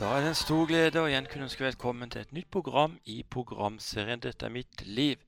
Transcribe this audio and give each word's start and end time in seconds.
Da 0.00 0.14
er 0.16 0.22
det 0.24 0.28
en 0.32 0.38
stor 0.38 0.62
glede 0.64 0.96
å 0.96 1.08
igjen 1.10 1.26
kunne 1.28 1.44
ønske 1.44 1.60
velkommen 1.60 2.08
til 2.08 2.22
et 2.22 2.30
nytt 2.32 2.46
program 2.48 2.94
i 3.04 3.18
programserien 3.34 4.22
'Dette 4.24 4.46
er 4.46 4.52
mitt 4.54 4.80
liv'. 4.86 5.26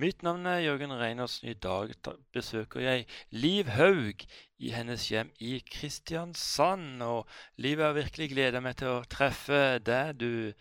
Mitt 0.00 0.22
navn 0.24 0.46
er 0.48 0.62
Jørgen 0.64 0.94
Reinersen. 0.96 1.50
I 1.50 1.52
dag 1.52 1.92
besøker 2.32 2.80
jeg 2.80 3.04
Liv 3.30 3.68
Haug 3.68 4.24
i 4.58 4.70
hennes 4.72 5.04
hjem 5.10 5.34
i 5.38 5.58
Kristiansand. 5.70 7.02
Og 7.02 7.28
Liv, 7.56 7.82
har 7.84 7.92
virkelig 7.92 8.30
gleda 8.30 8.62
meg 8.64 8.78
til 8.80 8.88
å 8.88 9.04
treffe 9.04 9.78
deg. 9.84 10.16
Du 10.16 10.54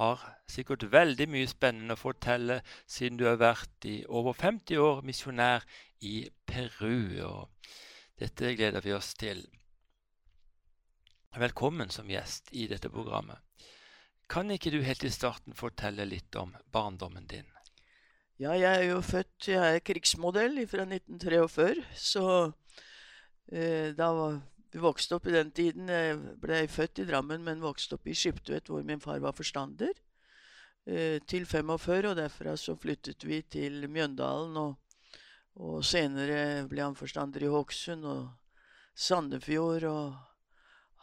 har 0.00 0.24
sikkert 0.48 0.90
veldig 0.90 1.28
mye 1.30 1.46
spennende 1.46 1.94
å 1.94 2.02
fortelle 2.02 2.56
siden 2.88 3.20
du 3.22 3.28
har 3.30 3.38
vært 3.38 3.86
i 3.86 4.00
over 4.08 4.34
50 4.34 4.82
år 4.82 5.06
misjonær 5.06 5.62
i 6.00 6.26
Peru. 6.46 7.22
Og 7.22 7.70
dette 8.18 8.56
gleder 8.58 8.82
vi 8.82 8.98
oss 8.98 9.14
til. 9.14 9.46
Velkommen 11.36 11.90
som 11.90 12.08
gjest 12.08 12.48
i 12.56 12.62
dette 12.64 12.88
programmet. 12.88 13.36
Kan 14.24 14.48
ikke 14.48 14.70
du 14.72 14.78
helt 14.80 15.02
i 15.04 15.10
starten 15.12 15.52
fortelle 15.52 16.06
litt 16.08 16.32
om 16.40 16.54
barndommen 16.72 17.26
din? 17.28 17.44
Ja, 18.40 18.54
jeg 18.56 18.70
er 18.70 18.84
jo 18.86 19.02
født 19.04 19.48
Jeg 19.50 19.74
er 19.76 19.82
krigsmodell 19.84 20.62
fra 20.70 20.86
1943, 20.88 21.82
så 21.92 22.22
eh, 23.52 23.92
da 23.92 24.08
vi 24.16 24.80
vokste 24.80 25.18
opp 25.18 25.28
i 25.28 25.34
den 25.34 25.50
tiden 25.52 25.92
Jeg 25.92 26.16
ble 26.40 26.62
født 26.72 27.02
i 27.02 27.06
Drammen, 27.10 27.44
men 27.44 27.60
vokste 27.60 27.98
opp 27.98 28.08
i 28.08 28.14
Skiptvet, 28.16 28.70
hvor 28.72 28.86
min 28.88 29.04
far 29.04 29.20
var 29.20 29.36
forstander, 29.36 29.92
eh, 30.88 31.18
til 31.28 31.44
45. 31.44 32.14
Og 32.14 32.16
derfra 32.16 32.56
så 32.56 32.78
flyttet 32.80 33.28
vi 33.28 33.42
til 33.42 33.84
Mjøndalen, 33.92 34.56
og, 34.56 35.04
og 35.60 35.84
senere 35.84 36.64
ble 36.72 36.80
han 36.80 36.96
forstander 36.96 37.44
i 37.44 37.52
Hokksund 37.52 38.08
og 38.08 38.24
Sandefjord 38.96 39.84
og 39.90 40.25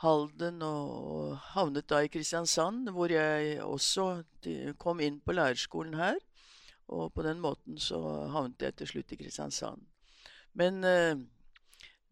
Halden 0.02 0.61
og 0.65 1.38
havnet 1.53 1.88
da 1.89 2.02
i 2.03 2.09
Kristiansand, 2.11 2.89
hvor 2.91 3.11
jeg 3.11 3.61
også 3.63 4.23
kom 4.81 4.99
inn 4.99 5.19
på 5.23 5.35
lærerskolen 5.35 5.94
her. 5.99 6.17
Og 6.88 7.13
på 7.13 7.23
den 7.23 7.39
måten 7.39 7.77
så 7.80 7.99
havnet 8.33 8.61
jeg 8.61 8.75
til 8.75 8.88
slutt 8.88 9.14
i 9.14 9.19
Kristiansand. 9.21 9.86
Men 10.53 10.83
eh, 10.83 11.16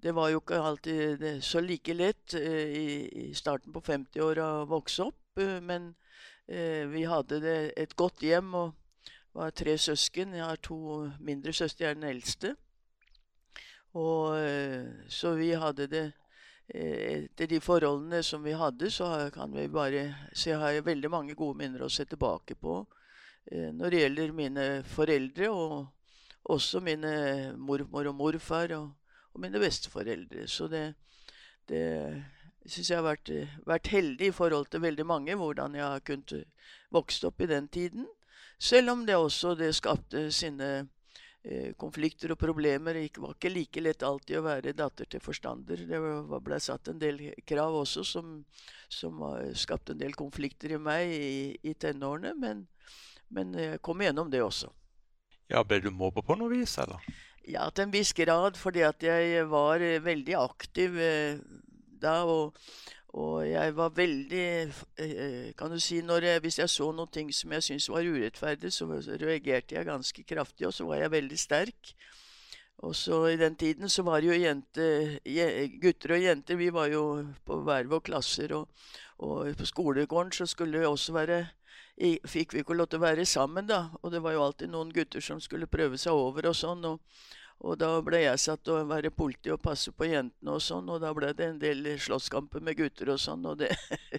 det 0.02 0.16
var 0.16 0.32
jo 0.32 0.40
ikke 0.42 0.62
alltid 0.62 1.26
så 1.46 1.62
like 1.62 1.94
lett 1.94 2.34
eh, 2.34 2.78
i, 3.12 3.26
starten 3.38 3.74
på 3.74 3.84
50-åra 3.86 4.48
å 4.62 4.70
vokse 4.70 5.09
opp. 5.12 5.20
Eh, 5.40 5.59
men 5.62 5.94
vi 6.52 7.06
hadde 7.08 7.38
et 7.80 7.94
godt 7.96 8.26
hjem 8.26 8.50
og 8.59 9.06
var 9.38 9.54
tre 9.56 9.78
søsken. 9.80 10.34
Jeg 10.36 10.44
har 10.44 10.58
to 10.59 11.06
mindre 11.24 11.54
søstre, 11.56 11.86
jeg 11.86 11.94
er 11.94 12.00
den 12.00 12.09
eldste. 12.09 12.50
Og, 13.96 14.36
så 15.08 15.32
vi 15.38 15.54
hadde 15.56 15.88
det 15.88 16.02
etter 16.67 17.48
de 17.48 17.59
forholdene 17.59 18.22
som 18.23 18.44
vi 18.44 18.54
hadde, 18.56 18.92
så 18.92 19.30
kan 19.34 19.52
vi 19.54 19.67
bare 19.67 20.04
jeg 20.45 20.59
har 20.59 20.81
veldig 20.86 21.09
mange 21.12 21.36
gode 21.36 21.58
minner 21.59 21.84
å 21.84 21.90
se 21.92 22.06
tilbake 22.06 22.56
på 22.56 22.78
eh, 23.52 23.72
når 23.73 23.90
det 23.90 24.03
gjelder 24.03 24.36
mine 24.36 24.68
foreldre, 24.88 25.50
og 25.50 26.52
også 26.52 26.81
mine 26.81 27.12
mormor 27.58 28.08
og 28.09 28.16
morfar 28.16 28.76
og, 28.78 28.94
og 29.34 29.44
mine 29.44 29.59
besteforeldre. 29.62 30.48
Så 30.48 30.70
det, 30.72 30.86
det 31.70 31.84
syns 32.66 32.90
jeg 32.90 32.98
har 32.98 33.06
vært, 33.06 33.34
vært, 33.68 33.92
heldig 33.92 34.31
i 34.31 34.36
forhold 34.36 34.72
til 34.72 34.86
veldig 34.86 35.06
mange, 35.06 35.36
hvordan 35.36 35.75
jeg 35.75 35.86
har 35.86 36.08
kunnet 36.08 36.48
vokse 36.92 37.28
opp 37.28 37.42
i 37.42 37.52
den 37.52 37.68
tiden. 37.68 38.08
Selv 38.62 38.94
om 38.94 39.06
det 39.06 39.18
også 39.18 39.56
det 39.58 39.73
skapte 39.75 40.30
sine 40.31 40.72
Eh, 40.80 41.01
konflikter 41.78 42.34
og 42.36 42.39
problemer. 42.42 43.00
Det 43.02 43.22
var 43.22 43.34
ikke 43.34 43.50
like 43.50 43.81
lett 43.81 44.03
alltid 44.06 44.38
å 44.38 44.44
være 44.45 44.75
datter 44.78 45.09
til 45.09 45.23
forstander. 45.23 45.86
Det 45.89 46.02
ble 46.45 46.59
satt 46.61 46.92
en 46.92 47.00
del 47.02 47.22
krav 47.50 47.80
også 47.80 48.03
som, 48.06 48.36
som 48.89 49.23
skapte 49.58 49.95
en 49.95 50.03
del 50.03 50.14
konflikter 50.17 50.75
i 50.75 50.81
meg 50.81 51.16
i, 51.16 51.42
i 51.66 51.73
tenårene. 51.73 52.36
Men, 52.38 52.67
men, 53.34 53.58
jeg 53.58 53.81
kom 53.81 54.03
gjennom 54.06 54.30
det 54.30 54.44
også. 54.45 54.69
Ja, 55.52 55.66
Ble 55.67 55.81
du 55.84 55.89
mobba 55.92 56.23
på 56.23 56.38
noe 56.39 56.53
vis, 56.53 56.78
eller? 56.80 57.02
Ja, 57.50 57.66
til 57.73 57.88
en 57.88 57.96
viss 57.96 58.13
grad. 58.13 58.59
Fordi 58.62 58.85
at 58.85 59.03
jeg 59.03 59.50
var 59.50 59.81
veldig 59.81 60.38
aktiv 60.40 61.01
eh, 61.01 61.41
da. 62.01 62.22
og 62.24 62.56
og 63.14 63.44
jeg 63.44 63.76
var 63.76 63.92
veldig 63.92 64.46
eh, 64.98 65.52
Kan 65.60 65.74
du 65.74 65.80
si 65.84 66.00
når 66.02 66.24
jeg, 66.24 66.42
Hvis 66.42 66.60
jeg 66.60 66.70
så 66.70 67.06
ting 67.12 67.34
som 67.34 67.52
jeg 67.52 67.64
syntes 67.64 67.90
var 67.90 68.08
urettferdig, 68.08 68.72
så 68.74 68.86
reagerte 68.88 69.76
jeg 69.76 69.86
ganske 69.86 70.24
kraftig, 70.24 70.68
og 70.68 70.74
så 70.74 70.86
var 70.86 70.96
jeg 70.96 71.12
veldig 71.12 71.40
sterk. 71.40 71.94
Og 72.78 72.96
så 72.96 73.26
I 73.28 73.38
den 73.38 73.56
tiden 73.56 73.90
så 73.90 74.04
var 74.04 74.22
det 74.22 74.28
jo 74.28 74.40
jente, 74.42 75.20
gutter 75.82 76.16
og 76.16 76.24
jenter 76.24 76.56
Vi 76.56 76.70
var 76.74 76.88
jo 76.88 77.26
på 77.46 77.62
hver 77.62 77.84
vår 77.84 78.00
klasser. 78.00 78.54
Og, 78.56 78.70
og 79.20 79.56
på 79.58 79.66
skolegården 79.66 80.32
så 80.32 80.46
skulle 80.46 80.80
vi 80.80 80.86
også 80.86 81.14
være 81.14 81.48
Fikk 82.26 82.54
vi 82.54 82.64
ikke 82.64 82.74
lov 82.74 82.88
til 82.90 82.98
å 82.98 83.04
være 83.04 83.26
sammen, 83.30 83.68
da. 83.68 83.92
Og 84.02 84.12
det 84.12 84.24
var 84.24 84.34
jo 84.34 84.42
alltid 84.42 84.72
noen 84.72 84.90
gutter 84.96 85.22
som 85.22 85.42
skulle 85.44 85.68
prøve 85.70 86.00
seg 86.02 86.16
over 86.16 86.48
og 86.50 86.56
sånn. 86.56 86.86
og 86.86 87.00
og 87.62 87.78
da 87.78 87.90
ble 88.02 88.24
jeg 88.24 88.42
satt 88.42 88.64
til 88.66 88.80
å 88.80 88.88
være 88.90 89.12
politi 89.14 89.52
og 89.54 89.62
passe 89.62 89.94
på 89.94 90.08
jentene 90.10 90.56
og 90.56 90.64
sånn, 90.66 90.90
og 90.90 91.02
da 91.04 91.12
ble 91.14 91.30
det 91.38 91.46
en 91.46 91.60
del 91.62 91.86
slåsskamper 92.02 92.64
med 92.66 92.80
gutter 92.80 93.14
og 93.14 93.22
sånn, 93.22 93.46
og, 93.46 93.60
det, 93.62 93.70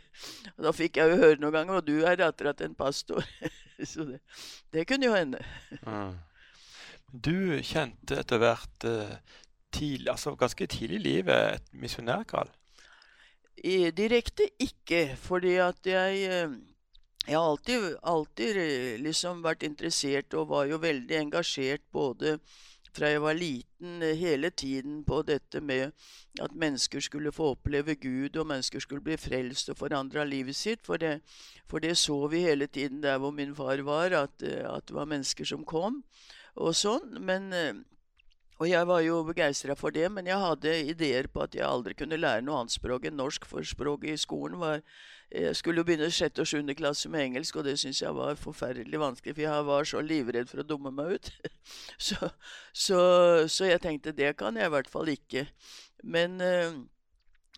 og 0.56 0.66
da 0.68 0.74
fikk 0.76 1.00
jeg 1.00 1.10
jo 1.10 1.18
høre 1.18 1.42
noen 1.42 1.56
ganger 1.56 1.80
Og 1.80 1.86
du 1.88 1.96
er 2.06 2.20
dattera 2.20 2.54
til 2.54 2.70
en 2.70 2.78
pastor. 2.78 3.26
Så 3.92 4.06
det, 4.06 4.20
det, 4.70 4.86
kunne 4.86 5.08
jo 5.08 5.16
hende. 5.16 5.42
Mm. 5.82 6.14
Du 7.10 7.36
kjente 7.66 8.20
etter 8.22 8.38
hvert 8.38 8.86
uh, 8.86 9.16
tidlig, 9.74 10.12
altså 10.12 10.36
ganske 10.38 10.68
tidlig 10.70 11.00
i 11.00 11.06
livet 11.08 11.56
et 11.56 11.72
misjonærkall? 11.74 12.52
Direkte 13.96 14.46
ikke, 14.62 15.16
fordi 15.18 15.56
at 15.64 15.90
jeg 15.90 16.44
uh, 16.46 16.54
jeg 17.22 17.38
har 17.38 17.44
alltid, 17.52 17.84
alltid 18.02 18.56
eh, 18.58 18.94
liksom 18.98 19.44
vært 19.44 19.62
interessert 19.62 20.34
og 20.34 20.48
var 20.50 20.66
jo 20.66 20.80
veldig 20.82 21.20
engasjert 21.20 21.84
både 21.94 22.34
fra 22.96 23.10
jeg 23.12 23.22
var 23.24 23.38
liten, 23.38 24.02
hele 24.02 24.50
tiden 24.50 25.02
på 25.04 25.22
dette 25.26 25.60
med 25.60 25.92
at 26.40 26.54
mennesker 26.54 27.00
skulle 27.00 27.32
få 27.32 27.52
oppleve 27.54 27.94
Gud, 27.94 28.36
og 28.36 28.46
mennesker 28.46 28.80
skulle 28.84 29.04
bli 29.04 29.16
frelst 29.20 29.72
og 29.72 29.78
forandra 29.80 30.24
livet 30.24 30.56
sitt. 30.56 30.84
For 30.86 31.00
det, 31.00 31.20
for 31.70 31.82
det, 31.82 31.96
så 31.98 32.18
vi 32.32 32.44
hele 32.46 32.66
tiden 32.66 33.02
der 33.02 33.18
hvor 33.18 33.32
min 33.32 33.54
far 33.54 33.80
var, 33.86 34.12
at, 34.24 34.42
at 34.42 34.88
det 34.88 34.96
var 34.96 35.08
mennesker 35.08 35.48
som 35.48 35.64
kom, 35.64 36.02
og 36.56 36.76
sånn. 36.76 37.16
Men 37.20 37.50
og 38.62 38.68
jeg 38.70 38.86
var 38.86 39.00
jo 39.02 39.22
begeistra 39.26 39.74
for 39.74 39.90
det, 39.90 40.06
men 40.12 40.28
jeg 40.30 40.38
hadde 40.38 40.72
ideer 40.92 41.26
på 41.26 41.42
at 41.42 41.56
jeg 41.56 41.66
aldri 41.66 41.96
kunne 41.98 42.20
lære 42.20 42.44
noe 42.46 42.60
annet 42.60 42.76
språk 42.76 43.08
enn 43.08 43.16
norsk, 43.18 43.48
for 43.50 43.66
språket 43.66 44.14
i 44.14 44.20
skolen 44.20 44.60
var 44.60 44.84
Jeg 45.34 45.56
skulle 45.56 45.80
jo 45.80 45.86
begynne 45.88 46.10
sjette 46.12 46.42
og 46.42 46.48
sjuende 46.48 46.74
klasse 46.76 47.08
med 47.08 47.24
engelsk, 47.24 47.56
og 47.56 47.64
det 47.64 47.78
syntes 47.80 48.02
jeg 48.02 48.14
var 48.16 48.36
forferdelig 48.36 49.00
vanskelig, 49.00 49.34
for 49.34 49.44
jeg 49.46 49.66
var 49.68 49.86
så 49.88 50.02
livredd 50.04 50.50
for 50.50 50.60
å 50.60 50.66
dumme 50.66 50.92
meg 50.92 51.14
ut. 51.16 51.30
Så, 52.02 52.28
så, 52.74 52.98
så 53.46 53.68
jeg 53.68 53.80
tenkte 53.84 54.12
det 54.16 54.32
kan 54.36 54.56
jeg 54.58 54.66
i 54.66 54.72
hvert 54.74 54.88
fall 54.90 55.08
ikke. 55.12 55.44
Men 56.02 56.40
eh, 56.42 56.72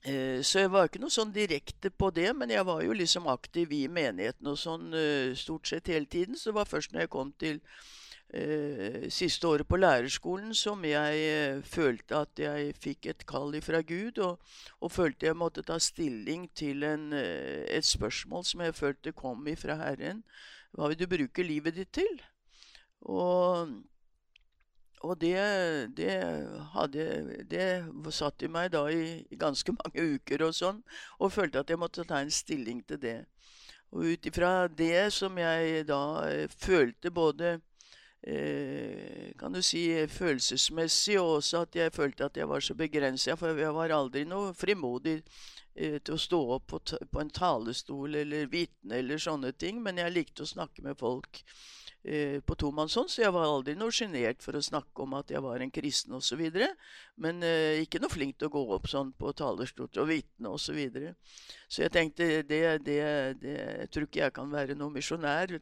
eh, 0.04 0.42
så 0.44 0.60
jeg 0.60 0.72
var 0.74 0.90
ikke 0.90 1.00
noe 1.00 1.14
sånn 1.14 1.32
direkte 1.32 1.88
på 1.88 2.10
det, 2.12 2.28
men 2.36 2.52
jeg 2.52 2.66
var 2.68 2.82
jo 2.84 2.92
liksom 2.92 3.30
aktiv 3.32 3.72
i 3.72 3.86
menigheten 3.88 4.50
og 4.52 4.60
sånn 4.60 4.92
eh, 4.92 5.32
stort 5.38 5.70
sett 5.70 5.88
hele 5.88 6.04
tiden. 6.04 6.36
Så 6.36 6.52
det 6.52 6.58
var 6.60 6.68
først 6.68 6.92
når 6.92 7.06
jeg 7.06 7.14
kom 7.16 7.32
til 7.40 7.62
siste 9.14 9.46
året 9.46 9.68
på 9.68 9.78
lærerskolen 9.78 10.54
som 10.54 10.82
jeg 10.84 11.18
eh, 11.22 11.62
følte 11.62 12.16
at 12.18 12.40
jeg 12.40 12.74
fikk 12.82 13.06
et 13.06 13.24
kall 13.26 13.54
ifra 13.54 13.82
Gud, 13.86 14.18
og, 14.18 14.40
og 14.80 14.92
følte 14.92 15.28
jeg 15.28 15.36
måtte 15.38 15.62
ta 15.62 15.78
stilling 15.78 16.48
til 16.56 16.82
en, 16.82 17.12
eh, 17.12 17.64
et 17.70 17.84
spørsmål 17.84 18.44
som 18.44 18.60
jeg 18.64 18.74
følte 18.74 19.12
kom 19.12 19.46
ifra 19.46 19.76
Herren. 19.78 20.24
Hva 20.74 20.88
vil 20.90 20.98
du 20.98 21.06
bruke 21.06 21.46
livet 21.46 21.76
ditt 21.76 21.92
til? 21.94 22.22
Og, 23.02 23.70
og 25.04 25.20
det, 25.20 25.36
det, 25.96 26.16
hadde, 26.74 27.44
det 27.50 27.68
satt 28.10 28.42
i 28.42 28.50
meg 28.50 28.72
da 28.74 28.88
i, 28.90 29.20
i 29.30 29.38
ganske 29.38 29.76
mange 29.78 30.08
uker 30.16 30.48
og 30.48 30.56
sånn, 30.58 30.82
og 31.20 31.32
følte 31.32 31.62
at 31.62 31.70
jeg 31.70 31.78
måtte 31.78 32.08
ta 32.08 32.18
en 32.24 32.34
stilling 32.34 32.82
til 32.88 32.98
det. 32.98 33.20
Og 33.94 34.10
ut 34.10 34.26
ifra 34.26 34.66
det 34.66 35.12
som 35.14 35.38
jeg 35.38 35.86
da 35.86 36.02
eh, 36.26 36.50
følte 36.50 37.14
både 37.14 37.60
Eh, 37.60 37.60
kan 38.24 39.52
du 39.52 39.60
si, 39.62 39.82
følelsesmessig, 40.08 41.18
og 41.20 41.40
også 41.40 41.64
at 41.66 41.76
jeg 41.76 41.92
følte 41.92 42.24
at 42.24 42.38
jeg 42.40 42.48
var 42.48 42.64
så 42.64 42.76
begrensa. 42.78 43.36
For 43.36 43.58
jeg 43.60 43.74
var 43.76 43.92
aldri 43.92 44.24
noe 44.28 44.54
frimodig 44.56 45.18
eh, 45.74 45.98
til 46.00 46.16
å 46.16 46.20
stå 46.20 46.40
opp 46.56 46.66
på, 46.72 46.80
på 47.10 47.20
en 47.20 47.32
talestol 47.34 48.16
eller 48.22 48.48
vitne 48.52 49.02
eller 49.02 49.20
sånne 49.20 49.52
ting. 49.52 49.82
Men 49.84 50.00
jeg 50.00 50.14
likte 50.14 50.46
å 50.46 50.52
snakke 50.54 50.86
med 50.86 50.96
folk 51.00 51.42
eh, 51.42 51.83
på 52.44 52.56
tomannshånd, 52.60 53.08
så 53.08 53.22
jeg 53.22 53.32
var 53.32 53.48
aldri 53.48 53.74
noe 53.80 53.92
sjenert 53.94 54.42
for 54.44 54.58
å 54.58 54.62
snakke 54.64 55.04
om 55.04 55.14
at 55.16 55.30
jeg 55.32 55.40
var 55.44 55.62
en 55.64 55.72
kristen 55.72 56.16
osv. 56.18 56.42
Men 57.16 57.40
eh, 57.46 57.80
ikke 57.80 58.02
noe 58.02 58.12
flink 58.12 58.36
til 58.38 58.50
å 58.50 58.52
gå 58.52 58.64
opp 58.76 58.90
sånn 58.92 59.14
på 59.16 59.32
talerstol 59.36 59.88
og 59.88 60.10
vitne 60.10 60.52
osv. 60.52 60.64
Så, 60.64 60.76
videre. 60.76 61.14
så 61.68 61.84
jeg 61.84 61.92
tenkte 61.94 62.26
det, 62.48 62.60
det, 62.84 62.98
det, 63.40 63.54
jeg 63.54 63.90
tror 63.92 64.08
ikke 64.08 64.22
jeg 64.24 64.34
kan 64.36 64.52
være 64.52 64.76
noen 64.76 64.96
misjonær, 64.96 65.52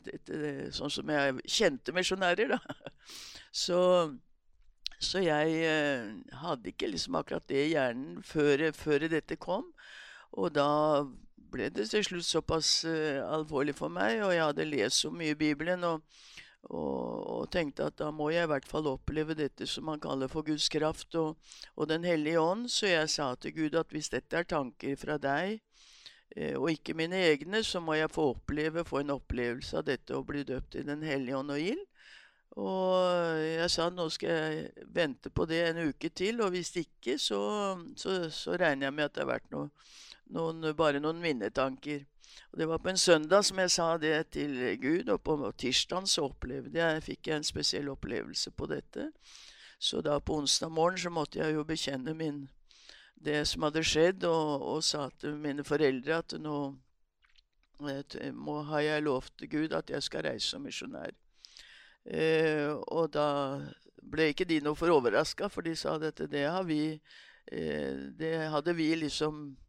sånn 0.74 0.94
som 0.94 1.10
jeg 1.14 1.40
kjente 1.46 1.94
misjonærer, 1.94 2.56
da. 2.56 2.60
Så, 3.52 3.78
så 4.96 5.20
jeg 5.20 5.56
eh, 5.68 6.06
hadde 6.40 6.70
ikke 6.70 6.88
liksom 6.88 7.18
akkurat 7.18 7.44
det 7.50 7.66
i 7.66 7.72
hjernen 7.74 8.22
før, 8.24 8.70
før 8.72 9.04
dette 9.12 9.36
kom. 9.36 9.66
Og 10.40 10.54
da 10.56 10.70
ble 11.52 11.68
det 11.70 11.88
til 11.90 12.04
slutt 12.06 12.26
såpass 12.26 12.70
uh, 12.88 13.22
alvorlig 13.32 13.74
for 13.78 13.92
meg, 13.92 14.22
og 14.24 14.32
jeg 14.34 14.44
hadde 14.44 14.68
lest 14.68 15.04
så 15.04 15.10
mye 15.12 15.34
i 15.34 15.38
Bibelen 15.38 15.84
og, 15.88 16.02
og, 16.70 17.18
og, 17.36 17.44
tenkte 17.52 17.88
at 17.90 17.98
da 18.00 18.10
må 18.14 18.30
jeg 18.32 18.46
i 18.46 18.50
hvert 18.52 18.68
fall 18.68 18.88
oppleve 18.90 19.36
dette 19.38 19.66
som 19.68 19.86
man 19.90 20.00
kaller 20.02 20.30
for 20.32 20.46
Guds 20.46 20.68
kraft 20.72 21.14
og, 21.20 21.36
og 21.76 21.88
Den 21.90 22.06
hellige 22.08 22.40
ånd. 22.40 22.68
Så 22.70 22.88
jeg 22.90 23.10
sa 23.10 23.32
til 23.34 23.56
Gud 23.56 23.78
at 23.78 23.92
hvis 23.92 24.12
dette 24.12 24.38
er 24.38 24.48
tanker 24.48 24.96
fra 25.00 25.18
deg, 25.20 25.60
uh, 26.38 26.56
og 26.58 26.70
ikke 26.72 26.96
mine 26.98 27.22
egne, 27.30 27.62
så 27.66 27.80
må 27.80 27.98
jeg 27.98 28.12
få 28.12 28.32
oppleve, 28.36 28.86
få 28.88 29.02
en 29.02 29.16
opplevelse 29.18 29.78
av 29.78 29.88
dette 29.90 30.16
å 30.16 30.26
bli 30.26 30.44
døpt 30.48 30.80
i 30.80 30.86
Den 30.88 31.04
hellige 31.06 31.40
ånd 31.40 31.54
og 31.54 31.72
ild. 31.72 31.88
Og 32.60 33.40
jeg 33.40 33.68
sa 33.72 33.86
nå 33.88 34.08
skal 34.12 34.28
jeg 34.28 34.88
vente 34.92 35.30
på 35.32 35.46
det 35.48 35.62
en 35.70 35.86
uke 35.88 36.10
til, 36.12 36.42
og 36.44 36.52
hvis 36.52 36.74
ikke, 36.76 37.16
så, 37.16 37.40
så, 37.96 38.26
så 38.28 38.58
regner 38.60 38.90
jeg 38.90 38.96
med 38.98 39.08
at 39.08 39.14
det 39.14 39.22
har 39.24 39.30
vært 39.30 39.54
noe, 39.54 39.70
noen, 40.32 40.72
bare 40.76 41.00
noen 41.00 41.20
minnetanker. 41.22 42.04
Og 42.52 42.58
Det 42.58 42.68
var 42.68 42.78
på 42.78 42.88
en 42.92 43.00
søndag 43.00 43.44
som 43.44 43.58
jeg 43.58 43.70
sa 43.70 43.96
det 43.98 44.30
til 44.36 44.58
Gud, 44.80 45.08
og 45.08 45.22
på 45.22 45.52
tirsdag 45.58 46.08
så 46.08 46.26
opplevde 46.28 46.78
jeg, 46.78 47.02
fikk 47.02 47.28
jeg 47.28 47.40
en 47.40 47.48
spesiell 47.48 47.88
opplevelse 47.92 48.50
på 48.50 48.68
dette. 48.68 49.10
Så 49.78 50.00
da 50.00 50.18
på 50.20 50.36
onsdag 50.38 50.70
morgen 50.70 50.98
så 50.98 51.10
måtte 51.10 51.40
jeg 51.40 51.54
jo 51.54 51.64
bekjenne 51.64 52.14
min, 52.14 52.48
det 53.16 53.46
som 53.48 53.62
hadde 53.66 53.84
skjedd, 53.86 54.24
og, 54.24 54.62
og 54.62 54.84
sa 54.84 55.08
til 55.18 55.36
mine 55.38 55.64
foreldre 55.64 56.18
at 56.22 56.34
nå 56.38 56.58
må, 57.82 58.62
har 58.62 58.80
jeg 58.80 59.02
lovt 59.02 59.44
Gud 59.50 59.72
at 59.74 59.90
jeg 59.90 60.02
skal 60.02 60.26
reise 60.26 60.52
som 60.52 60.62
misjonær. 60.62 61.10
Eh, 62.04 62.70
og 62.70 63.12
da 63.14 63.58
ble 64.02 64.30
ikke 64.32 64.46
de 64.48 64.60
noe 64.62 64.78
for 64.78 64.90
overraska, 64.90 65.48
for 65.50 65.62
de 65.66 65.74
sa 65.78 65.96
dette 65.98 66.26
det 66.30 66.46
eh, 66.46 67.94
Det 68.18 68.34
hadde 68.50 68.74
vi 68.74 68.94
liksom 68.96 69.44
eh, 69.50 69.61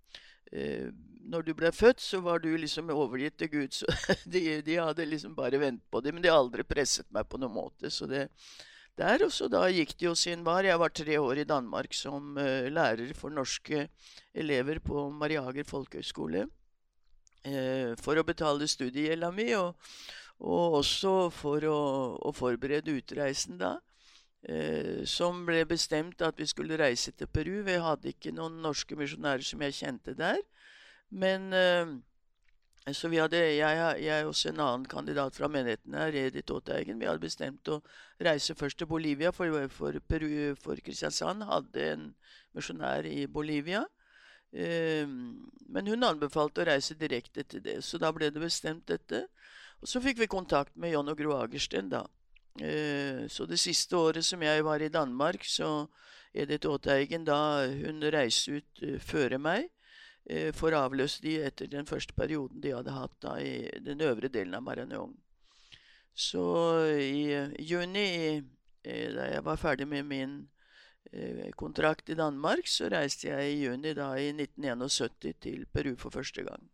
Når 1.24 1.46
du 1.48 1.54
ble 1.58 1.72
født, 1.72 2.02
så 2.04 2.20
var 2.22 2.42
du 2.44 2.50
liksom 2.60 2.92
overgitt 2.94 3.38
til 3.40 3.50
Gud. 3.54 3.74
Så 3.74 3.88
de, 4.34 4.62
de 4.66 4.76
hadde 4.78 5.08
liksom 5.08 5.34
bare 5.38 5.62
ventet 5.62 5.88
på 5.92 6.02
det, 6.04 6.14
men 6.14 6.24
de 6.24 6.30
har 6.30 6.42
aldri 6.42 6.66
presset 6.68 7.08
meg 7.16 7.30
på 7.32 7.40
noen 7.42 7.56
måte. 7.56 7.92
Så 7.94 8.10
det 8.12 8.28
der, 9.00 9.24
også 9.26 9.48
da 9.50 9.64
gikk 9.74 9.96
det 9.98 10.06
jo 10.06 10.14
sin 10.18 10.44
var. 10.46 10.68
Jeg 10.68 10.78
var 10.78 10.94
tre 10.94 11.16
år 11.18 11.42
i 11.42 11.48
Danmark 11.50 11.96
som 11.98 12.36
uh, 12.38 12.70
lærer 12.70 13.16
for 13.18 13.34
norske 13.34 13.88
elever 14.34 14.78
på 14.86 15.08
Mariager 15.10 15.66
folkehøgskole. 15.66 16.46
Uh, 17.44 17.96
for 18.00 18.20
å 18.20 18.26
betale 18.28 18.70
studiegjelda 18.70 19.32
mi. 19.34 19.50
Og, 19.58 19.74
og 20.44 20.78
også 20.84 21.16
for 21.34 21.66
å, 21.66 21.80
å 22.22 22.36
forberede 22.38 22.94
utreisen 22.94 23.58
da. 23.58 23.80
Eh, 24.44 25.06
som 25.08 25.46
ble 25.48 25.62
bestemt 25.64 26.22
at 26.22 26.40
vi 26.40 26.48
skulle 26.50 26.80
reise 26.80 27.14
til 27.16 27.30
Peru. 27.32 27.62
Vi 27.64 27.78
hadde 27.80 28.12
ikke 28.12 28.34
noen 28.36 28.60
norske 28.64 28.98
misjonærer 29.00 29.46
som 29.48 29.62
jeg 29.64 29.78
kjente 29.78 30.16
der. 30.20 30.42
Men 31.14 31.54
eh, 31.56 31.94
så 32.92 33.08
vi 33.08 33.22
hadde, 33.22 33.40
jeg, 33.40 34.04
jeg 34.04 34.28
også 34.28 34.50
en 34.52 34.60
annen 34.60 34.88
kandidat 34.92 35.36
fra 35.38 35.48
menigheten 35.48 35.96
her, 35.96 36.16
Edith 36.20 36.52
Aateigen, 36.52 37.00
vi 37.00 37.08
hadde 37.08 37.24
bestemt 37.24 37.70
å 37.72 37.80
reise 38.20 38.56
først 38.60 38.82
til 38.82 38.90
Bolivia, 38.92 39.32
for, 39.32 39.48
for, 39.72 39.96
Peru, 40.04 40.52
for 40.60 40.82
Kristiansand 40.84 41.46
hadde 41.48 41.86
en 41.94 42.10
misjonær 42.52 43.08
i 43.08 43.24
Bolivia. 43.32 43.86
Eh, 44.52 45.08
men 45.08 45.88
hun 45.88 46.04
anbefalte 46.04 46.66
å 46.66 46.68
reise 46.68 47.00
direkte 47.00 47.48
til 47.48 47.64
det, 47.64 47.80
så 47.88 48.02
da 48.02 48.12
ble 48.12 48.28
det 48.34 48.44
bestemt 48.44 48.84
dette. 48.92 49.24
Og 49.80 49.88
så 49.88 50.04
fikk 50.04 50.20
vi 50.20 50.28
kontakt 50.32 50.76
med 50.76 50.92
John 50.92 51.12
og 51.12 51.24
Gro 51.24 51.38
Agersten, 51.40 51.88
da. 51.94 52.04
Eh, 52.62 53.28
så 53.28 53.46
det 53.50 53.58
siste 53.58 53.98
året 53.98 54.26
som 54.26 54.42
jeg 54.46 54.64
var 54.66 54.82
i 54.82 54.92
Danmark, 54.94 55.46
så 55.46 55.88
Edith 56.34 56.70
Aateigen 56.70 57.26
da 57.26 57.66
hun 57.66 58.04
reiste 58.14 58.60
ut 58.60 58.84
uh, 58.86 59.00
før 59.02 59.38
meg 59.42 59.68
uh, 60.30 60.52
for 60.54 60.74
å 60.74 60.84
avløse 60.88 61.22
de 61.22 61.40
etter 61.46 61.70
den 61.70 61.90
første 61.90 62.14
perioden 62.18 62.62
de 62.62 62.74
hadde 62.74 62.94
hatt 62.94 63.16
da 63.22 63.36
i 63.42 63.70
den 63.82 64.02
øvre 64.02 64.30
delen 64.34 64.58
av 64.58 64.66
Maranhong. 64.66 65.16
Så 66.14 66.46
i 66.94 67.34
juni, 67.58 68.42
da 68.86 69.24
jeg 69.32 69.42
var 69.42 69.58
ferdig 69.58 69.88
med 69.90 70.06
min 70.06 70.36
kontrakt 71.58 72.12
i 72.14 72.18
Danmark, 72.18 72.70
så 72.70 72.86
reiste 72.94 73.32
jeg 73.32 73.48
i 73.50 73.64
juni 73.64 73.96
da 73.98 74.12
i 74.22 74.28
1971 74.30 75.34
til 75.42 75.66
Peru 75.74 75.96
for 75.98 76.14
første 76.14 76.46
gang. 76.46 76.70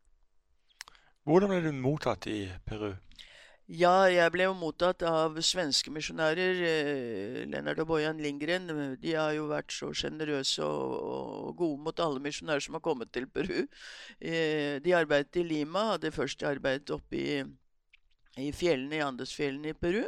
Hvordan 1.24 1.54
ble 1.54 1.62
du 1.64 1.72
mottatt 1.80 2.28
i 2.28 2.50
Peru? 2.68 2.98
Ja, 3.70 4.08
jeg 4.10 4.32
ble 4.34 4.48
jo 4.48 4.56
mottatt 4.58 5.04
av 5.06 5.36
svenske 5.46 5.92
misjonærer. 5.94 6.62
Eh, 6.66 7.36
Lennart 7.52 7.78
og 7.84 7.92
Bojan 7.92 8.18
Lindgren. 8.18 8.66
De 8.98 9.12
har 9.14 9.36
jo 9.36 9.46
vært 9.52 9.70
så 9.76 9.92
sjenerøse 9.94 10.66
og, 10.66 10.96
og, 10.98 11.52
gode 11.60 11.84
mot 11.86 12.02
alle 12.02 12.24
misjonærer 12.24 12.66
som 12.66 12.80
har 12.80 12.82
kommet 12.82 13.12
til 13.14 13.28
Peru. 13.30 13.68
Eh, 14.18 14.82
de 14.82 14.96
arbeidet 14.98 15.38
i 15.38 15.46
Lima, 15.46 15.92
hadde 15.92 16.10
først 16.16 16.42
arbeidet 16.50 16.90
oppe 16.98 17.20
i, 17.20 17.38
i 18.42 18.50
fjellene, 18.50 18.98
i 18.98 19.06
Andesfjellene 19.06 19.76
i 19.76 19.78
Peru. 19.78 20.02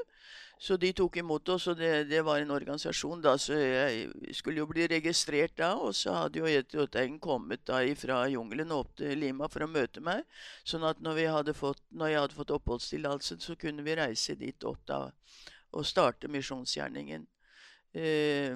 Så 0.61 0.75
de 0.77 0.91
tok 0.93 1.15
imot 1.17 1.49
oss, 1.49 1.63
og 1.71 1.79
det, 1.79 2.03
det, 2.11 2.19
var 2.21 2.37
en 2.37 2.53
organisasjon 2.53 3.23
da, 3.23 3.31
så 3.41 3.55
jeg 3.57 4.35
skulle 4.37 4.61
jo 4.61 4.67
bli 4.69 4.85
registrert 4.91 5.55
da. 5.57 5.71
Og 5.81 5.95
så 5.97 6.13
hadde 6.13 6.37
jo 6.37 6.51
Joteigen 6.51 7.17
kommet 7.23 7.63
da 7.65 7.79
fra 7.97 8.19
jungelen 8.29 8.73
opp 8.75 8.91
til 9.01 9.17
Lima 9.17 9.49
for 9.49 9.65
å 9.65 9.71
møte 9.71 10.03
meg. 10.05 10.21
Sånn 10.61 10.85
at 10.85 11.01
når, 11.01 11.23
fått, 11.57 11.81
når 11.89 12.13
jeg 12.13 12.21
hadde 12.21 12.37
fått 12.37 12.53
oppholdstillatelse, 12.59 13.39
så 13.41 13.57
kunne 13.57 13.81
vi 13.87 13.97
reise 13.97 14.37
dit 14.37 14.69
opp 14.69 14.85
da 14.85 15.07
og 15.71 15.87
starte 15.87 16.29
misjonsgjerningen. 16.29 17.25
Eh, 17.95 18.53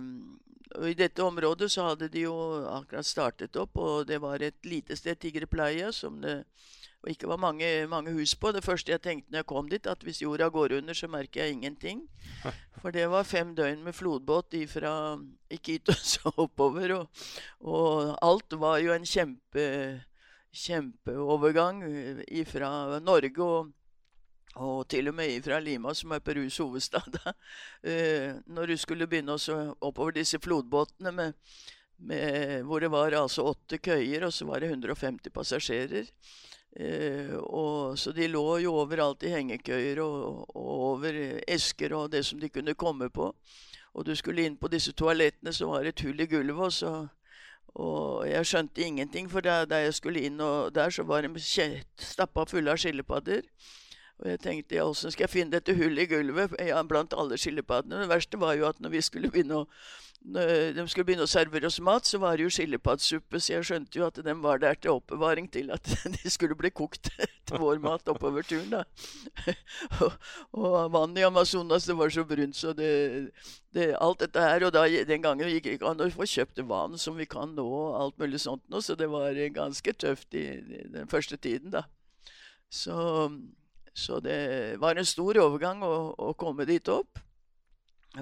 og 0.76 0.88
I 0.90 0.98
dette 1.00 1.24
området 1.24 1.70
så 1.72 1.90
hadde 1.90 2.10
de 2.12 2.26
jo 2.26 2.36
akkurat 2.70 3.08
startet 3.08 3.58
opp, 3.60 3.78
og 3.80 4.08
det 4.10 4.20
var 4.22 4.44
et 4.44 4.58
lite 4.68 4.98
sted, 5.00 5.18
Tigreplaya, 5.20 5.92
som 5.96 6.20
det 6.22 6.44
og 7.06 7.12
ikke 7.12 7.28
var 7.30 7.38
mange, 7.38 7.68
mange, 7.86 8.12
hus 8.18 8.34
på. 8.36 8.50
Det 8.52 8.64
første 8.66 8.90
jeg 8.92 9.02
tenkte 9.06 9.30
når 9.30 9.44
jeg 9.44 9.46
kom 9.52 9.68
dit, 9.70 9.88
at 9.88 10.02
hvis 10.02 10.24
jorda 10.24 10.48
går 10.50 10.74
under, 10.80 10.94
så 10.98 11.08
merker 11.08 11.44
jeg 11.44 11.54
ingenting. 11.54 12.00
For 12.82 12.90
det 12.90 13.06
var 13.12 13.28
fem 13.30 13.52
døgn 13.56 13.84
med 13.86 13.94
flodbåt 13.94 14.56
fra 14.72 14.94
Iquitos 15.54 16.18
og 16.26 16.40
oppover. 16.48 16.96
Og, 16.96 17.28
og, 17.62 18.18
alt 18.26 18.58
var 18.58 18.80
jo 18.82 18.94
en 18.94 19.06
kjempe, 19.06 19.66
kjempeovergang 20.50 21.84
fra 22.50 22.72
Norge 23.06 23.44
og, 23.44 23.70
og 24.56 24.88
til 24.90 25.12
og 25.12 25.16
med 25.20 25.46
fra 25.46 25.60
Lima, 25.60 25.94
som 25.94 26.18
er 26.18 26.26
Perus 26.26 26.58
hovedstad. 26.58 27.22
Uh, 27.86 28.42
når 28.50 28.74
du 28.74 28.78
skulle 28.82 29.06
begynne 29.06 29.38
å 29.38 29.60
oppover 29.78 30.18
disse 30.18 30.42
flodbåtene 30.42 31.14
med, 31.14 31.38
med, 32.02 32.66
hvor 32.66 32.82
det 32.82 32.90
var 32.90 33.14
altså 33.14 33.46
åtte 33.54 33.78
køyer, 33.78 34.26
og 34.26 34.34
så 34.34 34.50
var 34.50 34.66
det 34.66 34.74
150 34.74 35.30
passasjerer. 35.30 36.10
Eh, 36.76 37.36
og, 37.36 37.96
så 38.00 38.12
de 38.12 38.28
lå 38.28 38.44
jo 38.66 38.74
overalt 38.82 39.24
i 39.24 39.32
hengekøyer 39.32 40.02
og, 40.04 40.42
og, 40.52 40.74
over 40.92 41.20
esker 41.48 41.96
og 41.96 42.10
det 42.12 42.26
som 42.28 42.40
de 42.40 42.50
kunne 42.50 42.76
komme 42.76 43.10
på. 43.10 43.32
Og 43.96 44.06
du 44.06 44.12
skulle 44.16 44.44
inn 44.44 44.58
på 44.60 44.68
disse 44.68 44.92
toalettene, 44.92 45.54
så 45.56 45.70
var 45.72 45.84
det 45.84 45.96
et 45.96 46.04
hull 46.04 46.20
i 46.20 46.28
gulvet. 46.28 46.66
Og, 46.66 46.74
så, 46.74 47.08
og 47.80 48.28
jeg 48.28 48.50
skjønte 48.50 48.84
ingenting, 48.84 49.32
for 49.32 49.46
da, 49.46 49.64
der, 49.66 49.88
jeg 49.88 49.96
skulle 49.96 50.26
inn 50.28 50.42
og 50.44 50.76
der, 50.76 50.92
så 50.92 51.08
var 51.08 51.24
de 51.24 51.32
stappa 51.96 52.44
fulle 52.50 52.72
av 52.72 52.82
skilpadder. 52.82 53.48
Og 54.20 54.30
jeg 54.32 54.40
tenkte 54.44 54.78
ja, 54.78 54.84
åssen 54.88 55.12
skal 55.12 55.26
jeg 55.26 55.34
finne 55.34 55.56
dette 55.56 55.76
hullet 55.76 56.06
i 56.06 56.12
gulvet 56.12 56.54
ja, 56.64 56.80
blant 56.88 57.16
alle 57.16 57.40
skilpaddene? 57.40 58.04
Det 58.04 58.12
verste 58.12 58.40
var 58.40 58.56
jo 58.56 58.68
at 58.68 58.80
når 58.84 58.94
vi 58.94 59.02
skulle 59.04 59.32
begynne 59.32 59.64
å 59.64 59.68
de 60.26 60.84
skulle 60.90 61.06
begynne 61.06 61.26
å 61.28 61.30
servere 61.30 61.70
oss 61.70 61.78
mat, 61.84 62.08
så 62.08 62.18
var 62.22 62.38
det 62.38 62.48
jo 62.48 62.54
skilpaddesuppe, 62.54 63.40
så 63.40 63.52
jeg 63.54 63.66
skjønte 63.68 64.00
jo 64.00 64.06
at 64.08 64.18
de 64.26 64.34
var 64.42 64.62
der 64.64 64.78
til 64.80 64.96
oppbevaring 64.98 65.46
til 65.54 65.70
at 65.74 65.86
de 66.16 66.32
skulle 66.32 66.58
bli 66.58 66.72
kokt 66.74 67.12
til 67.46 67.62
vår 67.62 67.78
mat 67.84 68.10
oppover 68.10 68.46
turen. 68.48 68.72
da. 68.74 68.84
og, 70.02 70.16
og 70.58 70.78
vannet 70.96 71.22
i 71.22 71.28
Amazonas 71.28 71.86
det 71.86 71.98
var 72.00 72.14
så 72.14 72.26
brunt, 72.26 72.58
så 72.58 72.74
det, 72.74 72.90
det, 73.76 73.92
alt 74.02 74.24
dette 74.24 74.42
her 74.42 74.66
Og 74.66 74.74
da, 74.74 74.88
den 74.88 75.22
gangen 75.22 75.52
gikk 75.52 75.68
det 75.68 75.76
ikke 75.78 75.92
an 75.92 76.02
å 76.02 76.10
få 76.14 76.26
kjøpt 76.30 76.64
vann 76.66 76.98
som 77.02 77.20
vi 77.20 77.30
kan 77.30 77.54
nå, 77.54 77.66
og 77.66 78.00
alt 78.02 78.18
mulig 78.22 78.42
sånt 78.42 78.66
nå, 78.72 78.82
så 78.82 78.98
det 78.98 79.12
var 79.12 79.38
ganske 79.54 79.94
tøft 79.94 80.34
i, 80.34 80.48
i 80.58 80.88
den 80.96 81.12
første 81.12 81.38
tiden, 81.38 81.76
da. 81.76 81.86
Så, 82.74 83.30
så 83.94 84.18
det 84.26 84.82
var 84.82 84.98
en 84.98 85.06
stor 85.06 85.38
overgang 85.44 85.86
å, 85.86 85.94
å 86.18 86.34
komme 86.34 86.66
dit 86.66 86.90
opp 86.90 87.22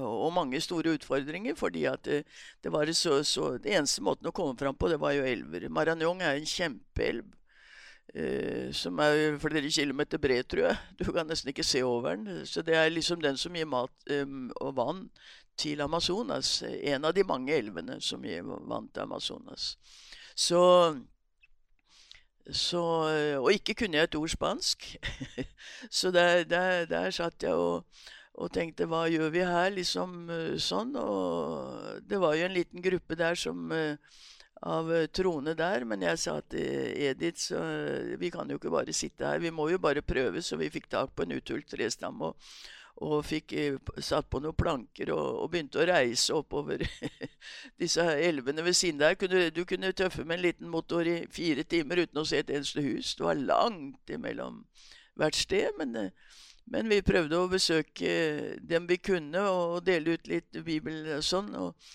og 0.02 0.34
mange 0.34 0.62
store 0.62 0.96
utfordringer, 0.98 1.56
fordi 1.56 1.86
at 1.86 2.04
det, 2.06 2.24
det 2.64 2.72
var 2.74 2.90
så, 2.94 3.24
så, 3.24 3.58
det 3.58 3.76
eneste 3.76 4.02
måten 4.02 4.28
å 4.30 4.34
komme 4.36 4.58
fram 4.58 4.76
på, 4.76 4.90
det 4.90 5.00
var 5.02 5.14
jo 5.14 5.26
elver. 5.28 5.70
Maranhong 5.70 6.22
er 6.22 6.40
en 6.40 6.50
kjempeelv. 6.50 7.30
Eh, 8.14 8.72
som 8.72 9.00
er 9.00 9.40
flere 9.42 9.72
kilometer 9.72 10.20
bred, 10.22 10.44
tror 10.46 10.68
jeg. 10.68 10.78
Du 11.00 11.08
kan 11.12 11.26
nesten 11.28 11.50
ikke 11.50 11.66
se 11.66 11.84
over 11.84 12.16
den. 12.16 12.46
Så 12.46 12.62
det 12.62 12.76
er 12.78 12.90
liksom 12.90 13.22
den 13.22 13.38
som 13.38 13.56
gir 13.56 13.70
mat 13.70 13.94
eh, 14.12 14.28
og 14.62 14.76
vann 14.78 15.08
til 15.58 15.82
Amazonas. 15.82 16.62
En 16.64 17.06
av 17.06 17.14
de 17.14 17.24
mange 17.26 17.56
elvene 17.56 18.00
som 18.02 18.24
gir 18.26 18.44
vann 18.44 18.90
til 18.94 19.06
Amazonas. 19.06 19.78
Så, 20.36 20.62
så 22.50 22.84
Og 23.40 23.52
ikke 23.54 23.74
kunne 23.74 23.98
jeg 23.98 24.10
et 24.10 24.16
ord 24.16 24.30
spansk. 24.30 24.96
så 25.90 26.12
der, 26.12 26.44
der, 26.44 26.86
der 26.86 27.12
satt 27.12 27.44
jeg 27.44 27.54
og 27.54 27.86
og 28.34 28.50
tenkte 28.54 28.88
hva 28.90 29.06
gjør 29.12 29.32
vi 29.34 29.46
her, 29.46 29.72
liksom 29.76 30.30
eh, 30.34 30.54
sånn. 30.62 30.96
Og 30.98 32.02
det 32.10 32.20
var 32.22 32.38
jo 32.38 32.48
en 32.48 32.56
liten 32.56 32.82
gruppe 32.82 33.18
der 33.20 33.38
som 33.38 33.72
eh, 33.76 33.98
av 34.64 34.88
Trone 34.88 35.10
troende 35.14 35.56
der. 35.60 35.86
Men 35.86 36.06
jeg 36.06 36.22
sa 36.22 36.40
til 36.50 36.94
Edith 37.10 37.50
så 37.50 37.62
vi 38.20 38.32
kan 38.34 38.50
jo 38.50 38.58
ikke 38.58 38.74
bare 38.74 38.96
sitte 38.96 39.28
her, 39.28 39.44
vi 39.44 39.54
må 39.54 39.70
jo 39.70 39.82
bare 39.82 40.06
prøve. 40.06 40.42
Så 40.42 40.58
vi 40.58 40.72
fikk 40.74 40.90
tak 40.90 41.14
på 41.14 41.28
en 41.28 41.36
uthult 41.38 41.70
trestam 41.70 42.24
og, 42.26 42.50
og 43.06 43.20
fikk 43.28 43.54
satt 44.02 44.30
på 44.32 44.42
noen 44.42 44.58
planker 44.58 45.14
og, 45.14 45.44
og 45.44 45.52
begynte 45.54 45.84
å 45.84 45.88
reise 45.90 46.34
oppover 46.34 46.86
disse 47.82 48.06
elvene 48.18 48.66
ved 48.66 48.78
siden 48.80 49.04
der. 49.04 49.20
Kunne, 49.20 49.50
du 49.54 49.62
kunne 49.70 49.94
tøffe 49.94 50.26
med 50.26 50.40
en 50.40 50.48
liten 50.48 50.74
motor 50.74 51.06
i 51.06 51.20
fire 51.30 51.68
timer 51.70 52.08
uten 52.08 52.24
å 52.24 52.26
se 52.26 52.42
et 52.42 52.50
eneste 52.50 52.82
hus. 52.82 53.14
Det 53.20 53.30
var 53.30 53.46
langt 53.46 54.18
imellom 54.18 54.64
hvert 55.22 55.38
sted. 55.38 55.70
men... 55.78 56.10
Men 56.72 56.90
vi 56.90 57.04
prøvde 57.06 57.40
å 57.40 57.50
besøke 57.52 58.14
dem 58.64 58.88
vi 58.88 58.98
kunne, 59.04 59.42
og 59.50 59.84
dele 59.88 60.16
ut 60.16 60.30
litt 60.32 60.60
bibel 60.66 61.10
og 61.18 61.26
sånn. 61.26 61.52
Og, 61.60 61.90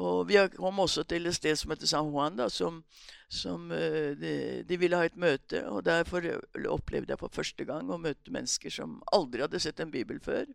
og 0.00 0.24
vi 0.30 0.38
kom 0.56 0.80
også 0.82 1.04
til 1.08 1.28
et 1.28 1.36
sted 1.36 1.58
som 1.60 1.74
heter 1.74 1.90
San 1.90 2.08
Juan, 2.10 2.38
da, 2.40 2.48
som, 2.50 2.80
som 3.28 3.68
eh, 3.74 4.14
de, 4.18 4.34
de, 4.66 4.78
ville 4.80 4.98
ha 4.98 5.06
et 5.06 5.20
møte. 5.20 5.60
Og 5.70 5.84
derfor 5.86 6.26
opplevde 6.72 7.14
jeg 7.14 7.20
for 7.20 7.36
første 7.36 7.68
gang 7.68 7.92
å 7.92 8.00
møte 8.00 8.34
mennesker 8.34 8.72
som 8.72 8.98
aldri 9.14 9.44
hadde 9.44 9.62
sett 9.62 9.84
en 9.84 9.92
bibel 9.94 10.22
før. 10.24 10.48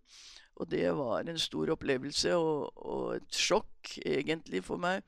Og 0.59 0.67
det 0.73 0.89
var 0.97 1.29
en 1.29 1.39
stor 1.39 1.71
opplevelse 1.71 2.33
og, 2.35 2.81
og 2.83 3.19
et 3.19 3.37
sjokk, 3.37 3.93
egentlig, 4.03 4.65
for 4.65 4.81
meg. 4.81 5.05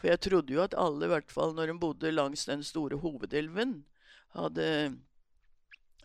For 0.00 0.10
jeg 0.10 0.20
trodde 0.24 0.52
jo 0.52 0.64
at 0.64 0.76
alle, 0.80 1.06
i 1.06 1.12
hvert 1.12 1.32
fall 1.32 1.54
når 1.56 1.70
de 1.70 1.78
bodde 1.80 2.12
langs 2.12 2.46
den 2.48 2.64
store 2.64 2.98
hovedelven, 3.00 3.82
hadde, 4.36 4.66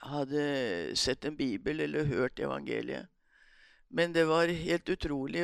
hadde 0.01 0.95
sett 0.97 1.25
en 1.25 1.37
bibel 1.37 1.79
eller 1.79 2.09
hørt 2.09 2.39
evangeliet. 2.39 3.07
Men 3.89 4.13
det 4.13 4.25
var 4.25 4.47
helt 4.47 4.89
utrolig. 4.89 5.39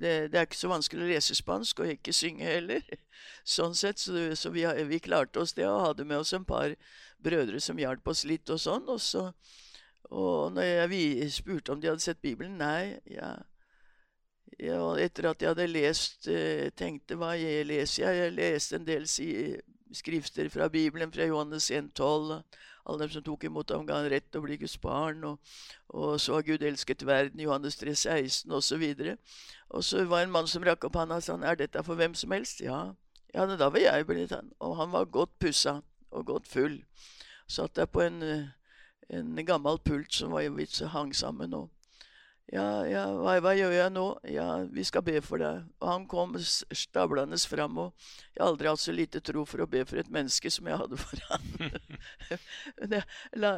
det, 0.00 0.32
det, 0.32 0.38
er 0.38 0.46
ikke 0.46 0.56
så 0.56 0.70
vanskelig 0.72 1.04
å 1.04 1.10
lese 1.12 1.36
spansk, 1.36 1.80
og 1.80 1.92
ikke 1.92 2.14
synge 2.16 2.48
heller. 2.48 2.82
Sånn 3.56 3.76
sett, 3.78 4.00
Så, 4.02 4.34
så 4.36 4.50
vi, 4.50 4.64
vi, 4.88 4.98
klarte 4.98 5.40
oss 5.40 5.52
det, 5.54 5.68
og 5.68 5.84
hadde 5.86 6.04
med 6.08 6.24
oss 6.24 6.32
en 6.32 6.44
par 6.44 6.74
brødre 7.22 7.60
som 7.60 7.78
hjalp 7.78 8.08
oss 8.08 8.24
litt 8.24 8.50
og 8.50 8.58
sånn. 8.60 8.88
Og, 8.88 9.00
så, 9.00 9.28
og 10.10 10.52
når 10.56 10.68
jeg 10.68 10.90
vi 10.90 11.04
spurte 11.30 11.72
om 11.72 11.80
de 11.80 11.92
hadde 11.92 12.02
sett 12.02 12.22
Bibelen 12.24 12.58
Nei. 12.58 12.98
Ja, 13.06 13.36
ja, 14.58 14.80
etter 15.00 15.30
at 15.30 15.42
jeg 15.42 15.52
hadde 15.54 15.68
lest, 15.70 16.26
eh, 16.28 16.68
tenkte 16.76 17.16
hva 17.20 17.32
jeg 17.38 17.66
leser 17.66 18.04
jeg? 18.04 18.18
Jeg 18.18 18.34
leste 18.36 18.76
en 18.78 18.88
del 18.88 19.06
skrifter 19.06 20.50
fra 20.52 20.68
Bibelen, 20.72 21.12
fra 21.12 21.26
Johannes 21.26 21.70
1,12 21.70 22.42
alle 22.86 23.04
dem 23.04 23.12
som 23.14 23.22
tok 23.22 23.44
imot 23.44 23.70
ham, 23.70 23.86
ga 23.86 24.00
han 24.00 24.10
rett 24.10 24.26
til 24.30 24.42
å 24.42 24.46
bli 24.46 24.56
Guds 24.60 24.76
barn. 24.82 25.22
Og, 25.28 25.52
og 25.94 26.16
så 26.20 26.38
har 26.38 26.46
Gud 26.46 26.64
elsket 26.66 27.04
verden, 27.06 27.40
Johannes 27.40 27.78
3, 27.80 27.94
16 27.94 28.52
osv. 28.58 28.84
Og 29.70 29.84
så 29.84 30.04
var 30.04 30.22
det 30.22 30.28
en 30.28 30.34
mann 30.34 30.50
som 30.50 30.66
rakk 30.66 30.88
opp 30.88 30.98
handa 30.98 31.20
og 31.20 31.26
sa 31.26 31.38
er 31.38 31.60
dette 31.60 31.84
for 31.86 31.98
hvem 31.98 32.16
som 32.18 32.34
helst. 32.34 32.60
Ja, 32.64 32.80
ja 33.34 33.46
da 33.46 33.70
var 33.70 33.82
jeg 33.82 34.08
blitt 34.08 34.34
han. 34.34 34.50
Og 34.60 34.76
han 34.80 34.92
var 34.94 35.10
godt 35.10 35.38
pussa 35.38 35.80
og 36.10 36.26
godt 36.26 36.50
full. 36.50 36.82
Satt 37.46 37.76
der 37.76 37.86
på 37.86 38.02
en, 38.02 38.22
en 39.08 39.46
gammel 39.46 39.78
pult 39.84 40.14
som 40.14 40.34
var 40.34 40.48
hang 40.92 41.14
sammen. 41.14 41.54
og 41.54 41.70
ja, 42.50 42.64
ja 42.88 43.02
hva, 43.14 43.36
hva, 43.40 43.52
gjør 43.56 43.72
jeg 43.72 43.92
nå? 43.94 44.06
Ja, 44.28 44.46
vi 44.68 44.84
skal 44.84 45.04
be 45.06 45.20
for 45.24 45.40
deg. 45.40 45.62
Og 45.80 45.88
han 45.88 46.08
kom 46.10 46.34
stablende 46.40 47.38
fram, 47.48 47.78
og 47.78 48.08
jeg 48.34 48.42
har 48.42 48.50
aldri 48.50 48.68
hatt 48.68 48.82
så 48.82 48.94
lite 48.94 49.22
tro 49.24 49.44
for 49.48 49.62
å 49.62 49.68
be 49.70 49.84
for 49.88 50.02
et 50.02 50.10
menneske 50.12 50.50
som 50.52 50.68
jeg 50.68 50.80
hadde 50.80 50.98
for 51.04 51.22
han. 51.30 51.46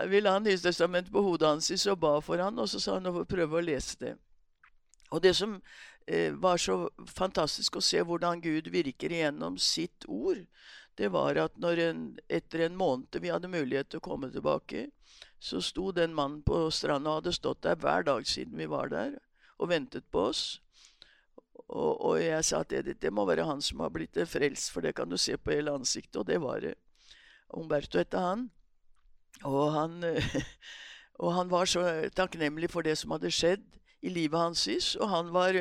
vi 0.12 0.22
la 0.22 0.36
Nytestamentet 0.42 1.12
på 1.14 1.24
hodet 1.24 1.50
hans 1.54 1.88
og 1.88 1.98
ba 2.04 2.18
for 2.22 2.42
han, 2.42 2.60
og 2.60 2.70
så 2.70 2.82
sa 2.82 3.00
han 3.00 3.10
å 3.10 3.24
prøve 3.26 3.58
å 3.58 3.64
lese 3.64 3.98
det. 4.02 4.14
Og 5.14 5.22
det 5.22 5.34
som 5.38 5.56
eh, 6.06 6.32
var 6.32 6.60
så 6.60 6.84
fantastisk 7.06 7.78
å 7.78 7.84
se 7.84 8.02
hvordan 8.02 8.42
Gud 8.44 8.70
virker 8.74 9.12
igjennom 9.12 9.58
sitt 9.58 10.06
ord, 10.06 10.44
det 10.98 11.10
var 11.10 11.38
at 11.42 11.56
når 11.58 11.82
en, 11.88 12.02
etter 12.30 12.68
en 12.68 12.76
måned 12.78 13.18
vi 13.22 13.32
hadde 13.32 13.50
mulighet 13.50 13.90
til 13.90 14.02
å 14.02 14.06
komme 14.06 14.30
tilbake, 14.30 14.88
så 15.44 15.60
sto 15.60 15.90
den 15.92 16.14
mannen 16.16 16.40
på 16.46 16.70
stranda 16.72 17.10
og 17.10 17.20
hadde 17.20 17.36
stått 17.36 17.64
der 17.66 17.76
hver 17.76 18.06
dag 18.06 18.24
siden 18.28 18.56
vi 18.56 18.68
var 18.70 18.88
der, 18.88 19.18
og 19.60 19.68
ventet 19.74 20.06
på 20.12 20.30
oss. 20.30 20.44
Og, 21.68 22.00
og 22.00 22.16
jeg 22.20 22.44
sa 22.48 22.62
til 22.64 22.80
Edith 22.80 23.02
det 23.02 23.12
må 23.12 23.26
være 23.28 23.44
han 23.48 23.60
som 23.64 23.82
har 23.84 23.92
blitt 23.92 24.16
frelst, 24.28 24.70
for 24.72 24.84
det 24.84 24.94
kan 24.96 25.10
du 25.10 25.18
se 25.20 25.36
på 25.36 25.52
hele 25.52 25.74
ansiktet. 25.74 26.16
Og 26.20 26.26
det 26.28 26.40
var 26.40 26.64
det. 26.64 26.74
Umberto 27.52 28.00
het 28.00 28.16
han. 28.16 28.48
Og 29.44 29.72
han, 29.74 30.00
og 31.22 31.34
han 31.36 31.52
var 31.52 31.68
så 31.68 31.84
takknemlig 32.16 32.70
for 32.72 32.86
det 32.86 32.96
som 33.00 33.12
hadde 33.16 33.32
skjedd 33.32 33.64
i 34.04 34.12
livet 34.12 34.40
hans. 34.40 34.94
Og 34.96 35.08
han 35.12 35.32
var 35.34 35.60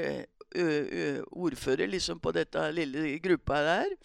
ordfører 1.34 1.90
liksom 1.90 2.24
på 2.24 2.32
dette 2.36 2.70
lille 2.72 3.18
gruppa 3.24 3.64
der. 3.68 3.96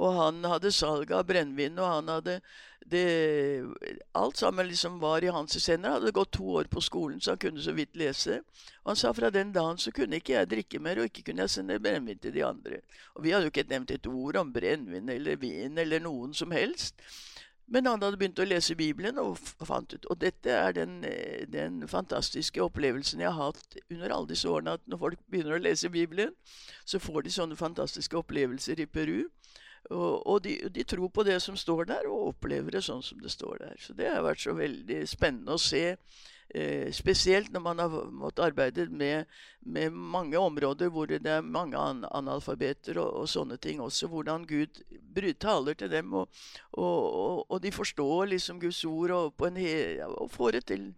Og 0.00 0.16
han 0.16 0.44
hadde 0.48 0.72
salg 0.72 1.12
av 1.12 1.26
brennevin, 1.28 1.78
og 1.78 1.88
han 1.94 2.08
hadde 2.08 2.40
det, 2.90 3.04
Alt 4.16 4.40
sammen 4.40 4.68
liksom 4.68 4.98
var 5.02 5.24
i 5.24 5.32
hans 5.32 5.68
hender. 5.68 5.98
Hadde 5.98 6.14
gått 6.16 6.32
to 6.38 6.46
år 6.56 6.70
på 6.72 6.80
skolen, 6.80 7.20
så 7.20 7.34
han 7.34 7.42
kunne 7.42 7.62
så 7.62 7.74
vidt 7.76 7.96
lese. 8.00 8.40
Og 8.82 8.94
han 8.94 9.00
sa 9.00 9.12
fra 9.14 9.30
den 9.30 9.52
dagen 9.52 9.78
så 9.78 9.92
kunne 9.94 10.18
ikke 10.18 10.38
jeg 10.38 10.50
drikke 10.50 10.80
mer, 10.82 10.98
og 10.98 11.10
ikke 11.10 11.26
kunne 11.28 11.44
jeg 11.44 11.56
sende 11.56 11.80
brennevin 11.82 12.18
til 12.18 12.34
de 12.34 12.46
andre. 12.46 12.80
Og 13.14 13.24
vi 13.24 13.34
hadde 13.34 13.50
jo 13.50 13.54
ikke 13.54 13.68
nevnt 13.70 13.92
et 13.94 14.08
ord 14.08 14.40
om 14.40 14.52
brennevin 14.52 15.12
eller 15.12 15.36
vin 15.36 15.78
eller 15.78 16.00
noen 16.00 16.34
som 16.34 16.56
helst. 16.56 17.04
Men 17.70 17.86
han 17.86 18.02
hadde 18.02 18.18
begynt 18.18 18.40
å 18.42 18.48
lese 18.48 18.74
Bibelen 18.74 19.18
og 19.22 19.36
fant 19.38 19.92
ut 19.94 20.06
Og 20.10 20.18
dette 20.18 20.50
er 20.50 20.72
den, 20.74 21.04
den, 21.46 21.84
fantastiske 21.86 22.58
opplevelsen 22.64 23.22
jeg 23.22 23.30
har 23.30 23.52
hatt 23.52 23.76
under 23.86 24.10
alle 24.10 24.32
disse 24.32 24.50
årene. 24.50 24.74
At 24.74 24.88
når 24.90 25.02
folk 25.04 25.20
begynner 25.30 25.54
å 25.54 25.62
lese 25.62 25.92
Bibelen, 25.92 26.34
så 26.84 26.98
får 26.98 27.22
de 27.22 27.34
sånne 27.36 27.60
fantastiske 27.60 28.18
opplevelser 28.18 28.82
i 28.82 28.88
Peru. 28.90 29.28
Og, 29.90 30.26
og 30.26 30.42
de, 30.44 30.56
de, 30.70 30.84
tror 30.84 31.08
på 31.08 31.24
det 31.26 31.40
som 31.42 31.56
står 31.56 31.88
der, 31.90 32.08
og 32.10 32.34
opplever 32.34 32.76
det 32.76 32.84
sånn 32.86 33.02
som 33.02 33.18
det 33.22 33.32
står 33.32 33.62
der. 33.64 33.78
Så 33.80 33.96
det 33.96 34.10
har 34.12 34.22
vært 34.22 34.42
så 34.44 34.54
veldig 34.54 35.00
spennende 35.08 35.56
å 35.56 35.62
se. 35.62 35.96
Eh, 36.50 36.90
spesielt 36.90 37.52
når 37.54 37.62
man 37.62 37.78
har 37.78 37.92
måttet 38.10 38.42
arbeide 38.42 38.88
med, 38.90 39.26
med, 39.62 39.92
mange 39.92 40.38
områder 40.38 40.88
hvor 40.90 41.06
det 41.06 41.22
er 41.22 41.44
mange 41.46 41.78
an 41.78 42.02
analfabeter 42.10 42.98
og, 42.98 43.20
og, 43.20 43.28
sånne 43.30 43.58
ting 43.62 43.80
også. 43.80 44.08
Hvordan 44.10 44.46
Gud 44.50 44.82
taler 45.38 45.78
til 45.78 45.90
dem, 45.90 46.12
og, 46.14 46.28
og, 46.72 47.44
og 47.46 47.62
de 47.62 47.70
forstår 47.70 48.32
liksom 48.32 48.58
Guds 48.60 48.84
ord 48.84 49.14
og, 49.14 50.30
får 50.34 50.58
det 50.58 50.64
til. 50.72 50.88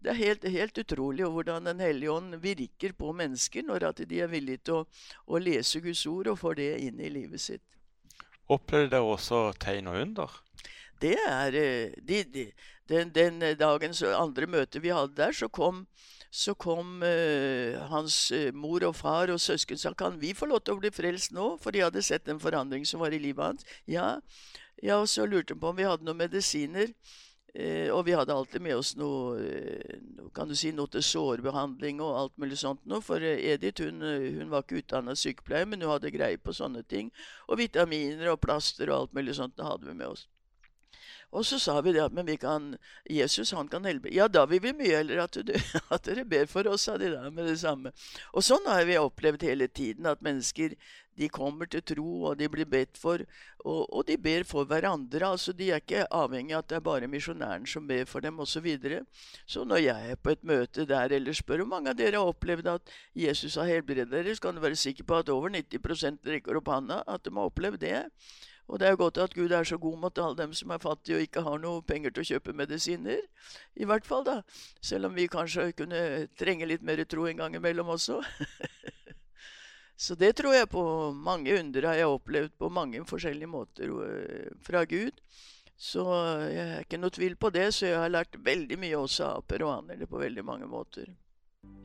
Det 0.00 0.14
er 0.14 0.20
helt, 0.22 0.44
helt 0.48 0.78
utrolig 0.78 1.26
hvordan 1.26 1.66
Den 1.66 1.80
hellige 1.80 2.12
ånd 2.12 2.36
virker 2.40 2.92
på 2.92 3.12
mennesker 3.12 3.62
når 3.66 3.92
de 3.98 4.20
er 4.22 4.30
villige 4.30 4.64
til 4.64 4.80
å, 4.80 4.84
å 5.26 5.38
lese 5.42 5.80
Guds 5.84 6.06
ord 6.06 6.32
og 6.32 6.38
får 6.38 6.54
det 6.54 6.70
inn 6.86 7.00
i 7.00 7.10
livet 7.12 7.40
sitt. 7.40 7.77
Opplevde 8.48 8.94
dere 8.96 9.14
også 9.14 9.52
tegn 9.60 9.90
og 9.90 10.00
under? 10.00 10.36
Det 11.02 11.14
er 11.28 11.54
eh, 11.54 11.96
de, 12.08 12.22
de, 12.32 12.44
den, 12.88 13.10
den, 13.14 13.42
dagens 13.58 14.02
andre 14.02 14.48
møte 14.50 14.80
vi 14.82 14.92
hadde 14.94 15.14
der, 15.18 15.32
så 15.36 15.48
kom, 15.48 15.84
så 16.30 16.54
kom 16.54 17.02
uh, 17.04 17.76
hans 17.92 18.16
uh, 18.32 18.48
mor 18.56 18.84
og 18.88 18.96
far 18.96 19.30
og 19.32 19.40
søsken 19.40 19.78
sa 19.78 19.92
kan 19.92 20.16
vi 20.20 20.34
få 20.36 20.48
lov 20.48 20.64
til 20.64 20.76
å 20.76 20.80
bli 20.80 20.90
frelst 20.92 21.34
nå, 21.36 21.54
for 21.62 21.76
de 21.76 21.84
hadde 21.84 22.02
sett 22.02 22.28
en 22.28 22.40
forandring 22.40 22.88
som 22.88 23.04
var 23.04 23.12
i 23.12 23.20
livet 23.20 23.44
hans. 23.44 23.68
Ja, 23.86 24.16
ja 24.82 24.98
og 25.02 25.08
så 25.12 25.28
lurte 25.28 25.54
de 25.54 25.60
på 25.60 25.70
om 25.70 25.78
vi 25.78 25.86
hadde 25.88 26.08
noen 26.08 26.24
medisiner. 26.24 26.92
Eh, 27.54 27.88
og 27.90 28.04
vi 28.06 28.12
hadde 28.12 28.34
alltid 28.34 28.62
med 28.62 28.76
oss 28.76 28.92
noe, 28.98 29.38
eh, 29.40 29.98
kan 30.36 30.48
du 30.48 30.54
si, 30.58 30.70
noe 30.76 30.90
til 30.92 31.02
sårbehandling 31.02 32.02
og 32.04 32.16
alt 32.20 32.34
mulig 32.38 32.58
sånt 32.60 32.84
noe. 32.86 33.00
For 33.04 33.24
eh, 33.24 33.40
Edith 33.54 33.82
hun, 33.82 34.02
eh, 34.04 34.28
hun 34.36 34.52
var 34.52 34.66
ikke 34.66 34.82
utdanna 34.82 35.16
sykepleier, 35.16 35.68
men 35.68 35.82
hun 35.82 35.94
hadde 35.94 36.12
greie 36.14 36.38
på 36.38 36.54
sånne 36.54 36.84
ting. 36.88 37.10
Og 37.48 37.62
vitaminer 37.62 38.34
og 38.34 38.42
plaster 38.44 38.92
og 38.92 38.98
alt 38.98 39.16
mulig 39.16 39.38
sånt 39.38 39.58
hadde 39.64 39.88
vi 39.88 39.96
med 39.96 40.12
oss. 40.12 40.26
Og 41.30 41.44
så 41.44 41.58
sa 41.60 41.74
vi 41.84 41.92
det 41.92 42.00
at 42.00 42.14
men 42.16 42.26
vi 42.26 42.38
kan, 42.40 42.70
Jesus 43.10 43.52
han 43.52 43.68
kan 43.68 43.84
helbrede. 43.84 44.16
Ja, 44.16 44.28
da 44.32 44.46
vil 44.48 44.62
vi 44.64 44.72
mye 44.76 45.00
heller 45.00 45.26
at, 45.26 45.36
du, 45.36 45.52
at, 45.94 46.06
dere 46.06 46.24
ber 46.24 46.48
for 46.48 46.68
oss, 46.70 46.86
sa 46.88 46.96
de 47.00 47.10
da 47.12 47.28
med 47.28 47.50
det 47.50 47.58
samme. 47.60 47.92
Og 48.32 48.44
sånn 48.46 48.64
har 48.68 48.86
vi 48.88 48.96
opplevd 49.00 49.44
hele 49.44 49.68
tiden, 49.68 50.08
at 50.08 50.24
mennesker 50.24 50.76
de 51.18 51.28
kommer 51.28 51.66
til 51.66 51.82
tro, 51.82 52.06
og 52.30 52.38
de 52.38 52.46
blir 52.48 52.68
bedt 52.70 52.96
for. 52.96 53.20
Og, 53.58 53.80
og 53.90 54.06
de 54.08 54.16
ber 54.22 54.46
for 54.46 54.68
hverandre. 54.70 55.26
altså 55.26 55.52
De 55.52 55.70
er 55.72 55.82
ikke 55.82 56.06
avhengig 56.14 56.54
av 56.54 56.62
at 56.62 56.70
det 56.70 56.78
er 56.78 56.84
bare 56.86 57.10
misjonæren 57.10 57.66
som 57.66 57.88
ber 57.90 58.06
for 58.06 58.24
dem, 58.24 58.38
osv. 58.38 58.54
Så, 58.58 58.62
videre. 58.64 59.02
så 59.46 59.64
når 59.64 59.82
jeg 59.82 60.12
er 60.12 60.16
på 60.22 60.32
et 60.32 60.44
møte 60.46 60.86
der 60.88 61.12
eller 61.14 61.36
spør 61.36 61.64
hvor 61.64 61.72
mange 61.74 61.90
av 61.90 61.98
dere 61.98 62.22
har 62.22 62.30
opplevd 62.30 62.70
at 62.72 62.94
Jesus 63.14 63.58
har 63.58 63.68
helbredet 63.68 64.10
dere, 64.14 64.34
så 64.34 64.46
kan 64.46 64.54
du 64.54 64.62
være 64.62 64.78
sikker 64.78 65.04
på 65.04 65.18
at 65.18 65.28
over 65.34 65.50
90 65.52 66.22
rekker 66.26 66.58
opp 66.58 66.70
handa 66.72 67.02
at 67.06 67.24
de 67.24 67.34
har 67.34 67.50
opplevd 67.50 67.82
det. 67.82 68.06
Og 68.68 68.80
det 68.80 68.86
er 68.86 68.94
jo 68.94 69.00
godt 69.00 69.18
at 69.22 69.34
Gud 69.34 69.52
er 69.56 69.64
så 69.64 69.78
god 69.80 69.96
mot 69.98 70.18
alle 70.20 70.36
dem 70.36 70.52
som 70.56 70.72
er 70.74 70.82
fattige 70.82 71.16
og 71.16 71.24
ikke 71.24 71.44
har 71.46 71.60
noe 71.62 71.84
penger 71.88 72.12
til 72.12 72.24
å 72.24 72.28
kjøpe 72.32 72.56
medisiner. 72.56 73.22
I 73.80 73.88
hvert 73.88 74.06
fall, 74.06 74.26
da. 74.26 74.40
Selv 74.84 75.08
om 75.08 75.16
vi 75.16 75.28
kanskje 75.32 75.70
kunne 75.78 76.00
trenge 76.38 76.68
litt 76.68 76.84
mer 76.84 77.00
tro 77.08 77.24
en 77.28 77.40
gang 77.40 77.56
imellom 77.56 77.94
også. 77.96 78.20
så 80.04 80.16
det 80.20 80.34
tror 80.36 80.58
jeg 80.58 80.68
på. 80.74 80.82
Mange 81.16 81.56
under 81.56 81.88
har 81.88 81.96
jeg 82.02 82.16
opplevd 82.18 82.58
på 82.60 82.68
mange 82.68 83.04
forskjellige 83.08 83.54
måter 83.54 83.94
øh, 83.94 84.50
fra 84.64 84.84
Gud. 84.84 85.16
Så 85.78 86.04
jeg 86.50 86.66
er 86.66 86.82
ikke 86.82 87.00
noe 87.00 87.14
tvil 87.14 87.38
på 87.38 87.52
det, 87.54 87.70
så 87.72 87.86
jeg 87.86 88.02
har 88.02 88.10
lært 88.10 88.36
veldig 88.44 88.80
mye 88.82 88.98
også 88.98 89.30
av 89.38 89.48
peruanere 89.48 90.10
på 90.10 90.20
veldig 90.20 90.44
mange 90.44 90.68
måter. 90.68 91.08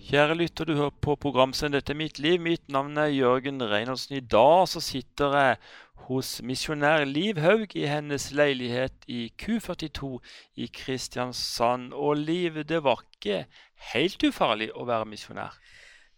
Kjære 0.04 0.36
lytter, 0.36 0.68
du 0.68 0.76
hører 0.76 0.96
på 1.06 1.14
programsendet 1.16 1.90
er 1.90 1.96
mitt 1.96 2.18
liv. 2.20 2.42
Mitt 2.42 2.66
navn 2.74 2.98
er 3.00 3.14
Jørgen 3.14 3.62
Reinholdsen. 3.62 4.18
I 4.18 4.26
dag 4.34 4.66
så 4.68 4.82
sitter 4.84 5.38
jeg 5.38 5.60
hos 6.08 6.42
misjonær 6.44 7.06
Liv 7.08 7.40
Haug 7.40 7.76
i 7.80 7.86
hennes 7.88 8.32
leilighet 8.36 9.06
i 9.08 9.32
Q42 9.40 10.18
i 10.56 10.68
Kristiansand. 10.68 11.94
Og 11.94 12.18
Liv, 12.18 12.64
det 12.68 12.84
var 12.84 13.06
ikke 13.16 13.46
helt 13.94 14.28
ufarlig 14.28 14.72
å 14.76 14.88
være 14.90 15.08
misjonær? 15.10 15.60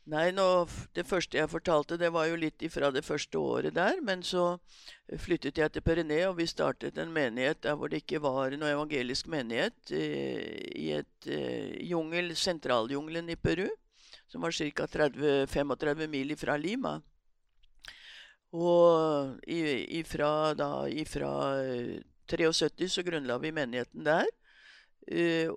Nei, 0.05 0.27
nå, 0.38 0.67
det 0.94 1.08
første 1.10 1.39
jeg 1.39 1.50
fortalte, 1.50 1.98
det 1.98 2.12
var 2.13 2.27
jo 2.29 2.36
litt 2.38 2.62
ifra 2.62 2.91
det 2.94 3.01
første 3.05 3.39
året 3.41 3.74
der. 3.74 3.98
Men 4.05 4.22
så 4.22 4.60
flyttet 5.22 5.58
jeg 5.58 5.74
til 5.74 5.86
Perené 5.86 6.20
og 6.27 6.38
vi 6.38 6.46
startet 6.50 7.00
en 7.01 7.13
menighet 7.13 7.63
der 7.65 7.77
hvor 7.77 7.89
det 7.89 8.03
ikke 8.03 8.22
var 8.22 8.53
noe 8.53 8.70
evangelisk 8.75 9.32
menighet. 9.34 9.79
Eh, 9.89 10.62
I 10.77 10.91
et 11.00 11.29
eh, 11.29 11.74
jungel, 11.89 12.36
sentraljungelen 12.38 13.34
i 13.34 13.39
Peru, 13.39 13.65
som 14.29 14.46
var 14.46 14.53
ca. 14.53 14.86
35 15.50 16.08
mil 16.10 16.38
fra 16.38 16.58
Lima. 16.58 17.00
Og 18.54 19.40
ifra, 19.48 20.54
da, 20.54 20.86
ifra 20.88 21.32
73 22.28 22.84
eh, 22.86 22.90
så 22.92 23.04
grunnla 23.04 23.38
vi 23.42 23.52
menigheten 23.52 24.06
der. 24.06 24.30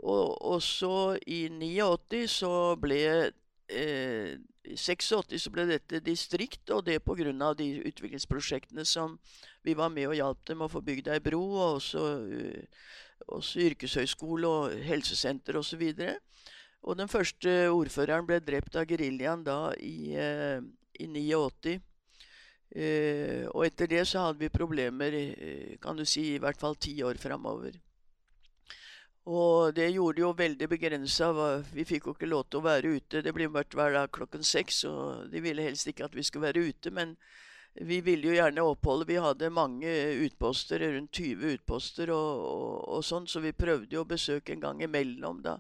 Og 0.02 0.42
også 0.44 1.18
i 1.26 1.48
89 1.48 2.24
så 2.32 2.54
ble 2.80 3.02
eh, 3.68 4.38
86 4.76 5.40
så 5.42 5.52
ble 5.52 5.66
dette 5.68 6.00
distrikt, 6.04 6.70
og 6.70 6.84
det 6.86 7.00
pga. 7.04 7.54
de 7.54 7.68
utviklingsprosjektene 7.88 8.84
som 8.84 9.18
vi 9.64 9.74
var 9.74 9.88
med 9.88 10.08
og 10.08 10.14
hjalp 10.14 10.44
dem 10.46 10.62
å 10.62 10.68
få 10.68 10.80
bygd 10.80 11.08
ei 11.08 11.20
bro, 11.20 11.40
og 11.40 11.76
også, 11.78 12.04
uh, 12.28 12.62
også 13.26 13.60
yrkeshøyskole 13.60 14.48
og 14.48 14.76
helsesenter 14.84 15.56
osv. 15.56 15.82
Og, 15.82 16.18
og 16.82 16.98
den 16.98 17.08
første 17.08 17.70
ordføreren 17.70 18.26
ble 18.26 18.40
drept 18.40 18.76
av 18.76 18.86
geriljaen 18.88 19.44
da 19.44 19.72
i, 19.80 20.16
uh, 20.16 20.60
i 20.98 21.06
89. 21.06 21.78
Uh, 22.68 23.48
og 23.54 23.64
etter 23.64 23.88
det 23.88 24.02
så 24.06 24.26
hadde 24.26 24.42
vi 24.42 24.52
problemer, 24.52 25.14
kan 25.82 25.96
du 25.96 26.04
si, 26.04 26.34
i 26.34 26.40
hvert 26.42 26.60
fall 26.60 26.76
ti 26.76 26.98
år 27.02 27.20
framover. 27.20 27.78
Og 29.28 29.74
det 29.76 29.90
gjorde 29.92 30.22
jo 30.22 30.30
veldig 30.32 30.68
begrensa. 30.70 31.28
Vi 31.74 31.84
fikk 31.84 32.06
jo 32.08 32.14
ikke 32.16 32.30
lov 32.30 32.46
til 32.48 32.62
å 32.62 32.64
være 32.64 32.94
ute. 32.96 33.20
Det 33.24 33.34
ble 33.36 33.50
mørkt 33.52 33.76
hver 33.76 33.92
dag 33.92 34.08
klokken 34.14 34.44
seks, 34.46 34.86
og 34.88 35.28
de 35.32 35.42
ville 35.44 35.66
helst 35.66 35.90
ikke 35.90 36.06
at 36.06 36.16
vi 36.16 36.24
skulle 36.24 36.48
være 36.48 36.64
ute. 36.70 36.92
Men 36.96 37.12
vi 37.76 38.00
ville 38.00 38.30
jo 38.30 38.38
gjerne 38.38 38.64
oppholde. 38.64 39.08
Vi 39.10 39.18
hadde 39.20 39.50
mange 39.52 39.92
utposter, 40.24 40.80
rundt 40.96 41.12
20 41.12 41.58
utposter 41.58 42.14
og, 42.14 42.40
og, 42.46 42.78
og 42.96 43.04
sånn, 43.04 43.28
så 43.28 43.44
vi 43.44 43.52
prøvde 43.52 43.98
jo 43.98 44.06
å 44.06 44.08
besøke 44.08 44.54
en 44.54 44.64
gang 44.64 44.80
imellom, 44.86 45.42
da. 45.44 45.58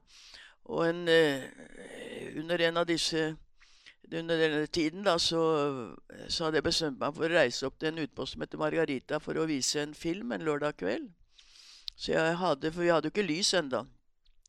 Og 0.72 0.86
en, 0.86 1.04
eh, 1.08 1.44
under 2.40 2.64
en 2.70 2.80
av 2.82 2.88
disse 2.88 3.30
under 4.12 4.40
denne 4.40 4.66
tiden 4.66 5.04
da, 5.04 5.18
så, 5.20 5.40
så 6.28 6.46
hadde 6.46 6.60
jeg 6.60 6.68
bestemt 6.68 7.00
meg 7.00 7.14
for 7.16 7.28
å 7.28 7.32
reise 7.34 7.66
opp 7.68 7.78
til 7.80 7.90
en 7.90 8.02
utpost 8.04 8.34
som 8.34 8.44
heter 8.44 8.60
Margarita, 8.60 9.20
for 9.20 9.36
å 9.36 9.46
vise 9.48 9.82
en 9.82 9.94
film 9.96 10.32
en 10.32 10.44
lørdag 10.46 10.78
kveld. 10.80 11.10
Så 11.98 12.14
jeg 12.14 12.36
hadde, 12.38 12.70
For 12.72 12.86
vi 12.86 12.92
hadde 12.92 13.10
jo 13.10 13.14
ikke 13.14 13.26
lys 13.26 13.52
enda. 13.58 13.82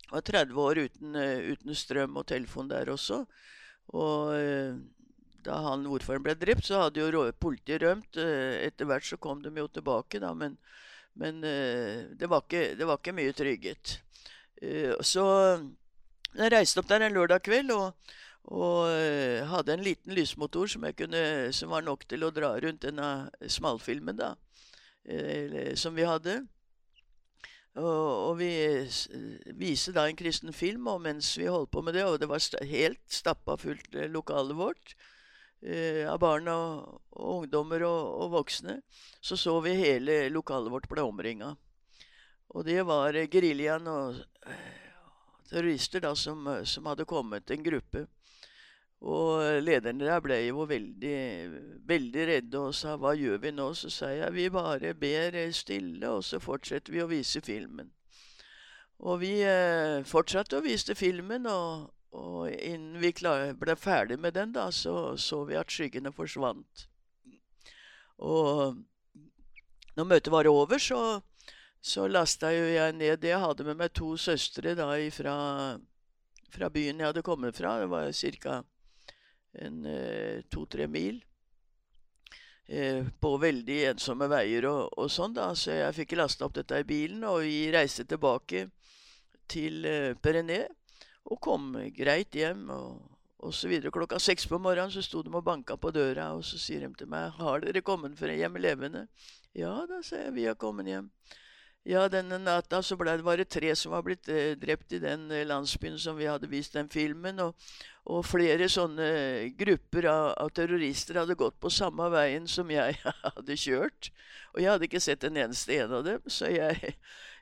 Jeg 0.05 0.13
var 0.13 0.25
30 0.27 0.61
år 0.63 0.81
uten, 0.85 1.15
eh, 1.17 1.49
uten, 1.53 1.75
strøm 1.75 2.17
og 2.17 2.27
telefon 2.29 2.69
der 2.69 2.91
også. 2.93 3.23
Og 3.97 4.33
eh, 4.37 4.77
da 5.45 5.57
han 5.65 5.87
ordføreren 5.89 6.25
ble 6.27 6.37
drept, 6.37 6.67
så 6.69 6.83
hadde 6.85 7.01
jo 7.01 7.25
politiet 7.41 7.81
rømt. 7.81 8.21
Eh, 8.21 8.61
etter 8.67 8.85
hvert 8.89 9.05
så 9.05 9.17
kom 9.17 9.41
de 9.41 9.51
jo 9.57 9.67
tilbake, 9.67 10.21
da, 10.21 10.33
men, 10.33 10.59
men 11.17 11.41
det, 11.41 12.29
var 12.29 12.45
ikke, 12.45 12.75
det, 12.77 12.85
var 12.85 13.01
ikke, 13.01 13.17
mye 13.17 13.33
trygghet. 13.33 13.97
Så 15.01 15.23
jeg 16.35 16.51
reiste 16.51 16.81
opp 16.81 16.89
der 16.89 17.05
en 17.07 17.15
lørdag 17.15 17.41
kveld 17.45 17.71
og, 17.73 18.11
og 18.49 18.87
hadde 19.51 19.73
en 19.75 19.83
liten 19.83 20.15
lysmotor 20.15 20.69
som, 20.71 20.85
kunne, 20.97 21.51
som, 21.53 21.69
var 21.69 21.83
nok 21.85 22.05
til 22.09 22.23
å 22.25 22.31
dra 22.33 22.53
rundt 22.57 22.81
denne 22.81 23.29
smalfilmen 23.45 24.17
da, 24.17 24.31
som 25.77 25.93
vi 25.93 26.07
hadde. 26.07 26.39
Og, 27.77 28.31
og 28.31 28.33
vi 28.39 28.49
viste 29.59 29.93
da 29.95 30.07
en 30.09 30.17
kristen 30.17 30.53
film, 30.55 30.87
og 30.91 31.03
mens 31.05 31.31
vi 31.37 31.47
holdt 31.47 31.71
på 31.71 31.83
med 31.85 31.95
det, 31.95 32.03
og 32.07 32.17
det 32.19 32.27
var 32.29 32.41
helt 32.65 33.01
stappa 33.13 33.55
fullt 33.59 33.95
eh, 33.95 34.09
lokalet 34.09 34.57
vårt 34.57 34.95
eh, 35.61 36.03
av 36.09 36.17
barn 36.19 36.49
og, 36.51 36.99
og 37.13 37.43
ungdommer 37.43 37.85
og, 37.87 38.01
og, 38.23 38.31
voksne, 38.39 38.79
så 39.21 39.37
så 39.37 39.55
vi 39.63 39.77
hele 39.79 40.21
lokalet 40.33 40.73
vårt 40.73 40.89
ble 40.91 41.05
omringa. 41.05 41.53
Og 42.57 42.65
det 42.65 42.81
var 42.89 43.13
eh, 43.13 43.29
geriljaen 43.31 43.87
og 43.87 44.17
eh, 44.49 44.71
terrorister 45.51 46.03
da 46.03 46.15
som, 46.17 46.49
som 46.65 46.89
hadde 46.89 47.07
kommet, 47.07 47.53
en 47.53 47.63
gruppe. 47.63 48.07
Og 48.99 49.61
lederne 49.63 50.03
der 50.03 50.19
ble 50.19 50.37
jo 50.43 50.65
veldig, 50.67 51.19
veldig 51.87 52.25
redde 52.27 52.59
og 52.59 52.75
sa 52.75 52.97
'hva 52.97 53.13
gjør 53.15 53.37
vi 53.39 53.51
nå?' 53.51 53.73
Så 53.73 53.89
sa 53.89 54.07
jeg 54.07 54.33
'vi 54.33 54.49
bare 54.49 54.93
ber 54.93 55.51
stille, 55.51 56.09
og 56.09 56.23
så 56.23 56.39
fortsetter 56.39 56.91
vi 56.91 57.01
å 57.01 57.07
vise 57.07 57.41
filmen'. 57.41 57.91
Og 58.99 59.19
vi 59.19 59.41
eh, 59.41 60.03
fortsatte 60.03 60.57
å 60.57 60.61
vise 60.61 60.95
filmen, 60.95 61.45
og, 61.45 61.93
og 62.11 62.51
innen 62.51 62.99
vi 62.99 63.11
klar, 63.11 63.53
ble 63.53 63.75
ferdig 63.75 64.19
med 64.19 64.33
den, 64.33 64.51
da, 64.51 64.71
så 64.71 65.15
så 65.17 65.45
vi 65.45 65.55
at 65.55 65.71
skyggene 65.71 66.11
forsvant. 66.11 66.89
Og 68.17 68.75
når 69.95 70.03
møtet 70.03 70.31
var 70.31 70.47
over, 70.47 70.77
så, 70.77 71.21
så 71.81 72.07
lasta 72.07 72.51
jo 72.51 72.65
jeg 72.65 72.93
ned 72.93 73.21
det. 73.21 73.29
Jeg 73.29 73.39
hadde 73.39 73.63
med 73.63 73.79
meg 73.79 73.93
to 73.93 74.17
søstre 74.17 74.75
da 74.75 74.91
fra, 75.09 75.79
fra 76.51 76.69
byen 76.69 76.99
jeg 76.99 77.07
hadde 77.07 77.23
kommet 77.23 77.55
fra. 77.55 77.79
Det 77.79 77.89
var 77.89 78.11
ca 78.11 78.63
en 79.53 79.85
eh, 79.85 80.41
to-tre 80.51 80.87
mil. 80.87 81.21
Eh, 82.67 83.05
på 83.19 83.35
veldig 83.41 83.79
ensomme 83.93 84.29
veier 84.29 84.67
og, 84.69 84.89
og, 84.97 85.09
sånn, 85.11 85.33
da. 85.33 85.51
Så 85.57 85.73
jeg 85.73 85.97
fikk 86.01 86.17
lasta 86.19 86.45
opp 86.45 86.57
dette 86.59 86.81
i 86.81 86.87
bilen, 86.87 87.23
og 87.25 87.41
vi 87.45 87.71
reiste 87.73 88.05
tilbake 88.05 88.67
til 89.49 89.87
Perené. 90.21 90.65
Og 91.29 91.39
kom 91.41 91.73
greit 91.95 92.35
hjem. 92.37 92.69
og 92.73 93.09
og 93.39 93.53
så 93.55 93.69
videre. 93.71 93.91
Klokka 93.91 94.19
seks 94.19 94.47
på 94.51 94.59
morgenen 94.59 94.91
så 94.91 95.01
sto 95.03 95.21
de 95.23 95.31
og 95.31 95.43
banka 95.45 95.77
på 95.79 95.91
døra, 95.95 96.33
og 96.35 96.43
så 96.43 96.59
sier 96.59 96.83
de 96.83 96.93
til 96.93 97.07
meg 97.07 97.31
'Har 97.31 97.59
dere 97.61 97.81
kommet 97.81 98.19
hjem 98.19 98.55
levende?' 98.55 99.07
'Ja 99.55 99.85
da', 99.87 100.03
sa 100.03 100.15
jeg. 100.15 100.33
'Vi 100.33 100.45
har 100.45 100.55
kommet 100.55 100.85
hjem'. 100.85 101.09
Ja, 101.87 102.03
denne 102.11 102.35
natta 102.43 102.81
så 102.83 102.97
ble 102.99 103.13
det 103.15 103.23
bare 103.23 103.45
tre 103.47 103.69
som 103.77 103.93
var 103.93 104.03
blitt 104.03 104.27
eh, 104.29 104.51
drept 104.59 104.91
i 104.93 104.99
den 104.99 105.29
eh, 105.31 105.45
landsbyen 105.47 105.95
som 105.99 106.17
vi 106.19 106.27
hadde 106.27 106.49
vist 106.51 106.75
den 106.75 106.89
filmen. 106.91 107.39
Og, 107.39 107.55
og 108.09 108.25
flere 108.27 108.67
sånne 108.69 109.07
grupper 109.57 110.09
av, 110.11 110.25
av, 110.43 110.51
terrorister 110.51 111.21
hadde 111.21 111.37
gått 111.39 111.59
på 111.61 111.71
samme 111.71 112.09
veien 112.11 112.49
som 112.51 112.69
jeg 112.73 112.99
hadde 113.23 113.57
kjørt. 113.57 114.11
Og 114.53 114.61
jeg 114.61 114.73
hadde 114.73 114.89
ikke 114.89 115.03
sett 115.03 115.23
en 115.23 115.39
eneste 115.39 115.79
en 115.79 115.95
av 116.01 116.05
dem, 116.05 116.27
så 116.27 116.51
jeg, 116.51 116.93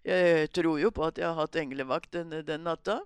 jeg 0.06 0.54
tror 0.54 0.80
jo 0.84 0.94
på 0.94 1.08
at 1.08 1.18
jeg 1.18 1.28
har 1.28 1.42
hatt 1.42 1.58
englevakt 1.58 2.14
den, 2.14 2.38
den 2.46 2.66
natta. 2.68 3.02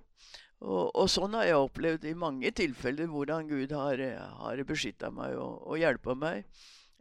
Og, 0.61 0.91
og, 0.91 1.07
sånn 1.09 1.33
har 1.39 1.47
jeg 1.47 1.63
opplevd 1.63 2.05
i 2.05 2.13
mange 2.13 2.51
tilfeller 2.53 3.09
hvordan 3.09 3.47
Gud 3.49 3.71
har, 3.73 4.03
har 4.43 4.61
beskytta 4.67 5.09
meg 5.15 5.39
og, 5.39 5.63
og 5.63 5.79
hjelpa 5.81 6.13
meg 6.13 6.43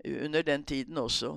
under 0.06 0.46
den 0.46 0.64
tiden 0.64 0.96
også. 1.02 1.34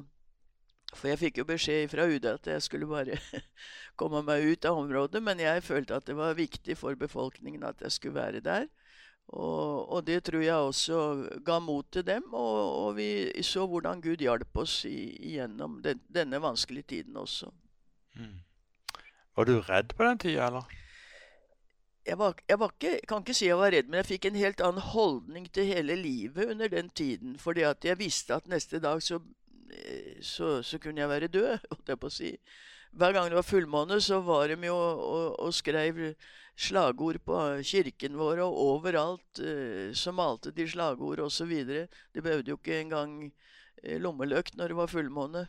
For 0.96 1.12
jeg 1.12 1.22
fikk 1.22 1.42
jo 1.42 1.48
beskjed 1.50 1.90
fra 1.92 2.06
UD 2.10 2.28
at 2.30 2.48
jeg 2.54 2.64
skulle 2.66 2.90
bare 2.90 3.18
komme 4.00 4.24
meg 4.26 4.46
ut 4.46 4.66
av 4.70 4.80
området. 4.84 5.24
Men 5.24 5.42
jeg 5.42 5.66
følte 5.66 5.98
at 5.98 6.08
det 6.10 6.18
var 6.18 6.38
viktig 6.38 6.78
for 6.80 6.98
befolkningen 7.00 7.66
at 7.68 7.82
jeg 7.84 7.96
skulle 7.98 8.20
være 8.22 8.44
der. 8.46 8.70
Og, 9.32 9.90
og 9.90 10.04
det 10.06 10.20
tror 10.28 10.44
jeg 10.44 10.68
også 10.70 11.00
ga 11.46 11.58
mot 11.64 11.88
til 11.92 12.06
dem. 12.06 12.26
Og, 12.34 12.62
og 12.86 12.96
vi 12.98 13.10
så 13.46 13.66
hvordan 13.68 14.02
Gud 14.04 14.22
hjalp 14.22 14.64
oss 14.64 14.84
gjennom 14.86 15.82
den, 15.86 16.02
denne 16.14 16.42
vanskelige 16.44 16.90
tiden 16.96 17.18
også. 17.18 17.52
Mm. 18.20 18.40
Var 19.36 19.50
du 19.50 19.60
redd 19.66 19.94
på 19.98 20.06
den 20.06 20.20
tida, 20.22 20.48
eller? 20.48 20.80
Jeg, 22.04 22.18
var, 22.20 22.36
jeg 22.50 22.60
var 22.60 22.74
ikke, 22.76 22.98
kan 23.08 23.24
ikke 23.24 23.34
si 23.38 23.48
jeg 23.48 23.58
var 23.58 23.72
redd, 23.72 23.88
men 23.88 24.02
jeg 24.02 24.10
fikk 24.12 24.26
en 24.28 24.38
helt 24.38 24.62
annen 24.62 24.84
holdning 24.92 25.48
til 25.56 25.70
hele 25.72 25.96
livet 25.96 26.52
under 26.52 26.70
den 26.70 26.90
tiden. 26.90 27.38
Fordi 27.40 27.64
at 27.66 27.86
jeg 27.88 28.00
visste 28.00 28.36
at 28.36 28.50
neste 28.52 28.82
dag 28.84 29.02
så 29.02 29.22
så, 30.22 30.62
så, 30.64 30.80
kunne 30.80 31.02
jeg 31.02 31.10
være 31.10 31.32
død, 31.32 31.58
holdt 31.72 31.92
jeg 31.94 32.00
på 32.00 32.12
å 32.12 32.14
si. 32.14 32.32
Hver 32.94 33.16
gang 33.16 33.30
det 33.30 33.40
var 33.40 33.48
fullmåne, 33.48 34.00
så 34.02 34.20
var 34.22 34.52
de 34.52 34.58
jo 34.68 34.76
og, 34.78 35.40
og 35.42 35.54
skrev 35.54 36.02
slagord 36.54 37.18
på 37.26 37.40
kirken 37.66 38.18
vår, 38.20 38.44
og 38.46 38.60
overalt 38.68 39.42
eh, 39.42 39.90
så 39.98 40.14
malte 40.14 40.54
de 40.54 40.68
slagord 40.70 41.24
osv. 41.26 41.54
De 41.66 42.22
behøvde 42.22 42.54
jo 42.54 42.60
ikke 42.60 42.84
engang 42.84 43.16
lommeløkt 43.84 44.04
lommelykt 44.04 44.58
når 44.58 44.72
det 44.72 44.78
var 44.78 44.92
fullmåne. 44.92 45.48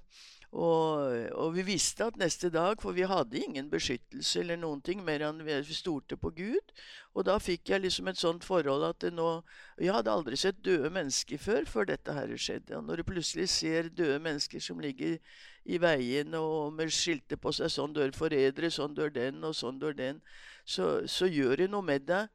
Og, 0.54 1.14
og, 1.34 1.48
vi 1.56 1.64
visste 1.66 2.06
at 2.06 2.16
neste 2.16 2.46
dag, 2.54 2.78
for 2.78 2.94
vi 2.94 3.02
hadde 3.10 3.40
ingen 3.42 3.66
beskyttelse 3.72 4.38
eller 4.38 4.60
noen 4.62 4.78
ting 4.86 5.00
mer 5.02 5.24
enn 5.26 5.40
vi 5.42 5.74
stolte 5.74 6.14
på 6.14 6.30
Gud. 6.36 6.74
Og 7.18 7.26
da 7.26 7.40
fikk 7.42 7.72
jeg 7.72 7.82
liksom 7.82 8.10
et 8.10 8.20
sånt 8.20 8.46
forhold 8.46 8.86
at 8.86 9.00
det 9.02 9.10
nå 9.14 9.42
Jeg 9.82 9.94
hadde 9.94 10.14
aldri 10.14 10.38
sett 10.38 10.62
døde 10.62 10.92
mennesker 10.94 11.42
før 11.42 11.66
før 11.66 11.90
dette 11.90 12.14
her 12.14 12.30
skjedde. 12.38 12.76
Og 12.78 12.86
når 12.86 13.02
du 13.02 13.10
plutselig 13.10 13.48
ser 13.50 13.90
døde 13.90 14.20
mennesker 14.22 14.62
som 14.62 14.78
ligger 14.78 15.18
i 15.64 15.80
veien 15.82 16.34
og 16.38 16.72
med 16.72 16.92
skilter 16.92 17.36
på 17.36 17.50
seg 17.50 17.72
'Sånn 17.72 17.94
dør 17.94 18.14
forrædere', 18.14 18.70
'Sånn 18.70 18.94
dør 18.94 19.10
den', 19.10 19.42
og 19.42 19.54
'Sånn 19.54 19.80
dør 19.80 19.92
den', 19.92 20.22
så, 20.64 21.02
så 21.06 21.26
gjør 21.26 21.56
det 21.56 21.70
noe 21.70 21.82
med 21.82 22.06
deg. 22.06 22.28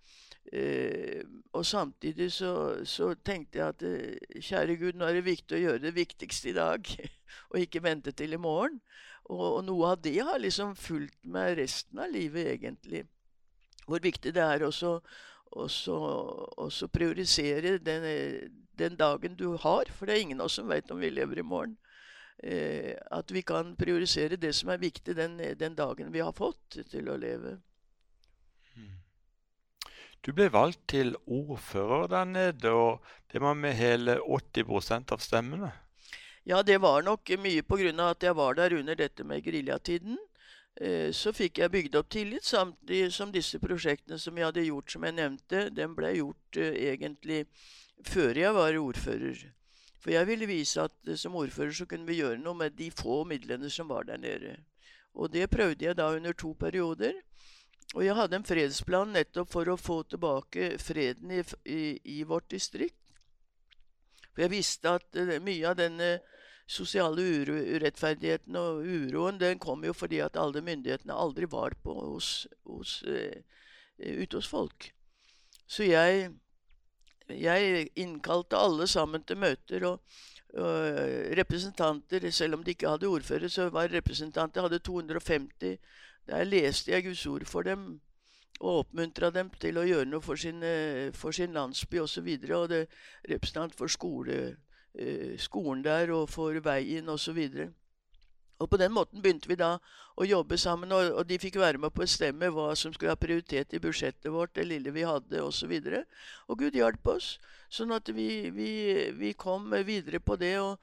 Eh, 0.51 1.21
og 1.53 1.65
samtidig 1.65 2.31
så, 2.33 2.81
så, 2.85 3.13
tenkte 3.25 3.59
jeg 3.59 3.67
at 3.67 3.83
eh, 3.85 4.41
kjære 4.41 4.75
Gud, 4.81 4.97
nå 4.97 5.05
er 5.05 5.19
det 5.19 5.27
viktig 5.27 5.57
å 5.57 5.61
gjøre 5.61 5.83
det 5.83 5.93
viktigste 5.93 6.49
i 6.49 6.55
dag, 6.57 6.89
og 7.51 7.59
ikke 7.61 7.83
vente 7.85 8.13
til 8.17 8.33
i 8.33 8.41
morgen. 8.41 8.79
Og, 9.29 9.45
og, 9.45 9.59
noe 9.67 9.91
av 9.93 10.01
det 10.01 10.17
har 10.25 10.41
liksom 10.41 10.73
fulgt 10.75 11.19
meg 11.29 11.59
resten 11.59 12.01
av 12.01 12.09
livet, 12.09 12.55
egentlig. 12.55 13.03
Hvor 13.85 14.01
viktig 14.01 14.33
det 14.33 14.41
er 14.41 14.65
også 14.65 14.95
å 15.53 16.89
priorisere 16.93 17.77
den, 17.81 18.09
den, 18.77 18.97
dagen 18.97 19.37
du 19.37 19.53
har, 19.61 19.89
for 19.93 20.05
det 20.05 20.15
er 20.17 20.25
ingen 20.25 20.41
av 20.41 20.49
oss 20.49 20.57
som 20.57 20.69
vet 20.69 20.89
om 20.93 21.01
vi 21.01 21.13
lever 21.13 21.41
i 21.41 21.45
morgen. 21.45 21.77
Eh, 22.41 22.95
at 23.11 23.29
vi 23.35 23.41
kan 23.45 23.75
priorisere 23.77 24.37
det 24.39 24.55
som 24.55 24.69
er 24.73 24.81
viktig 24.81 25.13
den, 25.17 25.37
den 25.59 25.75
dagen 25.77 26.13
vi 26.13 26.21
har 26.25 26.33
fått 26.33 26.79
til 26.89 27.09
å 27.09 27.17
leve. 27.21 27.57
Du 30.25 30.33
ble 30.35 30.49
valgt 30.51 30.81
til 30.91 31.13
ordfører 31.25 32.09
der 32.11 32.25
nede, 32.27 32.71
og 32.71 33.05
det 33.31 33.41
var 33.41 33.53
med 33.55 33.77
hele 33.77 34.19
80% 34.19 35.13
av 35.15 35.23
stemmene. 35.23 35.71
Ja, 36.45 36.61
det 36.63 36.81
var 36.81 37.03
nok 37.05 37.29
mye 37.39 37.61
pga. 37.63 38.09
at 38.09 38.23
jeg 38.23 38.35
var 38.35 38.53
der 38.53 38.73
under 38.79 38.95
dette 38.95 39.23
med 39.23 39.43
geriljatiden. 39.43 40.17
Eh, 40.81 41.11
så 41.11 41.33
fikk 41.35 41.59
jeg 41.59 41.71
bygd 41.71 41.95
opp 41.95 42.09
tillit, 42.09 42.45
samtidig 42.45 43.11
som 43.13 43.31
disse 43.31 43.59
prosjektene 43.59 44.19
som 44.19 44.37
jeg 44.37 44.45
hadde 44.45 44.63
gjort, 44.63 44.91
som 44.91 45.03
jeg 45.03 45.15
nevnte, 45.17 45.69
den 45.75 45.95
ble 45.95 46.13
gjort 46.15 46.57
uh, 46.57 46.71
egentlig 46.71 47.45
før 48.07 48.37
jeg 48.39 48.53
var 48.55 48.77
ordfører. 48.79 49.41
For 49.99 50.13
jeg 50.15 50.27
ville 50.27 50.47
vise 50.47 50.81
at 50.81 50.95
uh, 51.09 51.15
som 51.19 51.35
ordfører 51.35 51.75
så 51.75 51.85
kunne 51.85 52.07
vi 52.07 52.21
gjøre 52.21 52.39
noe 52.39 52.55
med 52.55 52.77
de 52.79 52.87
få 52.95 53.25
midlene 53.27 53.69
som 53.69 53.91
var 53.91 54.07
der 54.07 54.23
nede. 54.23 54.55
Og 55.19 55.33
det 55.33 55.49
prøvde 55.51 55.85
jeg 55.85 55.97
da 55.99 56.13
under 56.15 56.33
to 56.33 56.53
perioder. 56.59 57.13
Og 57.97 58.03
jeg 58.05 58.13
hadde 58.13 58.37
en 58.37 58.45
fredsplan 58.45 59.15
nettopp 59.15 59.49
for 59.49 59.69
å 59.71 59.77
få 59.79 60.01
tilbake 60.11 60.75
freden 60.81 61.31
i, 61.33 61.41
i, 61.65 61.83
i 62.05 62.23
vårt 62.27 62.49
distrikt. 62.53 62.97
For 64.29 64.45
jeg 64.45 64.53
visste 64.53 64.93
at 64.99 65.17
uh, 65.17 65.39
mye 65.41 65.71
av 65.71 65.79
denne 65.79 66.11
sosiale 66.69 67.23
urettferdigheten 67.49 68.57
og 68.59 68.83
uroen 68.85 69.39
den 69.41 69.57
kom 69.61 69.81
jo 69.87 69.95
fordi 69.97 70.19
at 70.21 70.37
alle 70.37 70.61
myndighetene 70.61 71.15
aldri 71.17 71.49
var 71.49 71.73
på 71.81 71.95
hos, 71.97 72.45
hos, 72.69 72.99
uh, 73.09 73.41
ute 73.97 74.37
hos 74.37 74.49
folk. 74.49 74.91
Så 75.65 75.87
jeg, 75.89 76.29
jeg 77.33 77.87
innkalte 77.97 78.57
alle 78.57 78.85
sammen 78.89 79.25
til 79.25 79.41
møter. 79.41 79.85
og 79.85 79.99
representanter, 81.37 82.23
selv 82.33 82.55
om 82.57 82.63
de 82.65 82.73
ikke 82.73 82.89
hadde 82.89 83.05
ordfører, 83.05 83.51
så 83.53 83.67
var 83.69 83.91
representanter 83.93 84.63
hadde 84.65 84.79
250 84.81 85.75
der 86.29 86.45
leste 86.45 86.93
jeg 86.93 87.07
Guds 87.07 87.25
ord 87.25 87.45
for 87.49 87.65
dem 87.65 87.99
og 88.59 88.83
oppmuntra 88.83 89.29
dem 89.31 89.49
til 89.59 89.79
å 89.79 89.85
gjøre 89.87 90.09
noe 90.09 90.23
for 90.23 90.39
sin, 90.39 90.63
eh, 90.63 91.11
for 91.15 91.31
sin 91.35 91.55
landsby 91.55 92.01
osv. 92.01 92.03
Og, 92.03 92.09
så 92.09 92.21
videre, 92.21 92.57
og 92.57 92.69
det 92.69 92.87
representant 93.29 93.75
for 93.75 93.87
skole, 93.87 94.57
eh, 94.93 95.37
skolen 95.37 95.83
der 95.83 96.11
og 96.11 96.29
for 96.29 96.59
veien 96.59 97.09
osv. 97.09 97.39
Og, 97.39 97.69
og 98.59 98.69
på 98.69 98.77
den 98.77 98.91
måten 98.91 99.21
begynte 99.23 99.47
vi 99.47 99.55
da 99.55 99.77
å 100.19 100.27
jobbe 100.27 100.57
sammen, 100.57 100.91
og, 100.91 101.21
de 101.27 101.39
fikk 101.39 101.55
være 101.55 101.79
med 101.79 101.93
på 101.93 102.01
å 102.01 102.03
bestemme 102.03 102.51
hva 102.51 102.73
som 102.75 102.91
skulle 102.93 103.13
ha 103.13 103.19
prioritet 103.19 103.73
i 103.73 103.79
budsjettet 103.79 104.27
vårt, 104.31 104.55
det 104.55 104.67
lille 104.67 104.91
vi 104.91 105.07
hadde 105.07 105.39
osv. 105.41 105.71
Og, 105.71 105.93
så 105.93 106.03
og 106.51 106.59
Gud 106.59 106.75
hjalp 106.75 107.07
oss, 107.07 107.37
sånn 107.69 107.95
at 107.95 108.11
vi, 108.11 108.49
vi, 108.51 108.71
vi 109.15 109.33
kom 109.39 109.71
videre 109.87 110.19
på 110.19 110.35
det. 110.35 110.57
og 110.59 110.77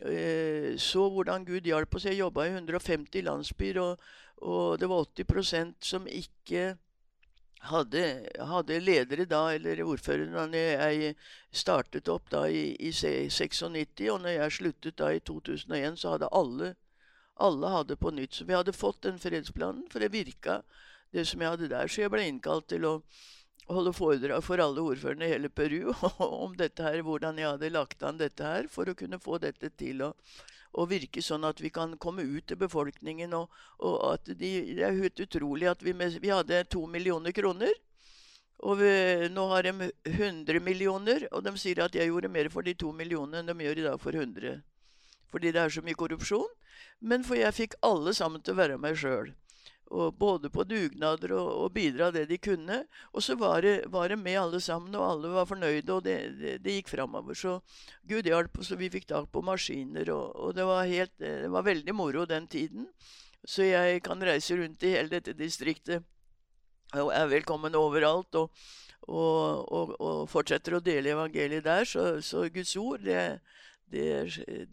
eh, 0.00 0.78
så 0.80 1.10
hvordan 1.10 1.44
Gud 1.44 1.68
hjalp 1.68 1.94
oss. 1.94 2.08
Jeg 2.08 2.22
jobba 2.22 2.46
i 2.46 2.54
150 2.56 3.20
landsbyer, 3.28 3.82
og, 3.82 4.08
og 4.40 4.78
det 4.80 4.88
var 4.90 5.04
80% 5.04 5.74
som 5.84 6.06
ikke 6.06 6.76
hadde, 7.66 8.02
hadde, 8.38 8.80
ledere 8.80 9.26
da, 9.28 9.48
eller 9.54 9.82
ordførere, 9.84 10.46
da 10.50 10.60
jeg 10.62 11.14
startet 11.50 12.08
opp 12.12 12.30
da 12.30 12.44
i, 12.48 12.76
i 12.78 12.92
96. 12.92 13.62
Og 13.66 14.20
når 14.22 14.36
jeg 14.36 14.56
sluttet 14.58 14.98
da 14.98 15.10
i 15.12 15.20
2001, 15.20 15.98
så 15.98 16.14
hadde 16.14 16.30
alle, 16.32 16.74
alle 17.34 17.72
hadde 17.72 17.98
på 17.98 18.12
nytt. 18.14 18.38
Så 18.38 18.46
vi 18.46 18.56
hadde 18.56 18.76
fått 18.76 19.02
den 19.08 19.18
fredsplanen, 19.18 19.88
for 19.90 20.02
det 20.02 20.12
virka, 20.14 20.62
det 21.12 21.26
som 21.26 21.42
jeg 21.42 21.56
hadde 21.56 21.72
der. 21.72 21.90
Så 21.90 22.04
jeg 22.04 22.12
ble 22.14 22.28
innkalt 22.28 22.68
til 22.70 22.86
å 22.86 22.94
holde 23.68 23.92
foredrag 23.96 24.44
for 24.44 24.60
alle 24.62 24.82
ordførerne 24.82 25.26
i 25.26 25.32
hele 25.34 25.50
Peru 25.52 25.92
om 26.18 26.54
dette 26.58 26.84
her, 26.84 27.02
hvordan 27.06 27.40
jeg 27.40 27.52
hadde 27.52 27.74
lagt 27.74 28.04
an 28.06 28.20
dette 28.20 28.44
her, 28.44 28.70
for 28.72 28.88
å 28.88 28.96
kunne 28.98 29.20
få 29.22 29.40
dette 29.42 29.72
til 29.76 30.08
å 30.08 30.14
å 30.76 30.84
virke 30.88 31.22
sånn 31.24 31.46
at 31.48 31.60
vi 31.62 31.70
kan 31.74 31.96
komme 32.00 32.22
ut 32.22 32.48
til 32.48 32.58
befolkningen. 32.60 33.34
Og, 33.38 33.60
og 33.80 33.98
at 34.12 34.28
de, 34.28 34.50
det 34.76 34.84
er 34.84 34.98
helt 34.98 35.20
utrolig 35.24 35.70
at 35.70 35.82
vi, 35.84 35.94
vi 35.94 36.32
hadde 36.32 36.64
to 36.70 36.84
millioner 36.90 37.34
kroner. 37.36 37.72
Og 38.66 38.80
vi, 38.80 38.92
nå 39.30 39.46
har 39.52 39.68
de 39.68 39.90
100 40.10 40.60
millioner, 40.64 41.28
og 41.30 41.44
de 41.46 41.54
sier 41.60 41.84
at 41.84 41.94
jeg 41.94 42.10
gjorde 42.10 42.30
mer 42.32 42.50
for 42.50 42.66
de 42.66 42.74
to 42.74 42.90
millionene 42.92 43.44
enn 43.44 43.52
de 43.52 43.68
gjør 43.68 43.82
i 43.82 43.86
dag 43.86 44.00
for 44.02 44.18
100. 44.18 44.62
Fordi 45.30 45.52
det 45.54 45.62
er 45.62 45.72
så 45.72 45.84
mye 45.86 45.98
korrupsjon. 45.98 46.48
Men 46.98 47.22
for 47.26 47.38
jeg 47.38 47.54
fikk 47.54 47.78
alle 47.86 48.14
sammen 48.16 48.42
til 48.42 48.56
å 48.56 48.62
være 48.62 48.80
meg 48.82 48.98
sjøl 48.98 49.30
både 49.88 50.50
på 50.52 50.64
dugnader 50.68 51.32
og, 51.32 51.48
og, 51.64 51.70
bidra 51.72 52.10
det 52.12 52.26
de 52.28 52.38
kunne. 52.38 52.82
Og 53.12 53.24
så 53.24 53.36
var 53.40 53.62
det, 53.64 53.74
var 53.92 54.08
det, 54.08 54.18
med 54.20 54.40
alle 54.40 54.60
sammen, 54.60 54.94
og 54.94 55.06
alle 55.10 55.32
var 55.32 55.48
fornøyde, 55.48 55.92
og 55.94 56.04
det, 56.04 56.16
det, 56.40 56.56
det 56.64 56.74
gikk 56.78 56.92
framover. 56.92 57.38
Så 57.38 57.58
Gud 58.08 58.28
hjalp 58.28 58.58
og 58.58 58.74
vi 58.80 58.90
fikk 58.92 59.08
tak 59.08 59.30
på 59.32 59.44
maskiner, 59.44 60.10
og, 60.14 60.36
og 60.36 60.58
det, 60.58 60.66
var 60.68 60.84
helt, 60.88 61.14
det 61.18 61.48
var 61.52 61.66
veldig 61.66 61.94
moro 61.96 62.26
den 62.28 62.46
tiden. 62.46 62.90
Så 63.46 63.64
jeg 63.64 64.02
kan 64.04 64.20
reise 64.22 64.58
rundt 64.58 64.82
i 64.84 64.96
hele 64.96 65.12
dette 65.12 65.36
distriktet 65.38 66.04
og 66.96 67.12
er 67.12 67.28
velkommen 67.28 67.76
overalt. 67.76 68.34
og 68.34 68.52
og, 69.08 69.72
og, 69.72 69.94
og, 70.00 70.18
fortsetter 70.28 70.76
å 70.76 70.82
dele 70.84 71.14
evangeliet 71.14 71.64
der. 71.64 71.86
Så, 71.88 72.20
så 72.24 72.44
Guds 72.52 72.74
ord, 72.76 73.00
det, 73.06 73.40
det, 73.88 74.08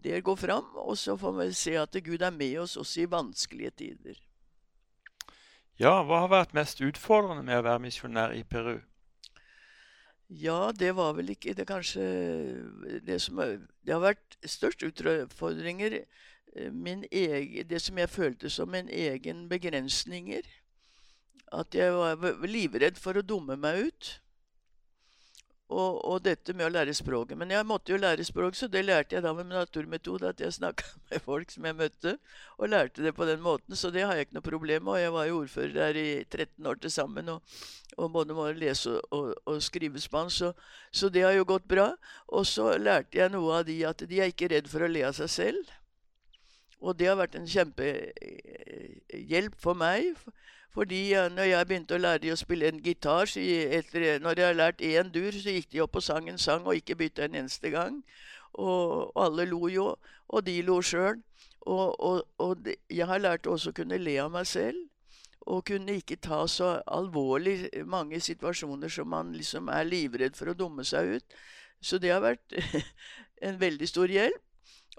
det, 0.04 0.21
går 0.25 0.39
fram. 0.39 0.67
Og 0.84 0.97
så 0.99 1.15
får 1.19 1.38
vi 1.39 1.49
se 1.56 1.75
at 1.80 1.99
Gud 2.04 2.21
er 2.25 2.36
med 2.36 2.60
oss 2.65 2.75
også 2.82 3.06
i 3.06 3.12
vanskelige 3.12 3.71
tider. 3.84 4.19
Ja, 5.75 5.99
hva 6.07 6.21
har 6.23 6.31
vært 6.31 6.53
mest 6.55 6.79
utfordrende 6.79 7.43
med 7.43 7.59
å 7.59 7.65
være 7.65 7.83
misjonær 7.83 8.35
i 8.38 8.43
Peru? 8.47 8.77
Ja, 10.31 10.71
det 10.71 10.93
var 10.95 11.13
vel 11.17 11.33
ikke 11.35 11.53
det 11.53 11.67
kanskje 11.69 12.01
Det 13.05 13.19
som 13.21 13.38
Det 13.38 13.93
har 13.93 14.01
vært 14.01 14.38
størst 14.41 14.81
utfordringer 14.88 15.99
eh, 15.99 16.71
egen, 17.11 17.67
Det 17.67 17.81
som 17.81 17.97
jeg 17.97 18.09
følte 18.09 18.49
som 18.49 18.71
min 18.71 18.89
egen 18.89 19.49
begrensninger. 19.49 20.47
At 21.51 21.75
jeg 21.75 21.93
var 21.93 22.47
livredd 22.47 22.97
for 22.97 23.19
å 23.19 23.21
dumme 23.21 23.57
meg 23.59 23.91
ut 23.91 24.19
og, 25.65 25.97
og, 26.06 26.19
dette 26.21 26.54
med 26.54 26.67
å 26.67 26.69
lære 26.69 26.93
språket. 26.93 27.38
Men 27.41 27.49
jeg 27.49 27.65
måtte 27.65 27.89
jo 27.91 27.97
lære 27.97 28.23
språk, 28.28 28.54
så 28.58 28.67
det 28.69 28.84
lærte 28.86 29.15
jeg 29.15 29.23
da 29.25 29.34
med 29.34 29.45
naturmetode. 29.49 30.30
At 30.30 30.41
jeg 30.41 30.54
snakka 30.54 30.84
med 31.10 31.21
folk 31.25 31.51
som 31.51 31.65
jeg 31.65 31.75
møtte, 31.80 32.17
og 32.60 32.69
lærte 32.69 33.04
det 33.06 33.13
på 33.17 33.25
den 33.25 33.41
måten. 33.41 33.75
Så 33.75 33.89
det 33.93 34.04
har 34.06 34.13
jeg 34.13 34.21
ikke 34.28 34.38
noe 34.38 34.49
problem 34.49 34.84
med. 34.86 34.93
Og 34.93 34.99
jeg 35.01 35.12
var 35.15 35.25
jo 35.30 35.39
ordfører 35.41 35.73
der 35.73 35.93
i 35.97 36.23
13 36.23 36.67
år 36.69 36.75
til 36.84 36.91
sammen, 36.93 37.30
og, 37.34 37.39
og 37.97 38.12
både 38.13 38.34
må 38.38 38.43
lese 38.54 38.89
og, 39.10 39.34
og 39.45 39.63
skrive 39.65 39.99
spansk. 40.01 40.38
Så, 40.38 40.54
så, 40.91 41.10
det 41.10 41.23
har 41.25 41.34
jo 41.34 41.49
gått 41.49 41.67
bra. 41.67 41.95
Og 42.28 42.45
så 42.45 42.78
lærte 42.78 43.17
jeg 43.17 43.30
noe 43.34 43.54
av 43.62 43.65
de 43.65 43.86
at 43.89 43.99
de 44.06 44.21
er 44.21 44.28
ikke 44.34 44.49
redd 44.54 44.67
for 44.69 44.82
å 44.86 44.91
le 44.91 45.01
av 45.10 45.13
seg 45.17 45.30
selv. 45.34 45.65
Og 46.86 46.93
det 46.99 47.08
har 47.10 47.17
vært 47.17 47.36
en 47.39 47.49
kjempehjelp 47.49 49.56
for 49.58 49.73
meg. 49.80 50.13
Fordi 50.75 51.13
når 51.31 51.47
jeg 51.47 51.67
begynte 51.69 51.95
å 51.95 52.01
lære 52.03 52.19
dem 52.25 52.35
å 52.35 52.39
spille 52.39 52.67
en 52.67 52.81
gitar 52.83 53.31
etter, 53.31 54.19
Når 54.19 54.39
jeg 54.39 54.45
har 54.45 54.57
lært 54.59 54.81
én 54.81 55.11
dur, 55.11 55.31
så 55.31 55.53
gikk 55.55 55.71
de 55.71 55.81
opp 55.81 55.95
og 55.95 56.03
sang 56.03 56.27
en 56.29 56.38
sang 56.38 56.65
og 56.67 56.75
ikke 56.75 56.97
bytta 56.99 57.25
en 57.25 57.35
eneste 57.35 57.71
gang. 57.71 58.03
Og, 58.53 59.15
og 59.15 59.23
alle 59.23 59.45
lo 59.45 59.69
jo, 59.71 59.95
og 60.27 60.43
de 60.43 60.61
lo 60.61 60.81
sjøl. 60.81 61.21
Og, 61.65 61.95
og, 61.99 62.27
og, 62.38 62.67
jeg 62.91 63.07
har 63.07 63.23
lært 63.23 63.47
også 63.47 63.71
å 63.71 63.77
kunne 63.79 63.97
le 63.97 64.17
av 64.19 64.31
meg 64.35 64.45
selv. 64.51 64.83
Og 65.47 65.63
kunne 65.65 65.95
ikke 65.95 66.19
ta 66.19 66.43
så 66.49 66.81
alvorlig 66.88 67.69
mange 67.85 68.19
situasjoner 68.19 68.89
som 68.89 69.07
man 69.07 69.31
liksom 69.33 69.69
er 69.69 69.85
livredd 69.88 70.35
for 70.35 70.51
å 70.51 70.57
dumme 70.57 70.83
seg 70.83 71.17
ut. 71.17 71.38
Så 71.79 72.01
det 72.01 72.11
har 72.11 72.23
vært 72.25 72.55
en 73.47 73.59
veldig 73.61 73.88
stor 73.88 74.11
hjelp. 74.11 74.41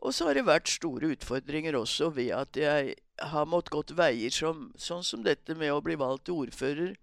Og 0.05 0.13
så 0.15 0.29
har 0.29 0.37
det 0.37 0.47
vært 0.47 0.71
store 0.71 1.13
utfordringer 1.15 1.77
også 1.77 2.11
ved 2.17 2.33
at 2.37 2.57
jeg 2.61 2.97
har 3.19 3.49
måttet 3.49 3.73
gått 3.73 3.95
veier 3.97 4.33
som, 4.35 4.69
sånn 4.77 5.05
som 5.05 5.23
dette 5.25 5.57
med 5.57 5.73
å 5.73 5.83
bli 5.85 5.97
valgt 5.99 6.27
til 6.29 6.43
ordfører, 6.45 6.95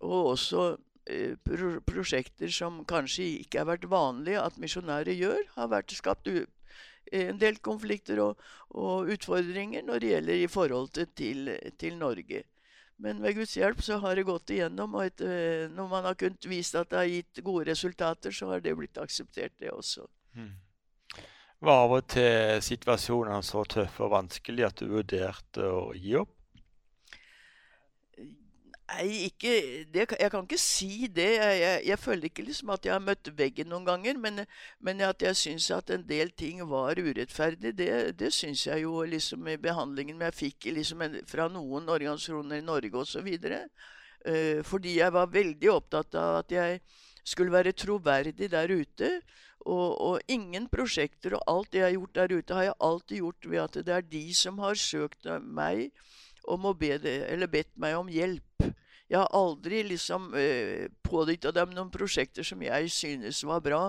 og 0.00 0.32
også 0.34 0.64
eh, 1.10 1.34
pro 1.44 1.74
prosjekter 1.86 2.52
som 2.54 2.84
kanskje 2.88 3.26
ikke 3.42 3.62
har 3.62 3.70
vært 3.72 3.90
vanlige 3.90 4.42
at 4.42 4.60
misjonærer 4.62 5.16
gjør, 5.16 5.42
har 5.56 5.72
vært 5.72 5.96
skapt 5.96 6.30
en 7.10 7.40
del 7.40 7.58
konflikter 7.64 8.20
og, 8.22 8.40
og, 8.70 9.10
utfordringer 9.10 9.82
når 9.82 10.00
det 10.00 10.14
gjelder 10.14 10.44
i 10.44 10.48
forhold 10.50 10.90
til, 10.94 11.50
til, 11.78 11.98
Norge. 11.98 12.44
Men 13.00 13.22
ved 13.24 13.38
Guds 13.40 13.56
hjelp 13.56 13.80
så 13.82 13.98
har 14.02 14.14
det 14.14 14.28
gått 14.28 14.52
igjennom, 14.52 14.94
og 14.94 15.08
et, 15.08 15.22
eh, 15.24 15.66
når 15.72 15.88
man 15.88 16.06
har 16.06 16.18
kunnet 16.20 16.46
vise 16.46 16.78
at 16.78 16.90
det 16.92 16.98
har 17.00 17.08
gitt 17.08 17.40
gode 17.42 17.70
resultater, 17.70 18.30
så 18.30 18.52
har 18.52 18.60
det 18.60 18.76
blitt 18.76 19.00
akseptert, 19.00 19.56
det 19.58 19.72
også. 19.72 20.04
Mm. 20.36 20.52
Var 21.60 21.78
av 21.84 21.92
og 21.92 22.06
til 22.08 22.60
situasjonene 22.64 23.42
så 23.44 23.66
tøffe 23.68 24.06
og 24.06 24.14
vanskelige 24.14 24.68
at 24.70 24.80
du 24.80 24.94
vurderte 24.94 25.66
å 25.68 25.90
gi 25.92 26.14
opp? 26.16 26.32
Nei, 28.90 29.28
ikke 29.28 29.50
det, 29.92 30.06
Jeg 30.18 30.30
kan 30.32 30.46
ikke 30.46 30.58
si 30.58 31.06
det. 31.06 31.28
Jeg, 31.36 31.58
jeg, 31.60 31.82
jeg, 31.86 31.98
føler 31.98 32.26
ikke 32.26 32.46
liksom 32.46 32.72
at 32.74 32.86
jeg 32.86 32.94
har 32.94 33.04
møtt 33.04 33.30
veggen 33.38 33.68
noen 33.70 33.86
ganger. 33.86 34.18
Men, 34.18 34.44
men 34.80 35.04
at 35.06 35.22
jeg 35.22 35.36
syns 35.38 35.68
at 35.76 35.92
en 35.94 36.06
del 36.06 36.32
ting 36.32 36.62
var 36.68 36.98
urettferdig, 36.98 37.74
det, 37.78 37.90
det 38.18 38.32
syns 38.34 38.66
jeg 38.66 38.82
jo 38.86 39.04
liksom 39.04 39.46
i 39.52 39.58
behandlingen 39.60 40.24
jeg 40.26 40.38
fikk 40.38 40.70
liksom 40.74 41.04
fra 41.28 41.46
noen 41.52 41.92
organisasjoner 41.92 42.64
i 42.64 42.66
Norge 42.66 43.04
osv. 43.04 43.30
Uh, 44.26 44.58
fordi 44.66 44.98
jeg 44.98 45.12
var 45.14 45.30
veldig 45.32 45.70
opptatt 45.72 46.18
av 46.18 46.40
at 46.42 46.52
jeg 46.52 46.80
skulle 47.24 47.54
være 47.54 47.76
troverdig 47.76 48.50
der 48.50 48.74
ute. 48.74 49.12
Og, 49.66 49.88
og, 50.00 50.20
ingen 50.32 50.66
prosjekter 50.72 51.36
og 51.36 51.42
alt 51.50 51.72
det 51.72 51.82
jeg 51.82 51.86
har 51.86 51.96
gjort 51.98 52.16
der 52.16 52.32
ute, 52.32 52.56
har 52.56 52.64
jeg 52.64 52.78
alltid 52.80 53.16
gjort 53.20 53.48
ved 53.52 53.60
at 53.60 53.80
det 53.86 53.94
er 53.94 54.06
de 54.08 54.22
som 54.34 54.60
har 54.62 54.78
søkt 54.80 55.28
meg 55.44 55.90
om 56.48 56.64
å 56.64 56.72
be 56.74 56.94
det, 56.98 57.18
eller 57.28 57.50
bedt 57.50 57.74
meg 57.76 57.98
om 57.98 58.08
hjelp. 58.08 58.70
Jeg 59.10 59.18
har 59.18 59.28
aldri 59.34 59.82
liksom 59.84 60.30
eh, 60.38 60.86
pådytta 61.02 61.50
dem 61.52 61.74
noen 61.74 61.90
prosjekter 61.92 62.46
som 62.46 62.62
jeg 62.62 62.92
synes 62.94 63.42
var 63.44 63.60
bra, 63.64 63.82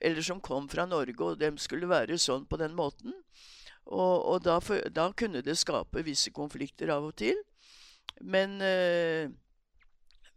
eller 0.00 0.24
som 0.24 0.40
kom 0.40 0.68
fra 0.70 0.86
Norge, 0.86 1.18
og 1.18 1.40
dem 1.40 1.58
skulle 1.58 1.90
være 1.90 2.18
sånn 2.22 2.46
på 2.48 2.60
den 2.60 2.76
måten. 2.78 3.16
Og, 3.88 4.14
og 4.32 4.42
da, 4.44 4.58
for, 4.62 4.84
da, 4.94 5.08
kunne 5.16 5.42
det 5.44 5.58
skape 5.58 6.04
visse 6.06 6.30
konflikter 6.36 6.92
av 6.94 7.08
og 7.08 7.16
til. 7.18 7.36
Men, 8.20 8.58
eh, 8.62 9.28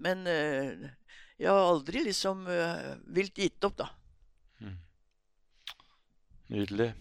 men 0.02 0.28
eh, 0.28 0.90
jeg 1.38 1.50
har 1.50 1.70
aldri 1.70 2.06
liksom 2.08 2.46
eh, 2.50 2.94
vilt 3.14 3.38
gitt 3.38 3.68
opp, 3.68 3.78
da. 3.78 3.90
Nydelig. 6.52 6.92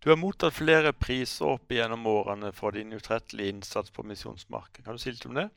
Du 0.00 0.08
har 0.10 0.16
mottatt 0.16 0.54
flere 0.56 0.94
priser 0.96 1.50
opp 1.52 1.72
gjennom 1.72 2.06
årene 2.08 2.52
for 2.56 2.72
din 2.72 2.94
utrettelige 2.96 3.52
innsats 3.52 3.92
på 3.92 4.04
misjonsmarken. 4.06 4.84
Kan 4.86 4.96
du 4.96 5.02
si 5.02 5.12
litt 5.12 5.26
om 5.28 5.36
det? 5.36 5.50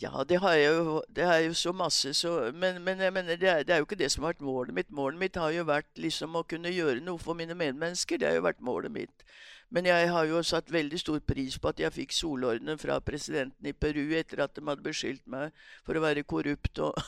Ja, 0.00 0.24
det 0.24 0.38
har 0.40 0.54
jeg 0.56 0.70
jo, 0.72 0.94
det 1.12 1.26
er 1.28 1.42
jo 1.44 1.52
så 1.54 1.72
masse, 1.76 2.14
så, 2.16 2.50
men, 2.54 2.80
men, 2.82 3.02
jeg 3.04 3.12
mener, 3.12 3.36
det 3.36 3.48
er, 3.48 3.62
det 3.62 3.74
er, 3.74 3.82
jo 3.82 3.86
ikke 3.86 3.98
det 4.00 4.08
som 4.10 4.24
har 4.24 4.32
vært 4.32 4.46
målet 4.46 4.74
mitt. 4.74 4.90
Målet 4.90 5.20
mitt 5.20 5.36
har 5.36 5.52
jo 5.52 5.66
vært 5.68 5.90
liksom 6.00 6.38
å 6.40 6.46
kunne 6.48 6.72
gjøre 6.72 7.04
noe 7.04 7.20
for 7.20 7.36
mine 7.38 7.54
medmennesker. 7.54 8.18
Det 8.18 8.30
har 8.30 8.40
jo 8.40 8.46
vært 8.48 8.64
målet 8.64 8.94
mitt. 8.94 9.26
Men 9.72 9.86
jeg 9.88 10.08
har 10.12 10.26
jo 10.28 10.42
satt 10.44 10.68
veldig 10.72 10.98
stor 11.00 11.20
pris 11.24 11.54
på 11.56 11.70
at 11.70 11.78
jeg 11.80 11.94
fikk 11.94 12.12
solordenen 12.12 12.76
fra 12.80 12.98
presidenten 13.00 13.68
i 13.68 13.72
Peru 13.72 14.12
etter 14.18 14.42
at 14.44 14.52
de 14.56 14.64
hadde 14.66 14.84
beskyldt 14.84 15.24
meg 15.32 15.54
for 15.86 15.96
å 15.96 16.02
være 16.04 16.26
korrupt 16.28 16.82
og, 16.84 16.98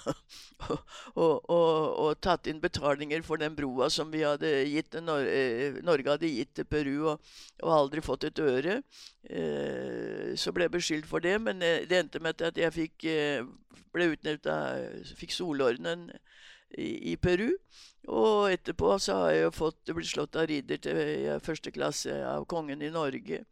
og, 0.71 1.35
og, 1.53 1.75
og 2.07 2.11
tatt 2.25 2.49
inn 2.49 2.63
betalinger 2.65 3.21
for 3.27 3.43
den 3.43 3.57
broa 3.59 3.91
som 3.93 4.13
hadde 4.17 4.55
gitt, 4.71 4.97
eh, 4.97 5.79
Norge 5.85 6.15
hadde 6.15 6.33
gitt 6.33 6.55
til 6.57 6.69
Peru, 6.69 6.95
og, 7.13 7.35
aldri 7.75 8.01
fått 8.05 8.31
et 8.31 8.41
øre. 8.41 8.81
Eh, 9.29 10.33
så 10.41 10.55
ble 10.55 10.69
jeg 10.69 10.77
beskyldt 10.79 11.11
for 11.11 11.25
det, 11.25 11.37
men 11.45 11.61
eh, 11.63 11.85
det 11.91 12.01
endte 12.01 12.23
med 12.25 12.41
at 12.49 12.57
jeg 12.61 12.73
fikk, 12.73 13.09
ble 13.93 14.13
utnevnt 14.15 14.49
av 14.51 15.05
Fikk 15.19 15.37
solordenen 15.37 16.09
i, 16.79 17.13
i 17.13 17.17
Peru. 17.21 17.51
Og 18.09 18.51
etterpå 18.53 18.99
så 19.01 19.17
har 19.17 19.31
jeg 19.33 19.45
jo 19.47 19.55
fått 19.55 19.93
blitt 19.97 20.11
slått 20.11 20.37
av 20.37 20.49
ridder 20.51 20.81
til 20.85 21.31
første 21.45 21.73
klasse 21.73 22.19
av 22.29 22.45
kongen 22.51 22.83
i 22.85 22.93
Norge. 22.93 23.45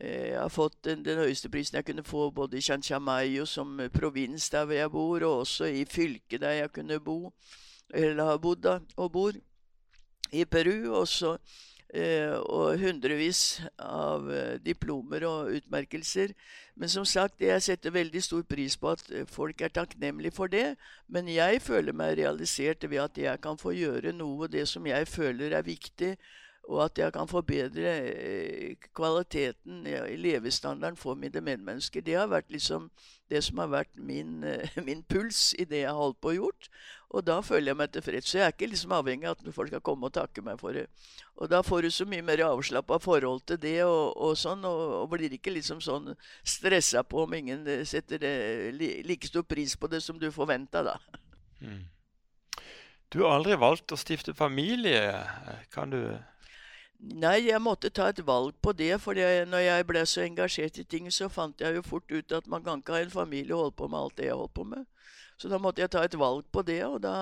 Eh, 0.00 0.30
jeg 0.32 0.38
har 0.40 0.52
fått 0.52 0.78
den, 0.88 1.02
den 1.04 1.20
høyeste 1.20 1.50
prisen 1.52 1.76
jeg 1.76 1.90
kunne 1.90 2.06
få 2.06 2.30
både 2.32 2.56
i 2.56 2.64
Chanchamayo 2.64 3.44
som 3.46 3.76
provins 3.92 4.48
der 4.50 4.64
hvor 4.64 4.78
jeg 4.78 4.94
bor, 4.94 5.26
og 5.28 5.42
også 5.44 5.68
i 5.68 5.84
fylket 5.84 6.40
der 6.40 6.62
jeg 6.62 6.72
kunne 6.72 7.00
bo, 7.04 7.34
eller 7.92 8.32
har 8.32 8.40
bodd 8.40 8.64
da, 8.64 8.78
og 8.96 9.12
bor, 9.12 9.36
i 10.32 10.46
Peru. 10.48 10.94
Også 10.96 11.36
Eh, 11.36 11.71
og 11.92 12.78
hundrevis 12.80 13.60
av 13.76 14.28
eh, 14.32 14.54
diplomer 14.64 15.26
og 15.28 15.50
utmerkelser. 15.58 16.32
Men 16.74 16.88
som 16.88 17.04
sagt, 17.04 17.42
jeg 17.44 17.60
setter 17.60 17.92
veldig 17.92 18.22
stor 18.24 18.46
pris 18.48 18.78
på 18.80 18.94
at 18.94 19.04
eh, 19.12 19.26
folk 19.28 19.60
er 19.60 19.74
takknemlige 19.76 20.32
for 20.32 20.48
det. 20.48 20.78
Men 21.12 21.28
jeg 21.28 21.60
føler 21.60 21.92
meg 21.92 22.16
realisert 22.16 22.88
ved 22.88 23.02
at 23.04 23.20
jeg 23.20 23.42
kan 23.44 23.60
få 23.60 23.74
gjøre 23.76 24.14
noe 24.16 24.48
det 24.48 24.64
som 24.70 24.86
jeg 24.88 25.08
føler 25.08 25.52
er 25.52 25.68
viktig 25.68 26.14
og 26.70 26.84
at 26.84 26.98
jeg 26.98 27.12
kan 27.12 27.28
forbedre 27.28 27.92
eh, 28.06 28.76
kvaliteten 28.94 29.86
i 29.86 30.16
levestandarden 30.16 30.96
for 30.96 31.18
mine 31.18 31.40
medmennesker. 31.42 32.04
Det 32.06 32.14
har 32.14 32.30
vært 32.30 32.52
liksom 32.54 32.88
det 33.32 33.42
som 33.42 33.58
har 33.58 33.70
vært 33.72 33.96
min, 33.98 34.44
eh, 34.46 34.78
min 34.86 35.02
puls 35.02 35.52
i 35.58 35.66
det 35.66 35.82
jeg 35.82 35.90
har 35.90 35.98
holdt 35.98 36.20
på 36.22 36.30
å 36.30 36.36
gjort. 36.36 36.70
Og 37.12 37.26
da 37.26 37.40
føler 37.44 37.72
jeg 37.72 37.80
meg 37.80 37.92
tilfreds. 37.92 38.30
Så 38.30 38.38
jeg 38.38 38.46
er 38.46 38.54
ikke 38.54 38.70
liksom 38.70 38.94
avhengig 38.94 39.28
av 39.28 39.36
at 39.36 39.54
folk 39.56 39.72
skal 39.72 39.84
komme 39.84 40.08
og 40.08 40.14
takke 40.14 40.44
meg 40.44 40.60
for 40.62 40.78
det. 40.78 40.86
Og 41.42 41.50
da 41.50 41.60
får 41.66 41.82
du 41.82 41.90
så 41.92 42.06
mye 42.08 42.24
mer 42.24 42.44
avslappa 42.46 43.00
forhold 43.02 43.42
til 43.50 43.58
det 43.60 43.80
og, 43.84 44.14
og 44.16 44.38
sånn, 44.38 44.62
og, 44.68 44.82
og, 45.02 45.10
blir 45.12 45.34
ikke 45.34 45.52
liksom 45.52 45.82
sånn 45.84 46.12
stressa 46.46 47.02
på 47.02 47.26
om 47.26 47.34
ingen 47.36 47.66
setter 47.84 48.22
setter 48.22 49.04
like 49.06 49.28
stor 49.28 49.44
pris 49.44 49.74
på 49.76 49.90
det 49.90 50.00
som 50.04 50.18
du 50.18 50.30
forventa, 50.32 50.82
da. 50.86 50.96
Mm. 51.60 51.84
Du 53.12 53.22
har 53.22 53.36
aldri 53.36 53.58
valgt 53.60 53.92
å 53.92 53.98
stifte 54.00 54.32
familie. 54.32 55.12
Kan 55.74 55.92
du 55.92 56.00
Nei, 57.02 57.48
jeg 57.48 57.58
måtte 57.58 57.90
ta 57.90 58.06
et 58.12 58.20
valg 58.22 58.54
på 58.62 58.72
det. 58.78 58.92
For 59.02 59.18
når 59.50 59.64
jeg 59.64 59.86
ble 59.88 60.04
så 60.06 60.22
engasjert 60.22 60.78
i 60.78 60.84
ting, 60.86 61.08
så 61.10 61.26
fant 61.32 61.60
jeg 61.60 61.74
jo 61.74 61.82
fort 61.82 62.06
ut 62.12 62.34
at 62.36 62.46
man 62.46 62.62
kan 62.62 62.78
ikke 62.78 62.94
ha 62.94 63.02
en 63.02 63.10
familie 63.10 63.56
og 63.56 63.64
holde 63.64 63.78
på 63.80 63.88
med 63.90 63.98
alt 63.98 64.16
det 64.20 64.28
jeg 64.28 64.38
holdt 64.38 64.54
på 64.54 64.66
med. 64.70 64.86
Så 65.36 65.50
da 65.50 65.58
måtte 65.58 65.82
jeg 65.82 65.90
ta 65.90 66.04
et 66.06 66.14
valg 66.18 66.46
på 66.54 66.62
det, 66.62 66.78
og 66.86 67.00
da, 67.02 67.16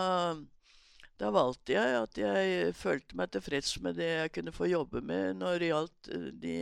da 1.16 1.30
valgte 1.32 1.72
jeg 1.72 1.96
at 2.02 2.20
jeg 2.20 2.74
følte 2.76 3.16
meg 3.16 3.32
tilfreds 3.32 3.78
med 3.80 3.96
det 3.96 4.10
jeg 4.10 4.32
kunne 4.34 4.52
få 4.52 4.68
jobbe 4.68 5.00
med 5.00 5.40
når 5.40 5.62
det 5.62 5.70
gjaldt 5.70 6.10
eh, 6.12 6.28
de 6.42 6.56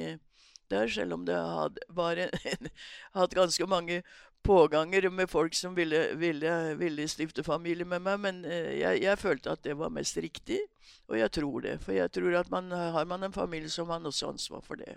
der, 0.71 0.87
selv 0.93 1.17
om 1.17 1.25
det 1.27 1.35
hadde, 1.35 2.29
en, 2.45 2.69
hatt 3.19 3.35
ganske 3.35 3.67
mange 3.67 4.03
påganger 4.43 5.11
med 5.11 5.31
folk 5.31 5.55
som 5.55 5.75
ville, 5.75 6.15
ville, 6.17 6.75
ville 6.79 7.09
stifte 7.09 7.45
familie 7.45 7.85
med 7.85 8.05
meg. 8.05 8.21
Men 8.21 8.45
eh, 8.45 8.79
jeg, 8.81 9.03
jeg, 9.03 9.19
følte 9.19 9.55
at 9.57 9.65
det 9.65 9.77
var 9.79 9.93
mest 9.95 10.17
riktig, 10.17 10.61
og 11.09 11.19
jeg 11.19 11.33
tror 11.33 11.61
det. 11.67 11.79
For 11.85 11.97
jeg 11.97 12.13
tror 12.13 12.39
at 12.41 12.51
man, 12.51 12.71
har 12.71 13.05
man 13.05 13.27
en 13.27 13.37
familie, 13.37 13.71
så 13.71 13.85
har 13.85 13.99
man 13.99 14.07
også 14.07 14.33
ansvar 14.33 14.65
for 14.65 14.81
det. 14.81 14.97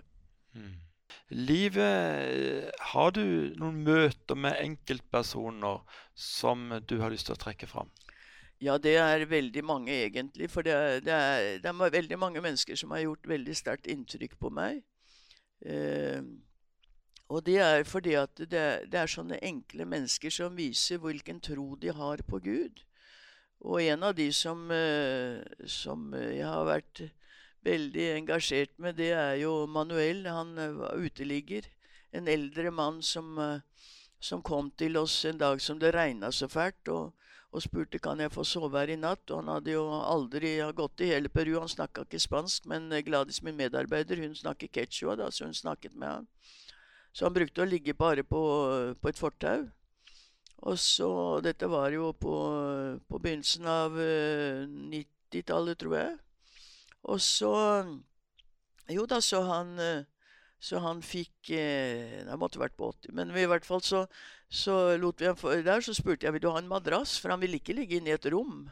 Mm. 0.54 0.72
Livet, 1.32 2.70
har 2.92 3.10
du 3.16 3.24
noen 3.60 3.82
møter 3.84 4.36
med 4.36 4.58
enkeltpersoner 4.60 5.82
som 6.14 6.68
du 6.88 6.98
har 7.00 7.12
lyst 7.12 7.28
til 7.28 7.36
å 7.36 7.40
trekke 7.40 7.68
fram? 7.68 7.92
Ja, 8.62 8.76
det 8.78 8.94
er 9.00 9.24
veldig 9.26 9.64
mange, 9.66 9.92
egentlig. 10.04 10.48
For 10.52 10.62
det 10.62 10.72
er, 10.72 11.00
det 11.02 11.12
er, 11.12 11.46
det 11.64 11.68
er 11.68 11.94
veldig 11.96 12.18
mange 12.20 12.42
mennesker 12.44 12.78
som 12.78 12.92
har 12.94 13.02
gjort 13.02 13.26
veldig 13.28 13.56
sterkt 13.58 13.88
inntrykk 13.90 14.36
på 14.38 14.52
meg. 14.54 14.82
Eh, 15.66 16.20
og 17.32 17.44
det 17.46 17.58
er 17.64 17.82
fordi 17.88 18.12
at 18.20 18.36
det, 18.36 18.62
det, 18.92 18.98
er 18.98 19.08
sånne 19.08 19.38
enkle 19.40 19.86
mennesker 19.88 20.32
som 20.32 20.56
viser 20.56 21.00
hvilken 21.00 21.38
tro 21.40 21.72
de 21.80 21.94
har 21.96 22.20
på 22.28 22.42
Gud. 22.44 22.82
Og 23.62 23.80
en 23.80 24.02
av 24.04 24.16
de 24.18 24.26
som, 24.36 24.66
eh, 24.74 25.40
som 25.64 26.10
jeg 26.18 26.44
har 26.44 26.66
vært 26.66 27.04
veldig 27.64 28.08
engasjert 28.18 28.74
med, 28.76 28.98
det 28.98 29.12
er 29.16 29.36
jo 29.40 29.66
Manuel. 29.66 30.26
Han 30.26 30.58
eh, 30.58 30.76
var 30.76 30.98
uteligger. 30.98 31.70
En 32.12 32.28
eldre 32.28 32.70
mann 32.74 33.00
som, 33.02 33.38
eh, 33.38 33.86
som 34.20 34.42
kom 34.42 34.68
til 34.76 34.98
oss 35.00 35.24
en 35.24 35.38
dag 35.38 35.62
som 35.62 35.78
det 35.80 35.94
regna 35.94 36.32
så 36.32 36.50
fælt, 36.52 36.90
og, 36.92 37.14
og, 37.52 37.62
spurte 37.62 38.02
kan 38.02 38.20
jeg 38.20 38.34
få 38.34 38.44
sove 38.44 38.76
her 38.76 38.92
i 38.92 38.98
natt. 38.98 39.24
Og 39.30 39.40
han 39.40 39.54
hadde 39.54 39.78
jo 39.78 39.86
aldri 40.02 40.58
gått 40.76 41.00
i 41.00 41.14
hele 41.14 41.32
Peru. 41.32 41.54
Han 41.60 41.70
snakka 41.70 42.04
ikke 42.04 42.20
spansk, 42.20 42.66
men 42.66 42.90
Gladys, 43.06 43.40
min 43.46 43.56
medarbeider, 43.56 44.20
hun 44.20 44.36
snakker 44.36 44.68
quechua, 44.68 45.16
da, 45.16 45.30
så 45.30 45.46
hun 45.46 45.56
snakket 45.56 45.94
med 45.94 46.18
han. 46.18 46.28
Så 47.12 47.26
han 47.26 47.36
brukte 47.36 47.62
å 47.62 47.68
ligge 47.68 47.94
bare 47.94 48.24
på, 48.24 48.42
på 49.00 49.10
et 49.10 49.20
fortau. 49.20 49.66
Og 50.62 50.78
så 50.78 51.10
Dette 51.44 51.68
var 51.68 51.90
jo 51.92 52.12
på, 52.14 52.36
på 53.08 53.18
begynnelsen 53.18 53.66
av 53.68 53.98
90-tallet, 53.98 55.74
eh, 55.74 55.80
tror 55.80 55.98
jeg. 55.98 56.16
Og 57.12 57.20
så 57.20 57.52
Jo 58.92 59.06
da, 59.10 59.20
så 59.20 59.42
han 59.48 59.74
så 60.62 60.78
han 60.78 61.00
fikk 61.02 61.50
eh, 61.56 62.22
Det 62.22 62.38
måtte 62.38 62.60
vært 62.62 62.76
på 62.78 62.92
80. 62.92 63.16
Men 63.18 63.34
i 63.34 63.48
hvert 63.50 63.66
fall 63.66 63.82
så, 63.82 64.04
så 64.46 64.94
lot 65.00 65.18
vi 65.18 65.26
han 65.26 65.66
der. 65.66 65.82
Så 65.82 65.96
spurte 65.98 66.28
jeg 66.28 66.36
vil 66.36 66.44
du 66.44 66.52
ha 66.52 66.60
en 66.62 66.70
madrass, 66.70 67.16
for 67.18 67.34
han 67.34 67.42
ville 67.42 67.58
ikke 67.58 67.74
ligge 67.74 67.98
inne 67.98 68.12
i 68.12 68.14
et 68.14 68.30
rom. 68.30 68.68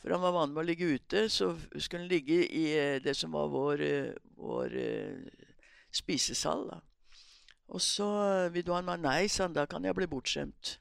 For 0.00 0.14
han 0.14 0.24
var 0.24 0.32
vant 0.32 0.54
med 0.54 0.62
å 0.62 0.68
ligge 0.70 0.88
ute, 0.96 1.26
så 1.28 1.50
skulle 1.76 2.06
han 2.06 2.12
ligge 2.12 2.40
i 2.48 2.66
eh, 2.78 2.96
det 3.04 3.16
som 3.18 3.36
var 3.36 3.52
vår, 3.52 3.84
vår 4.40 4.78
spisesal. 5.92 6.64
da. 6.72 6.80
Og 7.66 7.82
så 7.82 8.06
ha 8.08 8.78
en 8.78 8.86
mann? 8.86 9.02
Nei, 9.02 9.26
sa 9.28 9.46
han, 9.46 9.56
da 9.56 9.66
kan 9.66 9.84
jeg 9.84 9.96
bli 9.96 10.06
bortskjemt. 10.10 10.76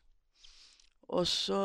Og 1.16 1.28
så, 1.30 1.60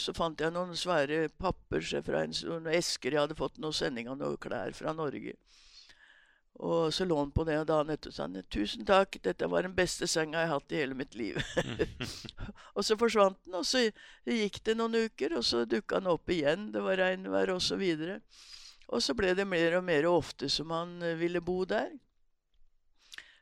så, 0.00 0.14
fant 0.16 0.40
jeg 0.40 0.52
noen 0.54 0.76
svære 0.76 1.28
papper 1.40 1.84
fra 2.04 2.22
en, 2.24 2.32
noen 2.48 2.70
esker 2.72 3.12
jeg 3.12 3.20
hadde 3.20 3.36
fått 3.36 3.60
noen 3.60 3.76
sendinger 3.76 4.14
av 4.14 4.22
noen 4.22 4.40
klær 4.40 4.72
fra 4.76 4.94
Norge. 4.96 5.34
Og 6.58 6.88
så 6.94 7.04
lå 7.06 7.18
han 7.20 7.30
på 7.30 7.44
det, 7.46 7.60
og 7.60 7.68
dagen 7.68 7.92
etter 7.94 8.10
sa 8.10 8.24
han 8.24 8.40
tusen 8.50 8.86
takk, 8.88 9.20
dette 9.22 9.46
var 9.50 9.62
den 9.62 9.76
beste 9.76 10.08
senga 10.10 10.40
jeg 10.40 10.48
har 10.50 10.58
hatt 10.58 10.74
i 10.74 10.80
hele 10.80 10.96
mitt 10.98 11.14
liv. 11.14 11.36
og 12.76 12.82
så 12.82 12.96
forsvant 12.98 13.38
den, 13.44 13.60
og 13.60 13.68
så 13.68 13.84
gikk 14.26 14.58
det 14.66 14.74
noen 14.80 14.96
uker, 15.04 15.36
og 15.38 15.46
så 15.46 15.62
dukka 15.68 16.00
han 16.00 16.10
opp 16.10 16.32
igjen. 16.34 16.72
Det 16.74 16.82
var 16.82 16.98
regnvær 16.98 17.54
osv. 17.54 17.84
Og, 17.84 18.02
så 18.02 18.88
og 18.88 19.04
så 19.04 19.14
ble 19.14 19.36
det 19.38 19.46
mer 19.46 19.78
og 19.78 19.86
mer 19.86 20.08
ofte 20.10 20.50
som 20.50 20.74
han 20.74 20.98
ville 21.20 21.44
bo 21.44 21.60
der. 21.68 21.92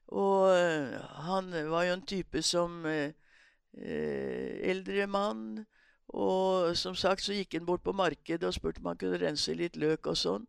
Og 0.08 0.50
eh, 0.54 0.98
han 1.26 1.50
var 1.70 1.86
jo 1.88 1.94
en 1.96 2.06
type 2.06 2.42
som 2.42 2.84
eh, 2.86 3.14
eh, 3.78 4.70
eldre 4.70 5.06
mann. 5.06 5.64
Og 6.08 6.76
som 6.78 6.94
sagt 6.94 7.24
så 7.24 7.34
gikk 7.34 7.56
han 7.58 7.66
bort 7.66 7.82
på 7.82 7.92
markedet 7.92 8.46
og 8.46 8.54
spurte 8.54 8.80
om 8.80 8.92
han 8.92 9.00
kunne 9.00 9.18
rense 9.20 9.54
litt 9.54 9.76
løk 9.76 10.06
og 10.06 10.16
sånn. 10.16 10.46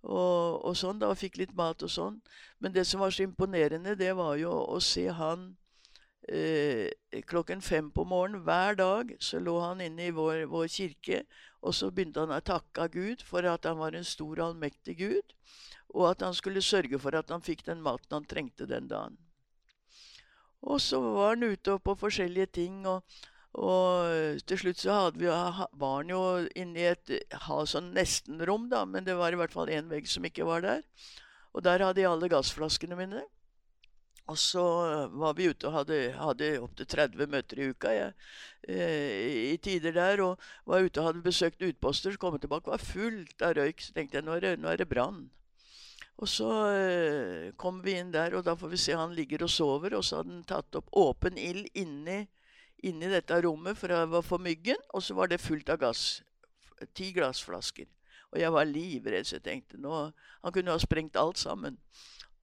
Og, 0.00 0.64
og 0.64 0.76
sånn 0.76 1.00
da, 1.00 1.10
og 1.12 1.18
fikk 1.20 1.40
litt 1.40 1.56
mat 1.56 1.82
og 1.84 1.92
sånn. 1.92 2.20
Men 2.60 2.72
det 2.76 2.86
som 2.88 3.00
var 3.00 3.12
så 3.12 3.24
imponerende, 3.24 3.96
det 3.96 4.12
var 4.16 4.36
jo 4.40 4.52
å 4.52 4.78
se 4.84 5.06
han 5.12 5.50
eh, 6.28 6.88
klokken 7.28 7.60
fem 7.64 7.90
på 7.92 8.04
morgenen 8.08 8.44
hver 8.46 8.78
dag. 8.80 9.12
Så 9.20 9.40
lå 9.40 9.58
han 9.60 9.82
inne 9.84 10.08
i 10.08 10.14
vår, 10.16 10.46
vår 10.52 10.68
kirke, 10.72 11.24
og 11.60 11.76
så 11.76 11.90
begynte 11.92 12.24
han 12.24 12.32
å 12.32 12.40
takke 12.44 12.88
Gud 12.92 13.24
for 13.26 13.44
at 13.48 13.68
han 13.68 13.80
var 13.80 13.96
en 13.96 14.06
stor, 14.08 14.40
allmektig 14.40 14.96
Gud, 15.00 15.36
og 15.94 16.10
at 16.10 16.22
han 16.26 16.36
skulle 16.36 16.62
sørge 16.62 16.98
for 17.02 17.16
at 17.18 17.30
han 17.30 17.42
fikk 17.42 17.64
den 17.66 17.82
maten 17.82 18.18
han 18.18 18.28
trengte 18.28 18.68
den 18.70 18.88
dagen. 18.90 19.18
Og 20.60 20.80
så 20.80 21.00
var 21.00 21.34
han 21.34 21.50
ute 21.50 21.78
på 21.78 21.96
forskjellige 21.98 22.46
ting. 22.60 22.86
og 22.86 23.02
og 23.50 24.38
til 24.46 24.60
slutt 24.60 24.78
så 24.78 25.10
vi, 25.10 25.26
var 25.26 25.96
han 25.96 26.10
jo 26.12 26.20
inne 26.54 26.78
i 26.78 26.84
et 26.92 27.10
sånn 27.66 27.88
nestenrom, 27.96 28.68
da, 28.70 28.84
men 28.86 29.02
det 29.02 29.16
var 29.18 29.34
i 29.34 29.40
hvert 29.40 29.50
fall 29.50 29.72
én 29.74 29.90
vegg 29.90 30.06
som 30.06 30.22
ikke 30.22 30.46
var 30.46 30.62
der. 30.62 30.84
Og 31.50 31.64
der 31.66 31.82
hadde 31.82 31.98
jeg 31.98 32.10
alle 32.10 32.30
gassflaskene 32.30 32.94
mine. 32.94 33.24
Og 34.30 34.38
så 34.38 34.62
var 35.18 35.34
vi 35.34 35.48
ute 35.50 35.66
og 35.66 35.80
hadde, 35.80 35.98
hadde 36.14 36.52
opptil 36.62 36.86
30 36.86 37.30
møter 37.32 37.58
i 37.58 37.66
uka 37.72 37.94
jeg, 37.96 38.12
eh, 38.68 39.50
i 39.50 39.56
tider 39.58 39.96
der. 39.96 40.22
Og 40.22 40.38
var 40.70 40.86
ute 40.86 41.02
og 41.02 41.08
hadde 41.08 41.24
besøkt 41.24 41.66
utposter, 41.66 42.14
så 42.14 42.22
kom 42.22 42.38
jeg 42.38 42.46
tilbake 42.46 42.70
var 42.70 42.84
fullt 42.84 43.42
av 43.42 43.56
røyk. 43.58 43.82
Så 43.82 43.96
tenkte 43.96 44.20
jeg 44.20 44.28
nå 44.28 44.38
er 44.38 44.46
det, 44.46 44.52
nå 44.62 44.70
er 44.70 44.78
det 44.78 44.86
brann. 44.92 45.24
Og 46.20 46.28
så 46.28 46.50
eh, 46.76 47.46
kom 47.56 47.80
vi 47.84 47.96
inn 47.96 48.12
der, 48.12 48.34
og 48.36 48.44
da 48.44 48.52
får 48.58 48.74
vi 48.74 48.80
se 48.80 48.96
han 48.96 49.14
ligger 49.16 49.46
og 49.46 49.52
sover. 49.52 49.96
Og 49.96 50.04
så 50.04 50.20
hadde 50.20 50.34
han 50.34 50.44
tatt 50.48 50.76
opp 50.76 50.92
åpen 51.00 51.40
ild 51.40 51.70
inni 51.74 52.26
inni 52.82 53.08
dette 53.12 53.36
rommet 53.44 53.76
for, 53.78 53.92
for 54.24 54.42
myggen, 54.42 54.78
og 54.94 55.02
så 55.04 55.16
var 55.16 55.30
det 55.30 55.40
fullt 55.42 55.68
av 55.72 55.80
gass. 55.82 56.22
Ti 56.96 57.10
glassflasker. 57.16 57.88
Og 58.30 58.38
jeg 58.40 58.52
var 58.54 58.68
livredd, 58.68 59.26
så 59.26 59.36
jeg 59.36 59.44
tenkte 59.44 59.80
nå, 59.80 60.06
han 60.44 60.54
kunne 60.54 60.72
ha 60.72 60.80
sprengt 60.80 61.18
alt 61.20 61.40
sammen. 61.40 61.76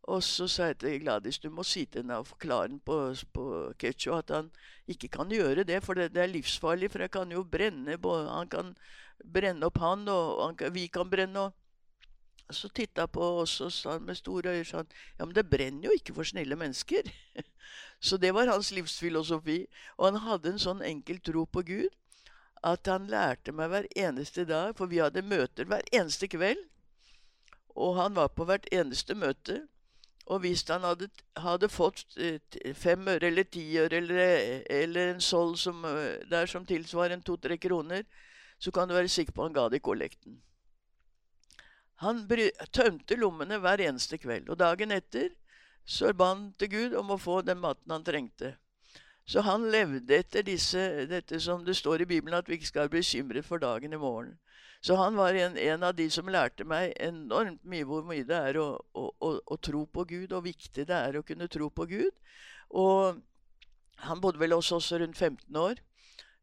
Og 0.07 0.21
så 0.23 0.47
sa 0.47 0.69
jeg 0.69 0.77
til 0.79 1.01
Gladys 1.03 1.39
du 1.43 1.49
må 1.51 1.65
si 1.67 1.83
til 1.85 2.05
henne 2.05 2.21
og 2.21 2.29
forklare 2.29 2.69
henne 2.69 2.79
på, 2.79 2.95
på 3.35 3.45
Ketcho 3.79 4.13
at 4.15 4.31
han 4.31 4.51
ikke 4.87 5.09
kan 5.17 5.31
gjøre 5.31 5.65
det, 5.67 5.81
for 5.83 5.99
det, 5.99 6.13
det, 6.15 6.21
er 6.23 6.31
livsfarlig. 6.31 6.91
For 6.93 7.03
jeg 7.03 7.11
kan 7.11 7.31
jo 7.31 7.43
brenne 7.43 7.97
Han 8.29 8.47
kan 8.47 8.75
brenne 9.23 9.67
opp 9.67 9.79
han, 9.83 10.07
og 10.07 10.43
han, 10.45 10.73
vi 10.73 10.87
kan 10.87 11.09
brenne. 11.09 11.47
Og 11.47 11.66
så 12.49 12.69
titta 12.69 13.07
på 13.07 13.23
oss 13.41 13.59
og 13.61 13.71
sa 13.75 13.97
med 13.99 14.17
store 14.17 14.55
øyne 14.55 14.67
sånn 14.67 14.89
Ja, 15.17 15.25
men 15.25 15.35
det 15.35 15.49
brenner 15.49 15.89
jo 15.89 15.95
ikke 15.95 16.15
for 16.15 16.27
snille 16.27 16.55
mennesker. 16.59 17.09
Så 17.99 18.17
det 18.21 18.31
var 18.31 18.47
hans 18.47 18.69
livsfilosofi. 18.71 19.65
Og 19.97 20.05
han 20.05 20.19
hadde 20.21 20.53
en 20.53 20.61
sånn 20.61 20.83
enkel 20.85 21.19
tro 21.19 21.45
på 21.45 21.63
Gud 21.67 21.89
at 22.65 22.89
han 22.89 23.07
lærte 23.09 23.53
meg 23.53 23.69
hver 23.71 23.87
eneste 23.95 24.45
dag, 24.49 24.73
for 24.77 24.89
vi 24.89 25.01
hadde 25.01 25.25
møter 25.25 25.67
hver 25.69 25.85
eneste 25.93 26.29
kveld. 26.31 26.63
Og 27.77 27.97
han 27.99 28.15
var 28.17 28.31
på 28.33 28.47
hvert 28.49 28.65
eneste 28.73 29.15
møte. 29.15 29.61
Og 30.27 30.41
hvis 30.43 30.65
han 30.67 30.83
hadde, 30.83 31.07
hadde 31.39 31.69
fått 31.71 32.17
eh, 32.19 32.39
fem 32.75 33.05
øre 33.07 33.29
eller 33.29 33.47
ti 33.47 33.63
øre 33.79 34.01
eller, 34.01 34.63
eller 34.69 35.13
en 35.13 35.21
soll 35.23 35.55
som, 35.57 35.85
eh, 35.87 36.25
der 36.27 36.49
som 36.51 36.65
tilsvarer 36.67 37.21
to-tre 37.23 37.57
kroner, 37.57 38.03
så 38.59 38.71
kan 38.71 38.89
du 38.89 38.95
være 38.97 39.07
sikker 39.07 39.33
på 39.33 39.45
han 39.45 39.55
ga 39.55 39.69
det 39.69 39.79
i 39.79 39.85
kollekten. 39.85 40.41
Han 42.03 42.23
tømte 42.71 43.17
lommene 43.17 43.57
hver 43.61 43.81
eneste 43.81 44.19
kveld. 44.21 44.49
Og 44.53 44.59
dagen 44.59 44.93
etter 44.93 45.31
så 45.87 46.11
ba 46.13 46.33
han 46.33 46.49
til 46.59 46.69
Gud 46.73 46.95
om 46.99 47.13
å 47.13 47.21
få 47.21 47.41
den 47.47 47.61
maten 47.63 47.93
han 47.93 48.03
trengte. 48.05 48.57
Så 49.27 49.43
han 49.43 49.65
levde 49.71 50.15
etter 50.15 50.43
disse, 50.47 50.81
dette 51.07 51.39
som 51.43 51.63
det 51.67 51.75
står 51.75 52.03
i 52.03 52.09
Bibelen, 52.09 52.37
at 52.37 52.47
vi 52.47 52.59
ikke 52.59 52.69
skal 52.69 52.91
bli 52.91 53.01
bekymret 53.01 53.47
for 53.47 53.59
dagen 53.59 53.95
i 53.95 53.99
morgen. 53.99 54.37
Så 54.81 54.95
han 54.95 55.17
var 55.17 55.35
en, 55.35 55.57
en, 55.57 55.83
av 55.83 55.95
de 55.97 56.05
som 56.13 56.29
lærte 56.31 56.63
meg 56.67 56.93
enormt 57.01 57.63
mye 57.67 57.87
hvor 57.87 58.05
mye 58.07 58.23
det 58.27 58.37
er 58.51 58.59
å, 58.61 58.67
å, 58.93 59.07
å, 59.19 59.31
å, 59.43 59.57
tro 59.57 59.85
på 59.89 60.05
Gud, 60.07 60.31
og 60.31 60.45
viktig 60.45 60.85
det 60.87 60.95
er 60.95 61.17
å 61.17 61.25
kunne 61.27 61.49
tro 61.51 61.67
på 61.73 61.87
Gud. 61.89 62.13
Og 62.69 63.19
han 64.07 64.21
bodde 64.21 64.39
vel 64.39 64.55
hos 64.55 64.71
oss 64.75 64.91
rundt 64.93 65.17
15 65.17 65.59
år. 65.59 65.81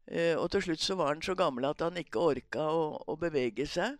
Eh, 0.05 0.35
og 0.37 0.51
til 0.53 0.67
slutt 0.67 0.83
så 0.83 0.97
var 0.99 1.15
han 1.15 1.23
så 1.25 1.33
gammel 1.37 1.65
at 1.69 1.81
han 1.81 1.97
ikke 1.97 2.21
orka 2.21 2.67
å, 2.69 2.89
å 3.07 3.17
bevege 3.17 3.65
seg. 3.69 3.97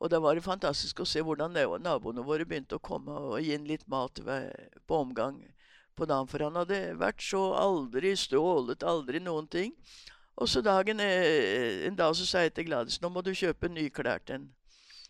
Og 0.00 0.10
da 0.12 0.20
var 0.22 0.34
det 0.34 0.44
fantastisk 0.46 1.00
å 1.00 1.08
se 1.08 1.22
hvordan 1.24 1.56
naboene 1.82 2.24
våre 2.26 2.46
begynte 2.48 2.78
å 2.78 2.82
komme 2.82 3.12
og 3.12 3.40
gi 3.42 3.54
inn 3.54 3.68
litt 3.68 3.86
mat 3.88 4.20
på 4.20 5.00
omgang 5.00 5.40
på 5.96 6.06
dagen. 6.06 6.28
For 6.28 6.44
han 6.44 6.58
hadde 6.60 6.80
vært 7.00 7.24
så 7.24 7.42
aldri 7.56 8.14
stålet, 8.18 8.84
aldri 8.84 9.22
noen 9.22 9.48
ting. 9.48 9.72
Og 10.36 10.48
så 10.52 10.60
dagen, 10.60 11.00
eh, 11.00 11.86
en 11.88 11.96
dag 11.96 12.14
så 12.16 12.26
sa 12.26 12.44
jeg 12.44 12.54
til 12.54 12.68
Gladys 12.68 13.00
nå 13.00 13.08
må 13.08 13.22
du 13.24 13.32
kjøpe 13.32 13.72
nye 13.72 13.90
klær 13.90 14.20
til 14.20 14.36
henne. 14.36 14.52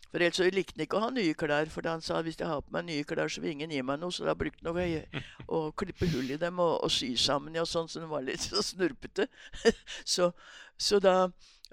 For 0.07 0.23
ellers 0.23 0.37
så 0.39 0.47
likte 0.47 0.77
han 0.77 0.85
ikke 0.85 0.95
å 0.97 1.01
ha 1.03 1.09
nye 1.11 1.33
klær, 1.35 1.67
for 1.67 1.83
han 1.89 2.01
sa 2.01 2.21
hvis 2.23 2.37
jeg 2.39 2.47
har 2.47 2.61
på 2.63 2.71
meg 2.71 2.85
nye 2.87 3.03
klær, 3.03 3.27
så 3.27 3.41
vil 3.43 3.57
ingen 3.57 3.73
gi 3.75 3.81
meg 3.83 3.99
noe. 3.99 4.13
Så 4.15 4.23
da 4.23 4.37
brukte 4.39 4.63
han 4.63 4.77
å, 4.79 5.23
å 5.51 5.59
klippe 5.79 6.07
hull 6.13 6.31
i 6.31 6.39
dem 6.39 6.61
og, 6.63 6.77
og 6.87 6.93
sy 6.93 7.11
sammen, 7.19 7.59
ja, 7.59 7.65
sånn 7.67 7.91
så 7.91 7.99
de 7.99 8.07
var 8.07 8.23
litt 8.23 8.45
så 8.47 8.63
snurpete. 8.63 9.27
så, 10.15 10.31
så 10.79 11.01
da 11.03 11.17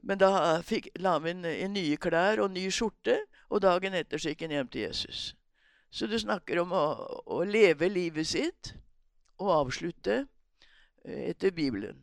men 0.04 0.20
da 0.20 0.60
fikk, 0.64 0.90
la 1.00 1.16
vi 1.22 1.32
inn, 1.32 1.46
nye 1.72 1.96
klær 2.00 2.42
og 2.44 2.52
ny 2.52 2.66
skjorte, 2.72 3.16
og 3.48 3.62
dagen 3.64 3.96
etter 3.96 4.20
så 4.20 4.32
gikk 4.32 4.44
han 4.46 4.56
hjem 4.56 4.70
til 4.72 4.86
Jesus. 4.86 5.32
Så 5.94 6.08
du 6.10 6.16
snakker 6.18 6.60
om 6.60 6.74
å, 6.74 6.84
å 7.30 7.44
leve 7.46 7.88
livet 7.88 8.26
sitt 8.28 8.74
og 9.38 9.52
avslutte 9.54 10.24
eh, 11.04 11.30
etter 11.30 11.54
Bibelen. 11.54 12.00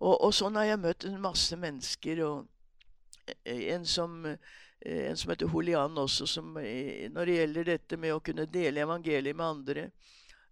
Og, 0.00 0.14
og, 0.14 0.30
sånn 0.34 0.56
har 0.58 0.70
jeg 0.72 0.82
møtt 0.82 1.06
en 1.06 1.20
masse 1.22 1.56
mennesker. 1.60 2.22
og 2.24 3.28
eh, 3.44 3.68
En 3.74 3.84
som, 3.86 4.24
eh, 4.26 5.04
en 5.10 5.20
som 5.20 5.34
heter 5.34 5.52
Holian 5.52 6.00
også, 6.00 6.26
som 6.26 6.54
når 6.56 7.30
det 7.30 7.38
gjelder 7.38 7.70
dette 7.74 8.00
med 8.00 8.16
å 8.16 8.22
kunne 8.24 8.48
dele 8.50 8.82
evangeliet 8.86 9.36
med 9.36 9.46
andre. 9.46 9.86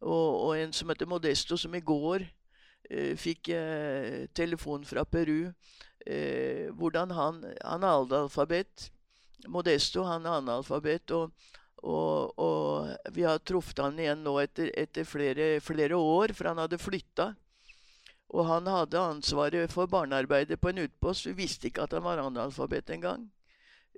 Og, 0.03 0.29
og 0.47 0.57
en 0.59 0.73
som 0.75 0.91
heter 0.91 1.09
Modesto, 1.09 1.57
som 1.57 1.75
i 1.75 1.81
går 1.81 2.27
eh, 2.91 3.15
fikk 3.19 3.53
eh, 3.55 4.27
telefon 4.35 4.85
fra 4.87 5.05
Peru 5.05 5.53
eh, 6.07 6.71
hvordan 6.77 7.11
han 7.11 7.43
Han 7.65 7.85
er 7.85 8.03
analfabet. 8.03 8.91
Modesto 9.49 10.05
han 10.07 10.27
er 10.27 10.39
analfabet. 10.41 11.11
Og, 11.11 11.33
og, 11.83 12.39
og, 12.39 12.91
vi 13.11 13.25
har 13.27 13.39
truffet 13.39 13.83
han 13.83 13.99
igjen 13.99 14.23
nå 14.23 14.37
etter, 14.43 14.71
etter 14.79 15.05
flere, 15.05 15.61
flere, 15.61 15.97
år, 15.97 16.35
for 16.35 16.51
han 16.51 16.63
hadde 16.63 16.79
flytta. 16.79 17.33
Og 18.33 18.47
han 18.49 18.69
hadde 18.71 19.01
ansvaret 19.01 19.73
for 19.73 19.91
barnearbeidet 19.91 20.61
på 20.61 20.71
en 20.71 20.85
utpost. 20.87 21.27
Vi 21.27 21.37
visste 21.43 21.69
ikke 21.69 21.85
at 21.85 21.97
han 21.97 22.05
var 22.07 22.23
analfabet 22.23 22.91
engang. 22.95 23.27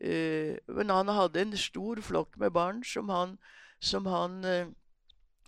Eh, 0.01 0.57
men 0.67 0.91
han 0.91 1.13
hadde 1.13 1.45
en 1.45 1.57
stor 1.59 2.01
flokk 2.03 2.39
med 2.41 2.53
barn 2.53 2.83
som 2.85 3.13
han, 3.13 3.37
som 3.79 4.09
han 4.11 4.41
eh, 4.45 4.67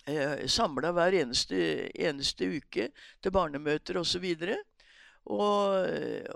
eh 0.06 0.46
samla 0.46 0.92
hver 0.94 1.16
eneste, 1.18 1.90
eneste, 1.98 2.46
uke 2.46 2.92
til 3.22 3.34
barnemøter 3.34 3.98
osv. 3.98 4.22
Og, 4.22 4.44
så 4.46 4.62
og, 5.26 5.88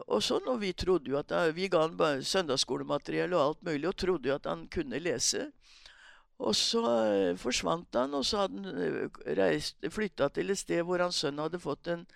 og, 0.09 0.19
sånn, 0.25 0.49
og 0.51 0.59
vi 0.63 0.73
trodde 0.75 1.13
jo 1.13 1.21
at 1.21 1.33
vi 1.55 1.69
ga 1.71 1.85
han 1.85 2.25
søndagsskolemateriell 2.27 3.37
og 3.37 3.43
alt 3.45 3.65
mulig, 3.69 3.87
og 3.87 3.99
trodde 4.03 4.31
jo 4.31 4.35
at 4.35 4.49
han 4.51 4.67
kunne 4.73 4.99
lese. 5.03 5.47
Og 6.41 6.57
så 6.57 6.83
eh, 6.89 7.37
forsvant 7.37 7.97
han, 8.01 8.15
og 8.17 8.25
så 8.25 8.45
hadde 8.45 8.63
han 8.65 8.83
eh, 8.83 9.23
reist, 9.37 9.77
flytta 9.93 10.31
til 10.33 10.53
et 10.53 10.59
sted 10.59 10.83
hvor 10.89 11.03
hans 11.05 11.21
sønn 11.21 11.41
hadde 11.41 11.61
fått 11.61 11.91
en, 11.93 12.07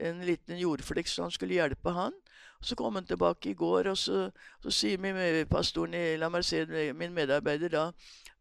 en 0.00 0.22
liten 0.24 0.56
jordflekk, 0.58 1.10
så 1.10 1.26
han 1.26 1.34
skulle 1.34 1.58
hjelpe 1.58 1.92
han. 1.92 2.16
Og 2.58 2.70
så 2.70 2.78
kom 2.80 2.96
han 2.96 3.04
tilbake 3.04 3.52
i 3.52 3.58
går, 3.60 3.90
og 3.92 3.98
så, 4.00 4.30
så 4.64 4.72
sier 4.72 5.02
min, 5.02 5.20
pastoren 5.50 5.96
La 6.18 6.30
Merced, 6.32 6.72
min 6.96 7.12
medarbeider 7.12 7.74
da, 7.76 7.90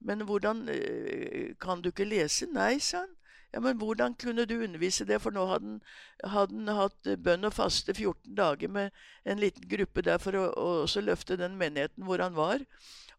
men 0.04 0.24
hvordan 0.28 0.64
eh, 0.72 1.52
Kan 1.60 1.84
du 1.84 1.92
ikke 1.92 2.08
lese? 2.08 2.48
Nei, 2.52 2.78
sa 2.80 3.04
han. 3.04 3.12
Ja, 3.54 3.60
Men 3.60 3.78
hvordan 3.78 4.16
kunne 4.18 4.46
du 4.50 4.56
undervise 4.64 5.06
det? 5.06 5.22
For 5.22 5.32
nå 5.32 5.46
hadde 5.46 5.80
han, 6.26 6.68
hatt 6.74 7.10
bønn 7.22 7.46
og 7.46 7.54
faste 7.54 7.94
14 7.94 8.36
dager 8.36 8.68
med 8.68 8.90
en 9.26 9.40
liten 9.40 9.68
gruppe 9.70 10.02
der 10.02 10.18
for 10.18 10.34
å, 10.34 10.48
å 10.58 11.02
løfte 11.06 11.38
den 11.38 11.58
menigheten 11.60 12.08
hvor 12.08 12.24
han 12.24 12.34
var. 12.34 12.66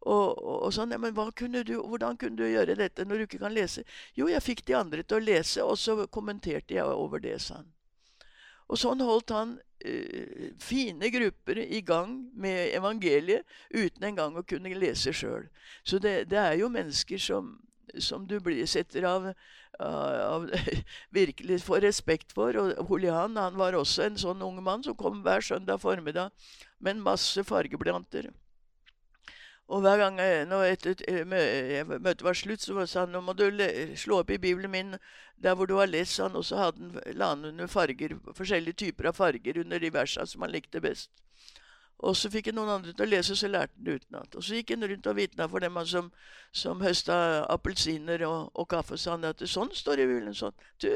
Og, 0.04 0.34
og, 0.42 0.56
og 0.66 0.72
sånn, 0.74 0.92
ja, 0.92 0.98
men 1.00 1.16
kunne 1.38 1.62
du, 1.64 1.76
Hvordan 1.80 2.18
kunne 2.20 2.36
du 2.36 2.44
gjøre 2.44 2.76
dette 2.76 3.06
når 3.06 3.22
du 3.22 3.26
ikke 3.28 3.44
kan 3.46 3.54
lese? 3.54 3.86
Jo, 4.18 4.28
jeg 4.28 4.42
fikk 4.44 4.64
de 4.66 4.76
andre 4.76 5.02
til 5.02 5.20
å 5.20 5.24
lese, 5.24 5.64
og 5.64 5.78
så 5.80 6.04
kommenterte 6.12 6.76
jeg 6.76 6.84
over 6.84 7.22
det, 7.22 7.38
sa 7.40 7.62
han. 7.62 7.70
Og 8.68 8.80
sånn 8.80 9.02
holdt 9.04 9.32
han 9.34 9.56
uh, 9.60 10.44
fine 10.60 11.10
grupper 11.12 11.60
i 11.64 11.80
gang 11.84 12.16
med 12.32 12.72
evangeliet 12.76 13.44
uten 13.70 14.08
engang 14.08 14.36
å 14.36 14.44
kunne 14.48 14.72
lese 14.76 15.12
sjøl. 15.12 15.48
Så 15.84 16.00
det, 16.00 16.30
det, 16.32 16.40
er 16.40 16.58
jo 16.60 16.72
mennesker 16.72 17.20
som, 17.20 17.54
som 17.98 18.26
du 18.26 18.38
blir, 18.40 18.66
setter 18.70 19.06
av 19.08 19.32
av, 19.78 20.50
virkelig 21.10 21.62
får 21.62 21.80
respekt 21.80 22.32
for. 22.32 22.56
Og 22.56 22.86
Holian 22.88 23.36
han 23.36 23.58
var 23.58 23.74
også 23.74 24.06
en 24.06 24.18
sånn 24.20 24.42
ung 24.42 24.62
mann 24.62 24.84
som 24.84 24.96
kom 24.96 25.22
hver 25.24 25.44
søndag 25.44 25.82
formiddag 25.82 26.30
med 26.78 26.96
en 26.96 27.04
masse 27.04 27.44
fargeblanter. 27.44 28.30
Og 29.72 29.80
hver 29.80 29.96
gang 30.02 30.18
når 30.48 30.66
etter 30.74 31.02
eh, 31.08 31.24
møtet 31.24 32.22
var 32.22 32.36
slutt, 32.36 32.60
så 32.60 32.84
sa 32.84 33.06
han 33.06 33.14
nå 33.14 33.22
må 33.24 33.32
du 33.32 33.46
slå 33.96 34.20
opp 34.20 34.30
i 34.30 34.38
Bibelen 34.38 34.70
min 34.70 34.96
der 35.40 35.56
hvor 35.56 35.66
du 35.66 35.78
har 35.78 35.88
lest, 35.88 36.20
han, 36.20 36.36
og 36.36 36.44
så 36.44 36.60
hadde 36.60 37.00
la 37.16 37.32
han 37.32 37.46
under 37.48 37.66
farger, 37.66 38.12
forskjellige 38.36 38.84
typer 38.84 39.08
av 39.08 39.16
farger 39.16 39.58
under 39.64 39.80
de 39.80 39.90
versene 39.92 40.28
som 40.28 40.44
han 40.44 40.52
likte 40.52 40.84
best. 40.84 41.10
Og 41.98 42.16
så 42.16 42.28
fikk 42.30 42.50
jeg 42.50 42.56
noen 42.56 42.72
andre 42.72 42.92
til 42.92 43.06
å 43.06 43.08
lese, 43.08 43.36
så 43.38 43.48
lærte 43.48 43.72
han 43.76 43.86
det 43.86 43.94
utenat. 44.00 44.34
Og 44.34 44.44
så 44.44 44.58
gikk 44.58 44.74
han 44.74 44.86
rundt 44.90 45.06
og 45.06 45.16
vitna 45.16 45.46
for 45.48 45.62
dem 45.62 45.78
som, 45.86 46.10
som 46.52 46.82
høsta 46.82 47.16
appelsiner 47.54 48.24
og, 48.26 48.50
og 48.52 48.68
kaffe, 48.68 48.98
sa 49.00 49.14
han 49.14 49.28
at 49.28 49.44
sånn 49.48 49.70
står 49.72 50.00
det 50.00 50.04
i 50.04 50.10
Bibelen. 50.10 50.34
Sånn. 50.36 50.56
Du, 50.82 50.90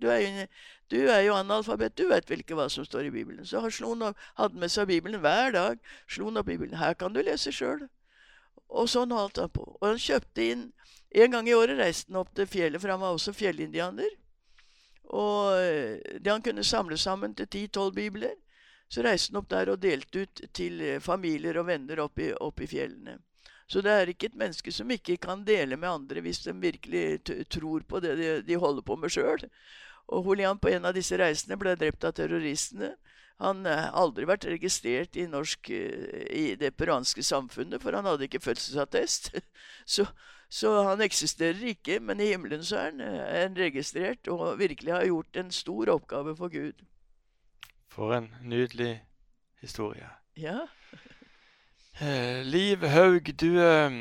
du, 0.00 0.08
er 0.08 0.22
jo, 0.22 0.46
du 0.94 0.98
er 1.02 1.24
jo 1.26 1.34
analfabet, 1.36 1.96
du 1.98 2.06
vet 2.08 2.30
vel 2.30 2.44
ikke 2.44 2.56
hva 2.58 2.68
som 2.72 2.86
står 2.86 3.10
i 3.10 3.12
Bibelen. 3.16 3.44
Så 3.44 3.60
han 3.64 3.74
slo 3.74 3.92
han 3.92 4.06
opp, 4.10 4.24
hadde 4.40 4.62
med 4.62 4.72
seg 4.72 4.88
Bibelen 4.92 5.20
hver 5.24 5.52
dag. 5.56 5.82
Slo 6.06 6.30
han 6.30 6.40
opp 6.40 6.48
Bibelen. 6.48 6.78
Her 6.80 6.94
kan 6.96 7.12
du 7.12 7.20
lese 7.20 7.52
sjøl. 7.52 7.88
Og 8.70 8.88
sånn 8.90 9.12
holdt 9.12 9.42
han 9.42 9.52
på. 9.52 9.66
Og 9.80 9.88
han 9.90 10.00
kjøpte 10.00 10.50
inn 10.52 10.70
En 11.14 11.30
gang 11.30 11.46
i 11.46 11.52
året 11.54 11.78
reiste 11.78 12.10
han 12.10 12.24
opp 12.24 12.32
til 12.34 12.48
fjellet, 12.50 12.80
for 12.82 12.90
han 12.90 12.98
var 12.98 13.14
også 13.14 13.30
fjellindianer. 13.38 14.16
Og 15.14 15.60
eh, 15.60 16.00
det 16.18 16.32
han 16.32 16.42
kunne 16.42 16.64
samle 16.66 16.96
sammen 16.98 17.36
til 17.38 17.46
ti-tolv 17.46 17.94
bibler, 17.94 18.32
så 18.88 19.04
reiste 19.04 19.32
han 19.32 19.40
opp 19.42 19.50
der 19.50 19.70
og 19.72 19.80
delte 19.82 20.24
ut 20.24 20.42
til 20.54 20.80
eh, 20.84 21.00
familier 21.02 21.58
og 21.60 21.68
venner 21.70 22.02
oppe 22.04 22.28
i, 22.28 22.32
opp 22.34 22.60
i 22.62 22.68
fjellene. 22.70 23.18
Så 23.66 23.80
det 23.80 23.94
er 23.94 24.10
ikke 24.12 24.28
et 24.28 24.36
menneske 24.38 24.72
som 24.74 24.90
ikke 24.92 25.16
kan 25.24 25.44
dele 25.46 25.78
med 25.80 25.88
andre 25.88 26.20
hvis 26.24 26.42
de 26.44 26.52
virkelig 26.52 27.22
tror 27.48 27.86
på 27.88 28.00
det 28.04 28.12
de, 28.20 28.28
de 28.44 28.60
holder 28.60 28.84
på 28.84 28.96
med 29.00 29.12
sjøl. 29.12 29.46
Og 30.12 30.26
Holian 30.28 30.60
på 30.60 30.68
en 30.68 30.84
av 30.84 30.94
disse 30.96 31.16
reisene 31.16 31.56
ble 31.56 31.72
drept 31.80 32.04
av 32.04 32.12
terroristene. 32.18 32.92
Han 33.42 33.64
har 33.66 33.90
aldri 33.98 34.28
vært 34.28 34.46
registrert 34.46 35.16
i, 35.18 35.24
norsk, 35.30 35.70
eh, 35.74 36.28
i 36.30 36.44
det 36.60 36.74
peruanske 36.78 37.24
samfunnet, 37.24 37.82
for 37.82 37.96
han 37.96 38.06
hadde 38.06 38.28
ikke 38.28 38.44
fødselsattest. 38.44 39.32
Så, 39.94 40.06
så 40.48 40.70
han 40.86 41.02
eksisterer 41.04 41.60
ikke, 41.72 41.98
men 42.00 42.20
i 42.22 42.30
himmelen 42.30 42.62
så 42.64 42.78
er 42.78 42.92
han, 42.92 43.00
er 43.02 43.42
han 43.42 43.56
registrert 43.58 44.28
og 44.30 44.60
virkelig 44.60 44.92
har 44.94 45.04
gjort 45.08 45.36
en 45.40 45.50
stor 45.52 45.90
oppgave 45.92 46.36
for 46.38 46.52
Gud. 46.52 46.84
For 47.94 48.16
en 48.16 48.32
nydelig 48.42 48.98
historie. 49.62 50.10
Ja, 50.36 50.66
Eh, 52.02 52.42
Liv 52.42 52.82
Haug, 52.90 53.28
du 53.38 53.52
eh, 53.62 53.96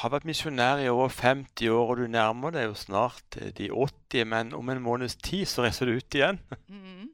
har 0.00 0.12
vært 0.14 0.24
misjonær 0.24 0.80
i 0.80 0.86
over 0.88 1.10
50 1.12 1.68
år, 1.68 1.90
og 1.92 2.00
du 2.00 2.06
nærmer 2.08 2.54
deg 2.54 2.70
jo 2.70 2.78
snart 2.80 3.36
eh, 3.36 3.50
de 3.52 3.68
80, 3.68 4.24
men 4.32 4.54
om 4.56 4.72
en 4.72 4.80
måneds 4.80 5.18
tid 5.20 5.44
så 5.44 5.66
reiser 5.66 5.90
du 5.90 5.98
ut 5.98 6.18
igjen. 6.18 6.40
Mm. 6.68 7.10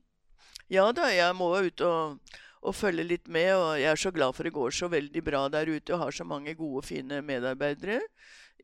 ja 0.71 0.87
da, 0.95 1.09
jeg 1.11 1.35
må 1.37 1.51
ut 1.67 1.83
og, 1.87 2.39
og 2.63 2.77
følge 2.79 3.05
litt 3.07 3.27
med, 3.27 3.51
og 3.57 3.75
jeg 3.81 3.91
er 3.91 4.01
så 4.01 4.15
glad 4.15 4.37
for 4.37 4.47
det 4.47 4.55
går 4.55 4.75
så 4.75 4.89
veldig 4.93 5.23
bra 5.27 5.43
der 5.51 5.71
ute 5.71 5.95
og 5.97 6.07
har 6.07 6.15
så 6.15 6.27
mange 6.27 6.55
gode, 6.59 6.87
fine 6.87 7.19
medarbeidere 7.23 7.99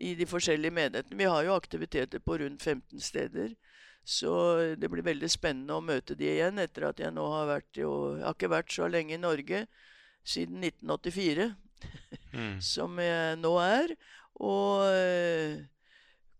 i 0.01 0.14
de 0.14 0.26
forskjellige 0.30 0.74
menighetene. 0.74 1.18
Vi 1.18 1.28
har 1.28 1.44
jo 1.46 1.59
aktiviteter 1.59 2.22
på 2.22 2.38
rundt 2.40 2.62
15 2.62 3.03
steder. 3.03 3.53
Så 4.11 4.32
det 4.80 4.90
blir 4.90 5.06
veldig 5.06 5.28
spennende 5.30 5.76
å 5.76 5.84
møte 5.84 6.16
de 6.18 6.26
igjen 6.32 6.58
etter 6.58 6.88
at 6.88 6.98
jeg 6.98 7.14
nå 7.14 7.28
har 7.30 7.46
vært 7.46 7.78
jo, 7.78 7.90
Jeg 8.16 8.24
har 8.26 8.34
ikke 8.34 8.50
vært 8.56 8.74
så 8.74 8.88
lenge 8.90 9.14
i 9.14 9.22
Norge 9.22 9.66
siden 10.26 10.64
1984 10.66 11.52
Mm. 12.32 12.61
som 12.72 12.98
jeg 13.00 13.38
nå 13.40 13.54
er. 13.62 13.94
Og 14.40 14.84
eh, 14.88 15.64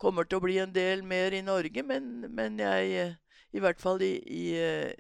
kommer 0.01 0.29
til 0.29 0.41
å 0.41 0.45
bli 0.45 0.59
en 0.63 0.73
del 0.73 1.03
mer 1.07 1.35
i 1.37 1.43
Norge, 1.45 1.85
men, 1.87 2.27
men 2.33 2.61
jeg 2.61 2.93
eh, 3.01 3.17
i 3.57 3.63
hvert 3.63 3.81
fall 3.83 4.03
i, 4.07 4.15
i, 4.31 4.45
eh, 4.55 4.93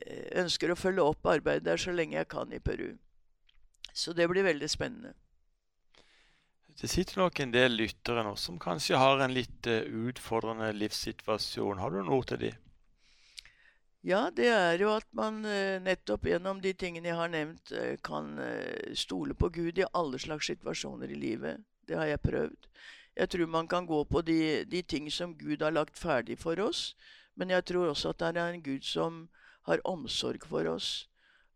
ønsker 0.42 0.72
å 0.72 0.78
følge 0.78 1.04
opp 1.06 1.28
arbeidet 1.30 1.68
der 1.68 1.80
så 1.80 1.94
lenge 1.94 2.18
jeg 2.18 2.30
kan 2.32 2.52
i 2.52 2.60
Peru. 2.60 2.94
Så 3.94 4.14
det 4.16 4.28
blir 4.30 4.46
veldig 4.46 4.68
spennende. 4.70 5.14
Det 6.78 6.88
sitter 6.88 7.18
nok 7.20 7.40
en 7.40 7.52
del 7.52 7.74
lyttere 7.76 8.22
nå 8.24 8.34
som 8.38 8.58
kanskje 8.60 8.98
har 9.00 9.20
en 9.20 9.34
litt 9.34 9.66
eh, 9.68 9.86
utfordrende 10.08 10.70
livssituasjon. 10.76 11.80
Har 11.80 11.94
du 11.94 12.02
noe 12.04 12.26
til 12.28 12.40
de? 12.44 12.50
Ja, 14.06 14.30
det 14.32 14.48
er 14.48 14.80
jo 14.80 14.94
at 14.94 15.08
man 15.16 15.42
eh, 15.44 15.80
nettopp 15.82 16.28
gjennom 16.30 16.62
de 16.64 16.72
tingene 16.78 17.10
jeg 17.10 17.18
har 17.18 17.32
nevnt, 17.32 17.72
eh, 17.76 17.96
kan 18.04 18.32
stole 18.96 19.36
på 19.36 19.50
Gud 19.52 19.80
i 19.80 19.88
alle 19.92 20.20
slags 20.22 20.48
situasjoner 20.52 21.12
i 21.12 21.20
livet. 21.20 21.60
Det 21.88 21.98
har 21.98 22.08
jeg 22.08 22.24
prøvd. 22.24 22.70
Jeg 23.20 23.28
tror 23.34 23.52
man 23.52 23.68
kan 23.68 23.86
gå 23.86 24.04
på 24.04 24.22
de, 24.22 24.40
de 24.64 24.82
ting 24.82 25.10
som 25.12 25.34
Gud 25.36 25.62
har 25.62 25.74
lagt 25.74 25.98
ferdig 25.98 26.38
for 26.38 26.60
oss, 26.62 26.94
men 27.34 27.50
jeg 27.50 27.66
tror 27.68 27.90
også 27.90 28.14
at 28.14 28.22
det 28.22 28.40
er 28.40 28.54
en 28.54 28.62
Gud 28.62 28.86
som 28.86 29.24
har 29.68 29.82
omsorg 29.84 30.46
for 30.48 30.68
oss. 30.70 31.08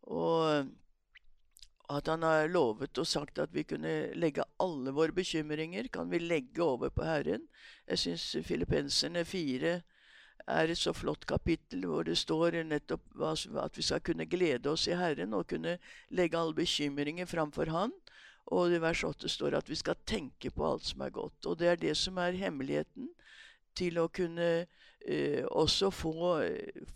Og 0.02 0.68
at 1.92 2.08
han 2.08 2.22
har 2.24 2.48
lovet 2.48 2.98
og 2.98 3.06
sagt 3.06 3.38
at 3.38 3.52
vi 3.52 3.64
kunne 3.68 4.14
legge 4.16 4.44
alle 4.62 4.92
våre 4.96 5.12
bekymringer 5.12 5.90
kan 5.92 6.10
vi 6.10 6.18
legge 6.22 6.62
over 6.64 6.88
på 6.88 7.04
Herren. 7.04 7.44
Jeg 7.88 7.98
syns 7.98 8.36
Filippenserne 8.46 9.24
4 9.24 9.74
er 10.46 10.70
et 10.70 10.78
så 10.78 10.92
flott 10.92 11.26
kapittel 11.28 11.84
hvor 11.88 12.04
det 12.04 12.16
står 12.18 12.62
nettopp 12.64 13.20
at 13.20 13.76
vi 13.76 13.84
skal 13.84 14.00
kunne 14.04 14.26
glede 14.28 14.70
oss 14.70 14.86
i 14.88 14.96
Herren 14.96 15.34
og 15.36 15.48
kunne 15.52 15.78
legge 16.10 16.38
alle 16.38 16.56
bekymringer 16.56 17.28
framfor 17.28 17.70
Han. 17.72 17.92
Og 18.52 18.72
i 18.72 18.80
vers 18.80 19.04
8 19.04 19.28
står 19.28 19.56
at 19.56 19.68
vi 19.68 19.76
skal 19.76 20.00
tenke 20.06 20.50
på 20.50 20.66
alt 20.68 20.84
som 20.84 21.00
er 21.00 21.10
godt. 21.10 21.46
Og 21.46 21.58
det 21.58 21.68
er 21.68 21.80
det 21.80 21.96
som 21.96 22.18
er 22.20 22.36
hemmeligheten 22.36 23.08
til 23.76 23.98
å 23.98 24.08
kunne 24.12 24.66
eh, 25.06 25.44
også 25.48 25.90
få, 25.90 26.40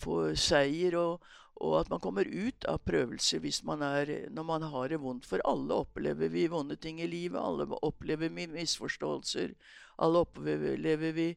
få 0.01 0.19
seier, 0.37 0.97
og, 1.01 1.25
og 1.59 1.75
at 1.81 1.91
man 1.91 2.01
kommer 2.03 2.29
ut 2.29 2.67
av 2.71 2.79
prøvelser 2.87 3.43
hvis 3.43 3.63
man 3.67 3.83
er, 3.83 4.31
når 4.31 4.47
man 4.47 4.67
har 4.71 4.93
det 4.93 5.01
vondt. 5.03 5.27
For 5.27 5.43
alle 5.49 5.75
opplever 5.83 6.31
vi 6.31 6.47
vonde 6.51 6.77
ting 6.79 7.01
i 7.03 7.11
livet. 7.11 7.41
Alle 7.41 7.67
opplever 7.83 8.31
vi 8.31 8.47
misforståelser. 8.53 9.55
Alle 9.99 10.23
opplever 10.23 11.13
vi 11.17 11.33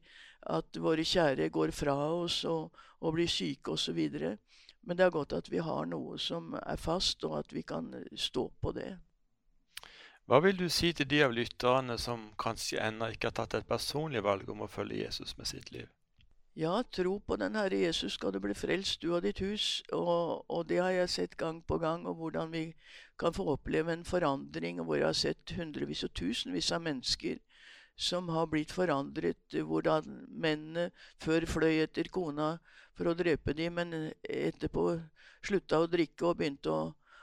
at 0.46 0.78
våre 0.78 1.04
kjære 1.06 1.48
går 1.54 1.74
fra 1.74 1.96
oss 2.14 2.42
og, 2.46 2.70
og 3.02 3.16
blir 3.16 3.30
syke 3.30 3.74
osv. 3.74 3.98
Men 4.82 4.98
det 4.98 5.06
er 5.06 5.14
godt 5.14 5.34
at 5.34 5.50
vi 5.50 5.62
har 5.62 5.86
noe 5.90 6.18
som 6.18 6.54
er 6.58 6.78
fast, 6.78 7.22
og 7.26 7.38
at 7.38 7.54
vi 7.54 7.62
kan 7.66 7.90
stå 8.18 8.48
på 8.62 8.72
det. 8.78 8.92
Hva 10.30 10.38
vil 10.42 10.56
du 10.58 10.68
si 10.70 10.92
til 10.94 11.08
de 11.10 11.22
av 11.26 11.34
lytterne 11.34 11.98
som 11.98 12.28
kanskje 12.38 12.78
ennå 12.82 13.10
ikke 13.10 13.30
har 13.30 13.38
tatt 13.42 13.58
et 13.58 13.66
personlig 13.68 14.22
valg 14.22 14.48
om 14.50 14.62
å 14.62 14.70
følge 14.70 15.02
Jesus 15.02 15.34
med 15.38 15.50
sitt 15.50 15.74
liv? 15.74 15.90
Ja, 16.54 16.82
tro 16.82 17.20
på 17.20 17.36
den 17.40 17.54
Herre 17.56 17.78
Jesus, 17.80 18.12
skal 18.18 18.34
du 18.34 18.38
bli 18.44 18.52
frelst, 18.52 19.00
du 19.00 19.14
og 19.16 19.22
ditt 19.24 19.38
hus. 19.40 19.80
Og, 19.96 20.44
og 20.52 20.66
det 20.68 20.82
har 20.82 20.90
jeg 20.92 21.08
sett 21.08 21.36
gang 21.40 21.62
på 21.64 21.78
gang, 21.80 22.04
og 22.06 22.18
hvordan 22.20 22.52
vi 22.52 22.66
kan 23.18 23.32
få 23.32 23.46
oppleve 23.54 23.92
en 23.92 24.04
forandring, 24.04 24.80
og 24.80 24.86
hvor 24.86 24.98
jeg 25.00 25.06
har 25.06 25.16
sett 25.16 25.54
hundrevis 25.56 26.04
og 26.04 26.12
tusenvis 26.12 26.68
av 26.76 26.82
mennesker 26.84 27.38
som 27.96 28.28
har 28.28 28.50
blitt 28.52 28.72
forandret, 28.72 29.56
hvordan 29.64 30.04
mennene 30.28 30.90
før 31.24 31.46
fløy 31.48 31.86
etter 31.86 32.12
kona 32.12 32.58
for 32.92 33.08
å 33.08 33.16
drepe 33.16 33.54
dem, 33.56 33.80
men 33.80 34.12
etterpå 34.20 34.86
slutta 35.40 35.80
å 35.80 35.88
drikke 35.88 36.26
og 36.28 36.36
begynte 36.40 36.72
å, 36.72 36.82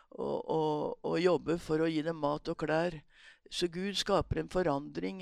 å, 0.10 0.30
å, 0.58 0.62
å 1.06 1.14
jobbe 1.22 1.60
for 1.62 1.86
å 1.86 1.90
gi 1.90 2.02
dem 2.06 2.18
mat 2.18 2.50
og 2.50 2.58
klær. 2.66 2.98
Så 3.50 3.70
Gud 3.70 3.98
skaper 3.98 4.42
en 4.42 4.50
forandring 4.50 5.22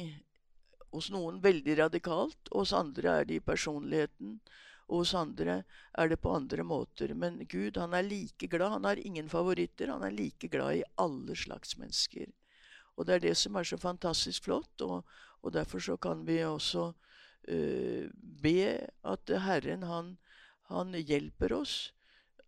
hos 0.91 1.09
noen 1.11 1.41
veldig 1.43 1.77
radikalt, 1.81 2.49
og 2.51 2.63
hos 2.63 2.73
andre 2.75 3.19
er 3.19 3.27
det 3.27 3.39
i 3.39 3.43
personligheten. 3.43 4.39
Og 4.87 5.03
hos 5.03 5.13
andre 5.19 5.61
er 5.99 6.11
det 6.11 6.19
på 6.23 6.31
andre 6.31 6.63
måter. 6.63 7.11
Men 7.13 7.41
Gud 7.51 7.77
han 7.77 7.93
er 7.93 8.07
like 8.07 8.47
glad. 8.47 8.71
Han 8.77 8.87
har 8.87 9.01
ingen 9.01 9.27
favoritter. 9.29 9.91
Han 9.91 10.05
er 10.07 10.15
like 10.15 10.47
glad 10.47 10.79
i 10.79 10.85
alle 10.95 11.35
slags 11.35 11.75
mennesker. 11.77 12.31
Og 12.95 13.05
det 13.05 13.17
er 13.17 13.25
det 13.27 13.35
som 13.37 13.57
er 13.59 13.67
så 13.67 13.77
fantastisk 13.77 14.47
flott. 14.47 14.81
Og, 14.81 15.03
og 15.43 15.53
derfor 15.53 15.83
så 15.83 15.97
kan 15.97 16.23
vi 16.27 16.39
også 16.43 16.87
uh, 16.93 18.07
be 18.15 18.87
at 19.03 19.35
Herren 19.43 19.83
han, 19.83 20.15
han 20.71 20.95
hjelper 20.95 21.53
oss, 21.59 21.75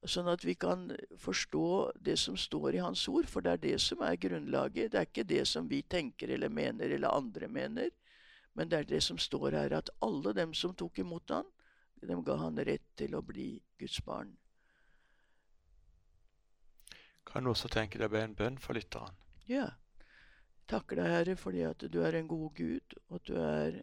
sånn 0.08 0.32
at 0.32 0.46
vi 0.48 0.56
kan 0.56 0.94
forstå 1.20 1.92
det 2.00 2.16
som 2.22 2.38
står 2.40 2.78
i 2.78 2.84
Hans 2.86 3.04
ord. 3.12 3.28
For 3.28 3.44
det 3.44 3.58
er 3.58 3.66
det 3.68 3.78
som 3.84 4.00
er 4.08 4.16
grunnlaget. 4.16 4.94
Det 4.94 5.02
er 5.02 5.12
ikke 5.12 5.28
det 5.28 5.44
som 5.52 5.68
vi 5.68 5.84
tenker 5.84 6.32
eller 6.32 6.48
mener 6.48 6.96
eller 6.96 7.20
andre 7.20 7.52
mener. 7.52 7.92
Men 8.60 8.68
det 8.68 8.78
er 8.78 8.88
det 8.90 9.00
som 9.06 9.16
står 9.16 9.56
her, 9.56 9.72
at 9.78 9.90
alle 10.04 10.34
dem 10.36 10.52
som 10.54 10.74
tok 10.76 11.00
imot 11.00 11.32
han, 11.32 11.46
dem 12.04 12.24
ga 12.28 12.36
han 12.42 12.60
rett 12.68 12.90
til 13.00 13.14
å 13.16 13.22
bli 13.24 13.54
Guds 13.80 14.02
barn. 14.04 14.34
Kan 17.30 17.48
du 17.48 17.54
også 17.54 17.72
tenke 17.72 18.02
deg 18.02 18.10
å 18.10 18.16
be 18.18 18.24
en 18.26 18.36
bønn 18.36 18.58
for 18.60 18.76
lytteren? 18.76 19.16
Ja. 19.48 19.70
Takker 20.68 21.00
deg, 21.00 21.08
Herre, 21.14 21.38
fordi 21.40 21.64
at 21.70 21.88
du 21.88 22.02
er 22.04 22.20
en 22.20 22.28
god 22.28 22.52
Gud, 22.60 22.98
og 23.08 23.22
at 23.22 23.32
du 23.32 23.40
er 23.40 23.80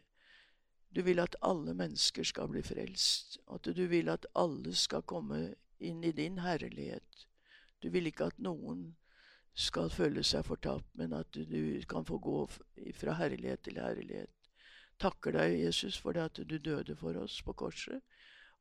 Du 0.96 1.02
vil 1.02 1.20
at 1.20 1.34
alle 1.44 1.74
mennesker 1.76 2.24
skal 2.24 2.48
bli 2.48 2.62
frelst, 2.64 3.40
og 3.46 3.58
at 3.58 3.76
du 3.76 3.82
vil 3.88 4.08
at 4.08 4.26
alle 4.34 4.72
skal 4.76 5.02
komme 5.02 5.54
inn 5.80 6.04
i 6.04 6.12
din 6.12 6.38
herlighet. 6.38 7.26
Du 7.82 7.88
vil 7.90 8.06
ikke 8.12 8.28
at 8.30 8.38
noen 8.38 8.94
skal 9.52 9.90
føle 9.90 10.24
seg 10.24 10.44
fortapt, 10.44 10.88
men 10.94 11.12
at 11.12 11.32
du 11.32 11.82
kan 11.88 12.04
få 12.04 12.18
gå 12.18 12.38
fra 12.96 13.16
herlighet 13.20 13.64
til 13.64 13.80
herlighet. 13.80 14.35
Takker 14.98 15.36
deg, 15.36 15.58
Jesus, 15.60 15.98
for 16.00 16.16
det 16.16 16.24
at 16.30 16.40
du 16.48 16.56
døde 16.58 16.96
for 16.96 17.16
oss 17.20 17.42
på 17.44 17.52
korset. 17.52 18.00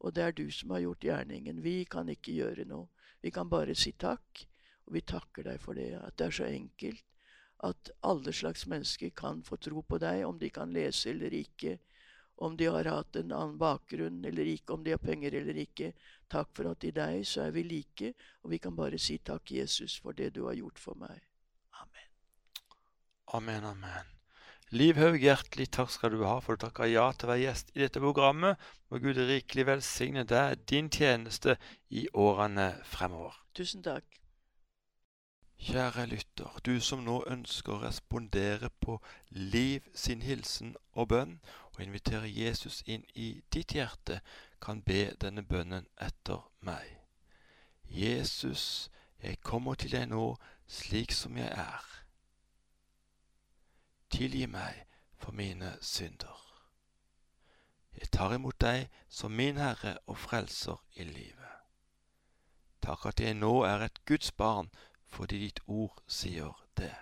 Og 0.03 0.13
det 0.15 0.23
er 0.23 0.35
du 0.35 0.49
som 0.51 0.75
har 0.75 0.83
gjort 0.83 1.07
gjerningen. 1.07 1.63
Vi 1.63 1.85
kan 1.89 2.09
ikke 2.11 2.35
gjøre 2.35 2.67
noe. 2.67 2.89
Vi 3.23 3.31
kan 3.31 3.49
bare 3.49 3.75
si 3.75 3.95
takk. 3.97 4.45
Og 4.85 4.93
vi 4.93 5.01
takker 5.01 5.47
deg 5.47 5.61
for 5.61 5.73
det, 5.73 5.95
at 5.97 6.13
det 6.19 6.27
er 6.27 6.35
så 6.37 6.45
enkelt 6.45 7.05
at 7.65 7.89
alle 8.05 8.33
slags 8.33 8.67
mennesker 8.67 9.09
kan 9.09 9.43
få 9.43 9.57
tro 9.57 9.81
på 9.81 9.97
deg, 9.97 10.25
om 10.27 10.39
de 10.39 10.49
kan 10.53 10.73
lese 10.73 11.09
eller 11.09 11.33
ikke, 11.33 11.77
om 12.35 12.57
de 12.57 12.67
har 12.67 12.85
hatt 12.91 13.15
en 13.15 13.31
annen 13.31 13.57
bakgrunn 13.57 14.25
eller 14.25 14.51
ikke, 14.51 14.73
om 14.73 14.83
de 14.83 14.91
har 14.93 15.01
penger 15.01 15.37
eller 15.39 15.61
ikke. 15.63 15.93
Takk 16.29 16.51
for 16.57 16.71
at 16.71 16.83
i 16.83 16.91
deg 16.95 17.23
så 17.27 17.47
er 17.47 17.55
vi 17.55 17.63
like, 17.63 18.11
og 18.43 18.51
vi 18.51 18.59
kan 18.59 18.75
bare 18.75 18.99
si 18.99 19.17
takk, 19.17 19.55
Jesus, 19.55 19.99
for 20.03 20.17
det 20.17 20.33
du 20.35 20.43
har 20.45 20.59
gjort 20.59 20.81
for 20.81 20.99
meg. 20.99 21.23
Amen. 21.79 22.11
Amen, 23.39 23.71
amen. 23.71 24.14
Liv 24.73 24.97
Haug, 24.97 25.19
hjertelig 25.21 25.67
takk 25.77 25.91
skal 25.93 26.15
du 26.15 26.23
ha 26.25 26.39
for 26.41 26.57
du 26.57 26.65
takker 26.65 26.89
ja 26.89 27.05
til 27.13 27.27
å 27.27 27.31
være 27.35 27.43
gjest 27.43 27.67
i 27.75 27.83
dette 27.83 28.01
programmet. 28.01 28.57
Må 28.89 28.97
Gud 29.03 29.19
rikelig 29.21 29.67
velsigne 29.67 30.23
deg, 30.25 30.63
din 30.65 30.89
tjeneste, 30.89 31.59
i 31.93 32.07
årene 32.13 32.71
fremover. 32.83 33.37
Tusen 33.53 33.83
takk. 33.85 34.07
Kjære 35.61 36.07
lytter, 36.09 36.57
du 36.65 36.79
som 36.81 37.05
nå 37.05 37.21
ønsker 37.31 37.75
å 37.75 37.83
respondere 37.85 38.71
på 38.81 38.97
Liv 39.29 39.85
sin 39.93 40.25
hilsen 40.25 40.73
og 40.93 41.11
bønn, 41.13 41.37
og 41.75 41.83
invitere 41.85 42.27
Jesus 42.27 42.81
inn 42.89 43.05
i 43.13 43.29
ditt 43.53 43.77
hjerte, 43.77 44.19
kan 44.59 44.81
be 44.81 45.11
denne 45.21 45.45
bønnen 45.45 45.85
etter 46.01 46.41
meg. 46.65 46.89
Jesus, 47.85 48.89
jeg 49.21 49.39
kommer 49.45 49.77
til 49.77 49.93
deg 49.93 50.09
nå 50.09 50.33
slik 50.67 51.13
som 51.13 51.37
jeg 51.37 51.53
er. 51.53 52.04
Tilgi 54.15 54.45
meg 54.47 54.85
for 55.19 55.35
mine 55.35 55.73
synder. 55.83 56.37
Jeg 57.99 58.07
tar 58.15 58.31
imot 58.31 58.55
deg 58.63 58.85
som 59.11 59.33
min 59.35 59.57
Herre 59.59 59.97
og 60.07 60.15
Frelser 60.23 60.79
i 60.95 61.03
livet. 61.03 61.57
Takk 62.79 63.09
at 63.09 63.19
jeg 63.19 63.35
nå 63.35 63.65
er 63.67 63.83
et 63.83 63.99
Guds 64.07 64.31
barn 64.31 64.69
fordi 65.11 65.41
ditt 65.41 65.59
ord 65.67 65.99
sier 66.07 66.55
det. 66.79 66.93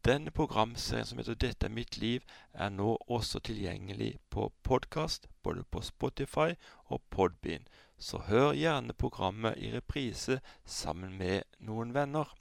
Denne 0.06 0.32
programserien 0.32 1.06
som 1.06 1.18
heter 1.20 1.36
Dette 1.36 1.68
er 1.68 1.76
mitt 1.76 1.98
liv, 1.98 2.24
er 2.54 2.70
nå 2.72 2.96
også 3.08 3.40
tilgjengelig 3.44 4.14
på 4.32 4.48
podkast, 4.64 5.28
både 5.44 5.64
på 5.64 5.82
Spotify 5.84 6.56
og 6.86 7.02
Podbean, 7.10 7.68
så 7.98 8.18
hør 8.18 8.54
gjerne 8.56 8.94
programmet 8.94 9.58
i 9.58 9.74
reprise 9.74 10.40
sammen 10.66 11.18
med 11.18 11.44
noen 11.60 11.94
venner. 11.94 12.32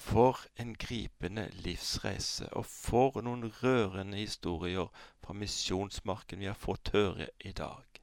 For 0.00 0.38
en 0.56 0.72
gripende 0.80 1.50
livsreise, 1.64 2.48
og 2.56 2.64
for 2.66 3.20
noen 3.20 3.50
rørende 3.60 4.16
historier 4.16 4.88
fra 5.20 5.36
misjonsmarken 5.36 6.40
vi 6.40 6.48
har 6.48 6.56
fått 6.58 6.94
høre 6.94 7.28
i 7.44 7.52
dag. 7.52 8.00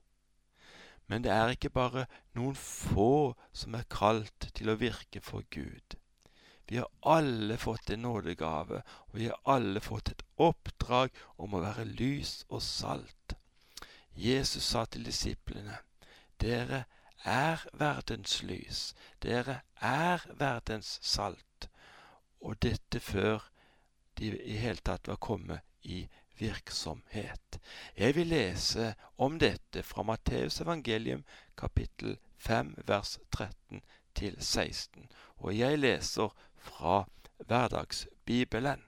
Men 1.07 1.23
det 1.23 1.31
er 1.33 1.55
ikke 1.55 1.73
bare 1.73 2.05
noen 2.37 2.55
få 2.59 3.33
som 3.55 3.75
er 3.79 3.87
kalt 3.89 4.51
til 4.53 4.69
å 4.69 4.77
virke 4.77 5.23
for 5.23 5.47
Gud. 5.49 5.97
Vi 6.67 6.77
har 6.77 6.91
alle 7.01 7.57
fått 7.57 7.89
en 7.89 8.03
nådegave, 8.03 8.83
og 9.07 9.17
vi 9.17 9.31
har 9.31 9.39
alle 9.55 9.81
fått 9.81 10.11
et 10.11 10.23
oppdrag 10.35 11.15
om 11.37 11.55
å 11.55 11.63
være 11.63 11.87
lys 11.87 12.43
og 12.49 12.61
salt. 12.61 13.37
Jesus 14.13 14.69
sa 14.73 14.85
til 14.85 15.07
disiplene, 15.07 15.79
Dere 16.37 16.83
er 17.23 17.63
verdens 17.73 18.41
lys, 18.43 18.93
dere 19.23 19.61
er 19.81 20.27
verdens 20.37 20.99
salt. 21.01 21.46
Og 22.41 22.61
dette 22.61 22.99
før 22.99 23.49
de 24.17 24.31
i 24.37 24.57
hele 24.57 24.81
tatt 24.85 25.07
var 25.07 25.19
kommet 25.21 25.61
i 25.83 26.07
virksomhet. 26.39 27.59
Jeg 27.97 28.15
vil 28.15 28.27
lese 28.27 28.93
om 29.17 29.39
dette 29.39 29.83
fra 29.83 30.03
Matteus 30.03 30.61
evangelium 30.61 31.23
kapittel 31.57 32.17
5 32.37 32.75
vers 32.87 33.17
13 33.31 33.81
til 34.15 34.37
16, 34.41 35.09
og 35.37 35.57
jeg 35.57 35.79
leser 35.79 36.33
fra 36.57 37.05
Hverdagsbibelen. 37.37 38.83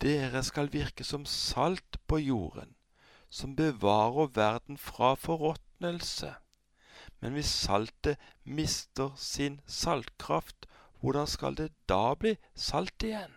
Dere 0.00 0.42
skal 0.44 0.72
virke 0.72 1.04
som 1.04 1.24
salt 1.24 1.98
på 2.06 2.18
jorden, 2.18 2.74
som 3.30 3.56
bevarer 3.56 4.26
verden 4.34 4.78
fra 4.78 5.14
forråtnelse. 5.14 6.34
Men 7.20 7.32
hvis 7.32 7.46
saltet 7.46 8.20
mister 8.44 9.14
sin 9.16 9.60
saltkraft, 9.66 10.66
hvordan 11.04 11.26
skal 11.26 11.56
det 11.56 11.72
da 11.88 12.14
bli 12.16 12.30
salt 12.56 13.02
igjen? 13.04 13.34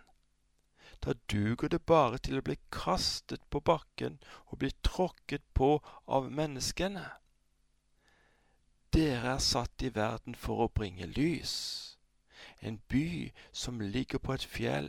Da 1.04 1.12
duger 1.28 1.68
det 1.68 1.82
bare 1.84 2.16
til 2.18 2.38
å 2.38 2.44
bli 2.46 2.56
kastet 2.72 3.42
på 3.52 3.60
bakken 3.60 4.16
og 4.46 4.62
bli 4.62 4.70
tråkket 4.82 5.44
på 5.52 5.74
av 6.08 6.30
menneskene. 6.32 7.04
Dere 8.96 9.34
er 9.34 9.44
satt 9.44 9.84
i 9.84 9.92
verden 9.92 10.34
for 10.34 10.64
å 10.64 10.72
bringe 10.72 11.10
lys. 11.12 11.52
En 12.64 12.80
by 12.88 13.34
som 13.52 13.84
ligger 13.84 14.18
på 14.18 14.32
et 14.32 14.48
fjell, 14.48 14.88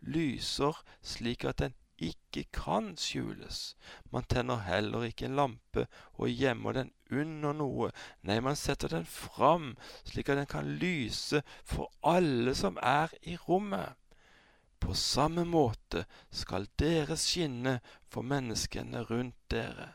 lyser 0.00 0.80
slik 1.04 1.44
at 1.44 1.60
den 1.60 1.76
ikke 2.02 2.44
kan 2.52 2.94
skjules. 3.00 3.76
Man 4.12 4.26
tenner 4.28 4.64
heller 4.66 5.06
ikke 5.06 5.28
en 5.28 5.36
lampe 5.38 5.86
og 6.14 6.30
gjemmer 6.30 6.76
den 6.76 6.92
under 7.10 7.54
noe. 7.56 7.90
Nei, 8.22 8.38
man 8.40 8.56
setter 8.56 8.92
den 8.92 9.06
fram 9.08 9.74
slik 10.04 10.28
at 10.28 10.40
den 10.40 10.50
kan 10.50 10.76
lyse 10.80 11.42
for 11.64 11.92
alle 12.04 12.54
som 12.58 12.78
er 12.82 13.14
i 13.22 13.36
rommet. 13.36 13.96
På 14.80 14.94
samme 14.94 15.46
måte 15.48 16.04
skal 16.30 16.68
dere 16.78 17.16
skinne 17.16 17.78
for 18.12 18.26
menneskene 18.26 19.06
rundt 19.08 19.38
dere. 19.50 19.94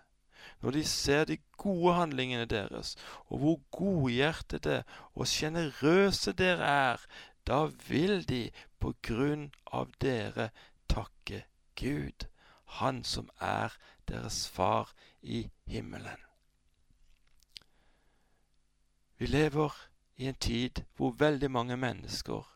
Når 0.62 0.72
de 0.72 0.84
ser 0.86 1.26
de 1.26 1.38
gode 1.58 1.93
handlingene 1.93 2.45
deres, 2.49 2.95
og 3.30 3.38
hvor 3.38 3.60
godhjertede 3.78 4.82
og 5.14 5.30
sjenerøse 5.30 6.34
dere 6.34 6.66
er, 6.66 7.06
da 7.45 7.66
vil 7.88 8.26
de 8.30 8.49
på 8.82 8.93
grunn 9.06 9.49
av 9.74 9.93
dere 10.02 10.49
takke 10.89 11.45
Gud, 11.82 12.27
Han 12.65 13.03
som 13.03 13.29
er 13.39 13.73
deres 14.07 14.49
far 14.49 14.93
i 15.21 15.49
himmelen. 15.65 16.21
Vi 19.17 19.25
lever 19.25 19.73
i 20.15 20.27
en 20.27 20.36
tid 20.36 20.84
hvor 20.95 21.11
veldig 21.17 21.51
mange 21.51 21.77
mennesker 21.77 22.47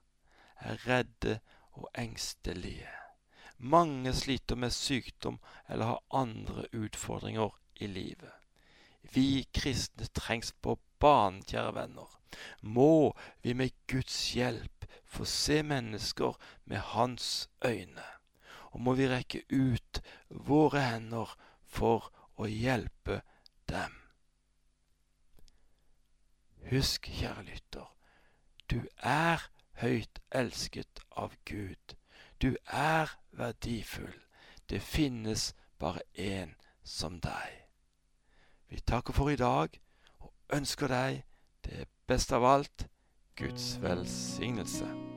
er 0.56 0.88
redde 0.88 1.40
og 1.72 1.90
engstelige. 1.98 2.90
Mange 3.58 4.14
sliter 4.14 4.56
med 4.56 4.72
sykdom 4.72 5.40
eller 5.70 5.86
har 5.86 6.04
andre 6.14 6.66
utfordringer 6.74 7.50
i 7.76 7.88
livet. 7.88 8.32
Vi 9.02 9.48
kristne 9.54 10.06
trengs 10.06 10.54
på 10.62 10.80
banen, 11.00 11.44
kjære 11.44 11.76
venner. 11.76 12.20
Må 12.62 13.14
vi 13.42 13.54
med 13.54 13.70
Guds 13.88 14.34
hjelp 14.34 14.86
få 15.06 15.26
se 15.26 15.64
mennesker 15.64 16.38
med 16.66 16.78
Hans 16.78 17.50
øyne. 17.66 18.15
Og 18.76 18.82
må 18.84 18.94
vi 19.00 19.08
rekke 19.08 19.46
ut 19.56 20.02
våre 20.30 20.82
hender 20.84 21.32
for 21.64 22.12
å 22.36 22.48
hjelpe 22.52 23.22
dem. 23.72 23.94
Husk, 26.68 27.08
kjære 27.08 27.46
lytter, 27.48 27.88
du 28.68 28.82
er 28.98 29.46
høyt 29.80 30.20
elsket 30.36 31.00
av 31.16 31.36
Gud. 31.46 31.96
Du 32.42 32.56
er 32.66 33.16
verdifull. 33.32 34.20
Det 34.70 34.82
finnes 34.82 35.54
bare 35.80 36.02
én 36.18 36.56
som 36.84 37.20
deg. 37.22 37.66
Vi 38.68 38.82
takker 38.82 39.14
for 39.14 39.30
i 39.30 39.40
dag 39.40 39.80
og 40.20 40.34
ønsker 40.54 40.92
deg 40.92 41.24
det 41.70 41.86
beste 42.10 42.36
av 42.36 42.50
alt 42.58 42.88
Guds 43.38 43.76
velsignelse. 43.82 45.15